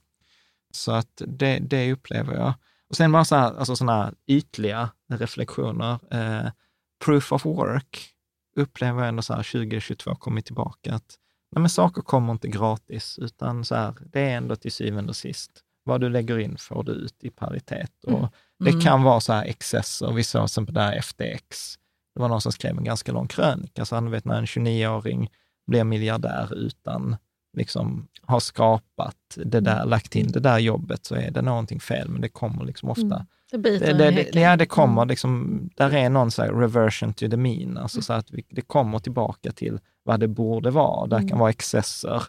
[0.74, 2.54] Så att det, det upplever jag.
[2.90, 6.00] Och sen bara så här, alltså såna här ytliga reflektioner.
[6.12, 6.52] Eh,
[7.06, 8.10] proof of work
[8.56, 10.94] upplever jag ändå så här 2022 kommit tillbaka.
[10.96, 11.16] Att
[11.52, 15.16] nej men saker kommer inte gratis, utan så här, det är ändå till syvende och
[15.16, 15.52] sist,
[15.84, 18.04] vad du lägger in får du ut i paritet.
[18.04, 18.82] Och Det Mm.
[18.82, 20.12] kan vara så här excesser.
[20.14, 21.76] Vi såg till exempel där FTX.
[22.16, 23.86] Det var någon som skrev en ganska lång krönika.
[23.86, 25.30] Så han vet när en 29-åring
[25.68, 27.16] blir miljardär utan
[27.58, 32.10] liksom ha skapat det där, lagt in det där jobbet, så är det någonting fel.
[32.10, 33.26] Men det kommer liksom ofta Mm.
[33.52, 35.08] Det biter det, det, i det, ja, det kommer Mm.
[35.08, 38.62] liksom, där är någon så här reversion to the mean, alltså så att vi, det
[38.62, 41.08] kommer tillbaka till vad det borde vara.
[41.08, 42.24] Där kan vara excesser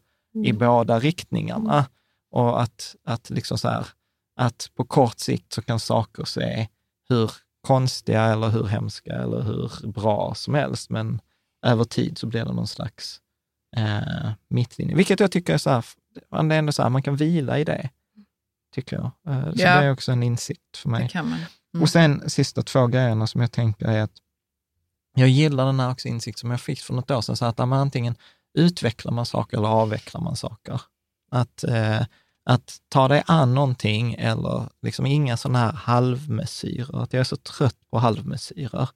[0.44, 0.58] i Mm.
[0.58, 1.86] båda riktningarna.
[2.30, 3.86] Och att, att, liksom så här,
[4.36, 6.68] att på kort sikt så kan saker se
[7.08, 7.30] hur
[7.66, 11.20] konstiga eller hur hemska eller hur bra som helst, men
[11.66, 13.20] över tid så blir det någon slags
[13.76, 14.96] eh, mittlinje.
[14.96, 15.84] Vilket jag tycker är så här,
[16.30, 17.90] det är ändå så här, man kan vila i det,
[18.74, 19.34] tycker jag.
[19.34, 19.80] Eh, så Ja.
[19.80, 21.10] det är också en insikt för mig.
[21.14, 21.26] Man.
[21.26, 21.82] Mm.
[21.82, 24.16] Och sen sista två grejerna som jag tänker är att
[25.14, 27.58] jag gillar den här också insikt som jag fick för något år sedan, så att
[27.58, 28.14] man antingen
[28.54, 30.80] utvecklar man saker eller avvecklar man saker.
[31.30, 32.00] Att, eh,
[32.50, 37.02] att ta dig an någonting eller liksom inga sådana här halvmesyrer.
[37.02, 38.88] Att jag är så trött på halvmesyrer.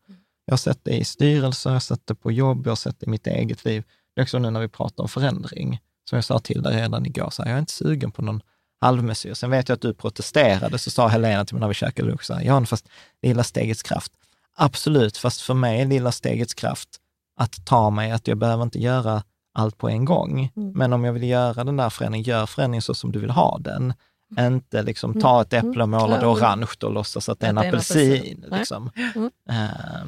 [0.44, 3.00] Jag har sett det i styrelser, jag har sett det på jobb, jag har sett
[3.00, 3.84] det i mitt eget liv.
[4.14, 5.80] Det är också nu när vi pratar om förändring.
[6.10, 8.40] Som jag sa till dig redan igår, så här, jag är inte sugen på någon
[8.80, 9.34] halvmesyr.
[9.34, 12.24] Sen vet jag att du protesterade, så sa Helena till mig när vi käkade lunch,
[12.24, 12.88] så här, Jan, fast
[13.22, 14.12] lilla stegets kraft.
[14.54, 16.88] Absolut, fast för mig är lilla stegets kraft
[17.36, 19.22] att ta mig att jag behöver inte göra
[19.54, 20.52] allt på en gång.
[20.56, 20.72] Mm.
[20.72, 23.58] Men om jag vill göra den där förändringen, gör förändringen så som du vill ha
[23.58, 23.94] den.
[24.38, 27.58] Inte liksom ta ett äpple och måla det orange och låtsas att det är en
[27.58, 28.44] apelsin.
[28.50, 28.90] Liksom.
[29.14, 29.30] Mm.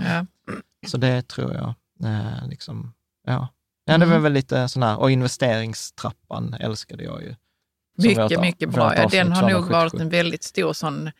[0.01, 0.27] Ja.
[0.86, 1.74] Så det tror jag.
[2.10, 2.93] Eh, liksom,
[3.27, 3.48] ja.
[3.85, 4.23] ja, det var Mm.
[4.23, 7.35] väl lite sån här, och investeringstrappan älskade jag ju.
[7.98, 8.89] Mycket, mycket bra.
[9.10, 9.73] Den har nog 277.
[9.73, 11.10] varit en väldigt stor sån,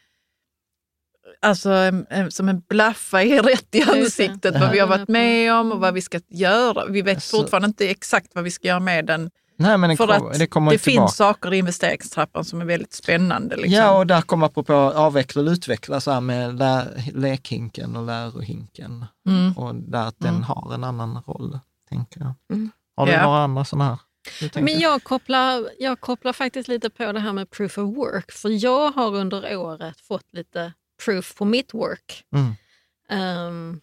[1.41, 5.55] alltså en- en- som en blaffa i rätt i ansiktet, vad vi har varit med
[5.55, 6.87] om och vad vi ska göra.
[6.87, 9.31] Vi vet Alltså- fortfarande inte exakt vad vi ska göra med den.
[9.59, 12.65] Nej, men den För kom, att det kommer det finns saker i investeringstrappan som är
[12.65, 13.57] väldigt spännande.
[13.57, 13.73] Liksom.
[13.73, 16.63] Ja, och där kommer apropå avveckla eller utveckla, så här med
[17.15, 19.07] lekhinken och lärohinken.
[19.29, 19.53] Mm.
[19.53, 20.43] Och där att den Mm.
[20.43, 21.59] har en annan roll,
[21.89, 22.35] tänker jag.
[22.53, 22.71] Mm.
[22.97, 23.23] Har du Ja.
[23.23, 23.99] några andra sådana här?
[24.63, 28.33] Men jag kopplar, jag kopplar faktiskt lite på det här med proof of work.
[28.33, 30.73] För jag har under året fått lite
[31.05, 32.25] proof på mitt work.
[32.33, 32.53] Mm.
[33.09, 33.81] Ehm,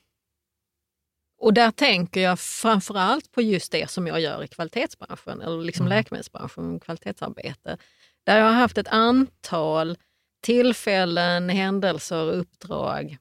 [1.39, 5.63] och där tänker jag framför allt på just det som jag gör i kvalitetsbranschen, eller
[5.63, 5.97] liksom Mm.
[5.97, 7.77] läkemedelsbranschen, kvalitetsarbete.
[8.25, 9.97] där jag har haft ett antal
[10.41, 13.17] tillfällen, händelser, uppdrag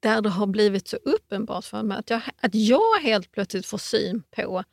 [0.00, 3.78] där det har blivit så uppenbart för mig att jag, att jag helt plötsligt får
[3.78, 4.64] syn på,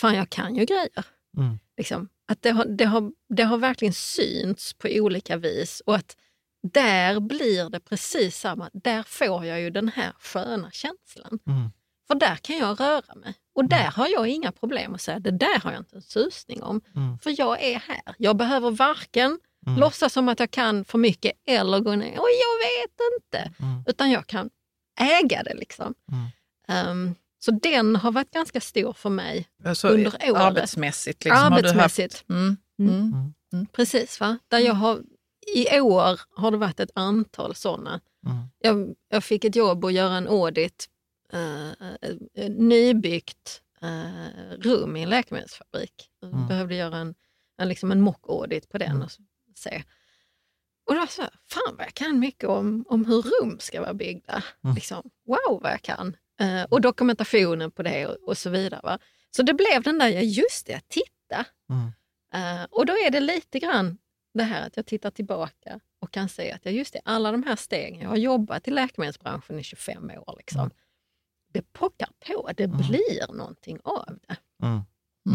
[0.00, 1.04] fan jag kan ju grejer.
[1.36, 1.58] Mm.
[1.76, 6.16] Liksom, att det har, det, har, det har verkligen synts på olika vis och att
[6.62, 8.70] där blir det precis samma.
[8.72, 11.38] Där får jag ju den här sköna känslan.
[11.46, 11.70] Mm.
[12.08, 13.34] För där kan jag röra mig.
[13.54, 16.62] Och där har jag inga problem att säga, det där har jag inte en susning
[16.62, 16.80] om.
[16.96, 17.18] Mm.
[17.18, 18.14] För jag är här.
[18.18, 19.80] Jag behöver varken Mm.
[19.80, 23.62] låtsas som att jag kan för mycket eller gå ner, och jag vet inte.
[23.64, 23.82] Mm.
[23.86, 24.50] Utan jag kan
[25.00, 25.54] äga det.
[25.54, 25.94] liksom.
[26.68, 30.42] Um, så den har varit ganska stor för mig Alltså, under året.
[30.42, 31.24] Arbetsmässigt.
[31.24, 32.14] Liksom, Arbetsmässigt.
[32.14, 33.32] Haft, mm, Mm.
[33.52, 33.66] mm.
[33.72, 34.38] Precis, va?
[34.48, 35.00] Där jag har,
[35.54, 38.00] I år har det varit ett antal sådana.
[38.26, 38.36] Mm.
[38.58, 40.88] Jag, jag fick ett jobb att göra en audit,
[41.32, 46.10] eh, eh, nybyggt eh, rum i en läkemedelsfabrik.
[46.20, 46.46] Jag Mm.
[46.48, 47.14] behövde göra en,
[47.58, 49.02] en, liksom en mock-audit på den Mm.
[49.02, 49.10] och
[49.58, 49.82] se.
[50.86, 53.94] Och då så här, fan vad jag kan mycket om, om hur rum ska vara
[53.94, 54.42] byggda.
[54.64, 54.74] Mm.
[54.74, 56.16] Liksom, wow vad jag kan.
[56.40, 58.80] Eh, och dokumentationen på det och, och så vidare.
[58.84, 58.98] Va?
[59.30, 61.44] Så det blev den där, ja just det, titta.
[61.70, 61.92] Mm.
[62.34, 63.98] Eh, och då är det lite grann
[64.38, 67.42] det här att jag tittar tillbaka och kan se att ja, just det, alla de
[67.42, 70.34] här stegen, jag har jobbat i läkemedelsbranschen i 25 år.
[70.38, 70.60] Liksom.
[70.60, 70.72] Mm.
[71.52, 74.36] Det pockar på, det blir någonting av det.
[74.66, 74.80] Mm.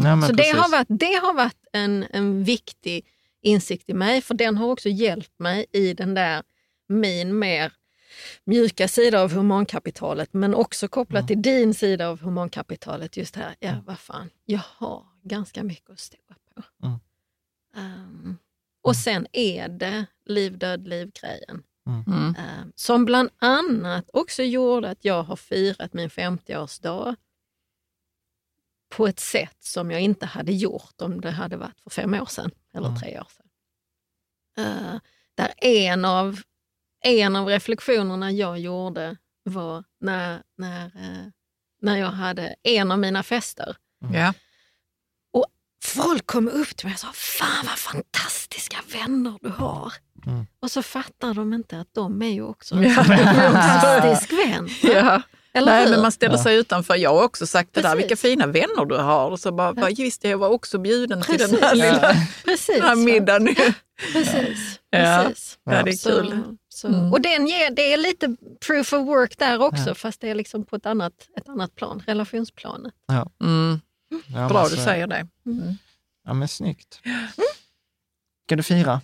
[0.04, 3.06] Ja, men Så det har varit, det har varit en, en viktig
[3.42, 6.42] insikt i mig, för den har också hjälpt mig i den där
[6.88, 7.72] min mer
[8.44, 11.26] mjuka sida av humankapitalet, men också kopplat Mm.
[11.26, 13.16] till din sida av humankapitalet.
[13.16, 16.16] Just här, ja vad fan, jag har ganska mycket att stå
[16.54, 16.62] på.
[16.86, 16.98] Mm.
[17.76, 18.38] Um,
[18.84, 21.62] och sen är det liv, död, liv-grejen.
[21.86, 22.28] Mm.
[22.28, 27.16] Um, som bland annat också gjorde att jag har firat min 50-årsdag
[28.96, 32.26] på ett sätt som jag inte hade gjort om det hade varit för fem år
[32.26, 33.00] sedan eller Mm.
[33.00, 33.46] tre år sedan.
[34.66, 35.00] Uh,
[35.34, 36.40] där en av,
[37.04, 41.26] en av reflektionerna jag gjorde var när, när, eh,
[41.80, 43.76] när jag hade en av mina fester.
[44.12, 44.34] Ja.
[45.84, 49.92] Folk kom upp till mig och sa, fan vad fantastiska vänner du har.
[50.26, 50.46] Mm.
[50.62, 52.90] Och så fattar de inte att de är ju också en Ja.
[53.04, 54.68] fantastisk vän.
[54.82, 55.22] Ja.
[55.56, 55.90] Eller Nej, hur?
[55.90, 56.42] men man ställer Ja.
[56.42, 56.94] sig utanför.
[56.96, 58.04] Jag har också sagt det där, Precis.
[58.04, 59.30] vilka fina vänner du har.
[59.30, 61.84] Och så bara, bara just det, jag var också bjuden till den här Precis.
[61.84, 62.76] lilla Precis.
[62.76, 63.54] den här middagen.
[64.12, 64.80] Precis.
[64.90, 65.24] Ja.
[65.28, 65.58] Precis.
[65.64, 66.42] Ja, det är Så, kul.
[66.68, 66.88] så.
[66.88, 67.12] Mm.
[67.12, 68.36] Och den ger, det är lite
[68.66, 69.94] proof of work där också, Ja.
[69.94, 72.94] fast det är liksom på ett annat, ett annat plan, relationsplanet.
[73.44, 73.80] Mm.
[74.34, 75.28] Ja, Bra du säger det.
[75.46, 75.74] Mm.
[76.24, 77.00] Ja, men snyggt.
[78.46, 79.00] Ska du fira?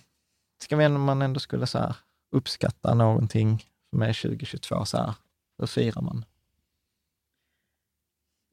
[0.63, 1.95] Ska vi, om man ändå skulle så här
[2.31, 5.13] uppskatta någonting med 2022, så här,
[5.57, 6.25] hur firar man?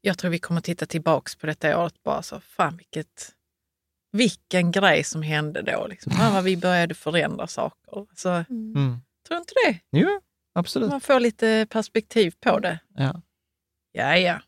[0.00, 3.34] Jag tror vi kommer titta tillbaks på detta året bara så, fan vilket,
[4.12, 5.86] vilken grej som hände då.
[5.86, 6.12] Liksom.
[6.12, 8.06] Fan vad vi började förändra saker.
[8.16, 9.00] Så, Mm.
[9.28, 9.80] tror du inte det?
[10.00, 10.20] Jo,
[10.54, 10.90] absolut.
[10.90, 12.78] Man får lite perspektiv på det.
[12.94, 13.20] Ja.
[13.92, 14.40] Ja, ja.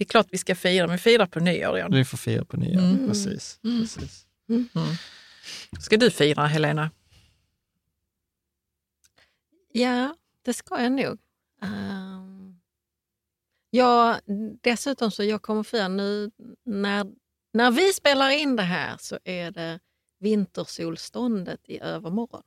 [0.00, 1.78] Det är klart vi ska fira, men fira på nyår.
[1.78, 1.92] John.
[1.94, 2.80] Vi får fira på nyår.
[2.82, 3.08] Mm.
[3.08, 3.60] Precis.
[3.64, 3.80] Mm.
[3.80, 4.26] precis.
[4.48, 4.68] Mm.
[5.80, 6.90] Ska du fira, Helena?
[9.72, 11.18] Ja, det ska jag nog.
[11.62, 12.60] Um,
[13.70, 14.20] ja,
[14.62, 16.30] dessutom så jag kommer fira nu
[16.64, 17.06] när,
[17.52, 19.80] när vi spelar in det här så är det
[20.18, 22.42] vintersolståndet i övermorgon.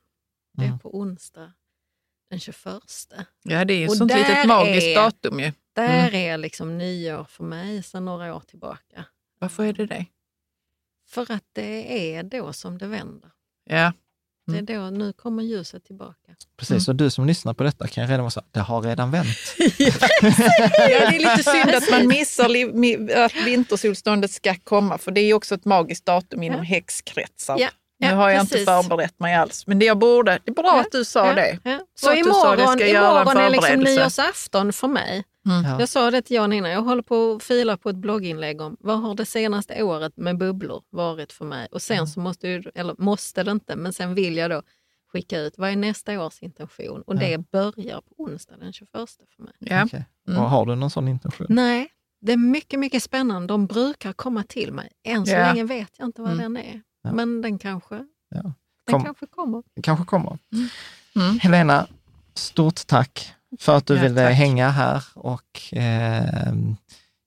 [0.56, 0.78] Det är Mm.
[0.78, 1.52] på onsdag
[2.30, 2.66] den 21.
[3.42, 5.52] Ja, det är ju ett sånt litet magiskt är- datum ju.
[5.74, 9.04] Där är liksom nyår för mig sedan några år tillbaka.
[9.38, 10.06] Varför är det det?
[11.08, 13.30] För att det är då som det vänder.
[13.70, 13.92] Ja.
[14.46, 16.32] Det är då, nu kommer ljuset tillbaka.
[16.56, 19.28] Precis, och du som lyssnar på detta kan redan vara så det har redan vänt.
[19.78, 19.90] ja,
[20.78, 22.44] det är lite synd att man missar
[23.24, 26.64] att vintersolståndet ska komma, för det är ju också ett magiskt datum inom Ja.
[26.64, 27.58] häxkretsar.
[27.58, 27.68] Ja,
[27.98, 28.58] Nu ja, har jag precis.
[28.58, 30.38] inte förberett mig alls, men det jag borde.
[30.44, 31.58] Det är bra Ja, att du sa ja, det.
[31.64, 31.76] Ja.
[31.76, 34.88] Bra Så att du sa det, imorgon, ska göra en imorgon är liksom nyårsafton för
[34.88, 35.24] mig.
[35.44, 35.80] Ja.
[35.80, 38.76] Jag sa det till Jan innan, jag håller på att fila på ett blogginlägg om
[38.80, 41.66] vad har det senaste året med bubblor varit för mig?
[41.70, 41.98] Och Mm.
[41.98, 44.62] sen så måste, ju, eller måste det inte, men sen vill jag då
[45.12, 47.02] skicka ut vad är nästa års intention?
[47.02, 48.90] Och det börjar på onsdag den 21
[49.36, 49.52] för mig.
[49.58, 49.88] Ja.
[50.28, 50.40] Mm.
[50.42, 51.46] Och har du någon sån intention?
[51.50, 51.88] Nej,
[52.20, 53.46] det är mycket, mycket spännande.
[53.48, 54.90] De brukar komma till mig.
[55.04, 55.38] Än så Ja.
[55.38, 56.54] länge vet jag inte vad Mm.
[56.54, 56.82] den är.
[57.02, 57.12] Ja.
[57.12, 57.94] Men den kanske,
[58.30, 58.42] Ja.
[58.42, 58.52] den
[58.92, 59.04] Kom.
[59.04, 59.62] kanske kommer.
[59.76, 60.38] Det kanske kommer.
[61.16, 61.38] Mm.
[61.38, 61.86] Helena,
[62.34, 66.52] stort tack för att du Ja, ville hänga här och eh,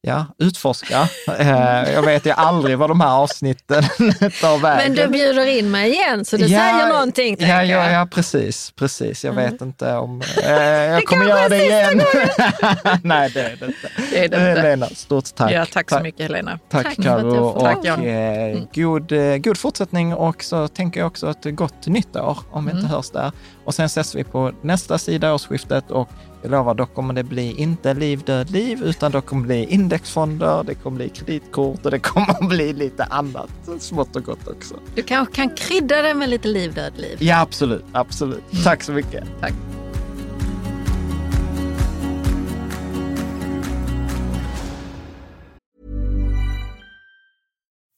[0.02, 1.10] ja, utforska.
[1.40, 3.84] Eh, jag vet ju aldrig vad de här avsnitten
[4.42, 4.94] tar vägen.
[4.94, 7.36] Men du bjuder in mig igen, så det Ja, säger någonting.
[7.40, 7.92] Ja, ja, jag.
[7.94, 8.72] ja, precis.
[8.76, 9.26] precis.
[9.26, 9.52] Jag Mm.
[9.52, 10.22] vet inte om...
[10.44, 12.02] Eh, jag kommer kanske göra det igen.
[13.04, 13.90] Nej, det är det inte.
[14.12, 14.62] Det är det inte.
[14.62, 15.52] Helena, stort tack.
[15.52, 16.60] Ja, tack så mycket Helena.
[16.70, 21.30] Tack, Karo får och Tack, eh, god, eh, god fortsättning och så tänker jag också
[21.30, 22.84] ett gott nytt år om vi Mm.
[22.84, 23.32] inte hörs där.
[23.66, 26.10] Och sen ses vi på nästa sida årsskiftet och
[26.42, 29.66] jag lovar, då kommer det bli inte liv, död, liv, utan då kommer det bli
[29.66, 33.50] indexfonder, det kommer bli kreditkort och det kommer bli lite annat
[33.80, 34.76] smått och gott också.
[34.96, 37.18] Du kanske kan krydda det med lite liv, död, liv.
[37.20, 38.44] Ja, absolut, absolut.
[38.64, 39.24] Tack så mycket.
[39.42, 39.54] Tack.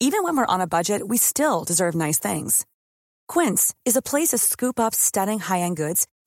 [0.01, 2.65] Even when we're on a budget, we still deserve nice things.
[3.27, 6.07] Quince is a place to scoop up stunning high-end goods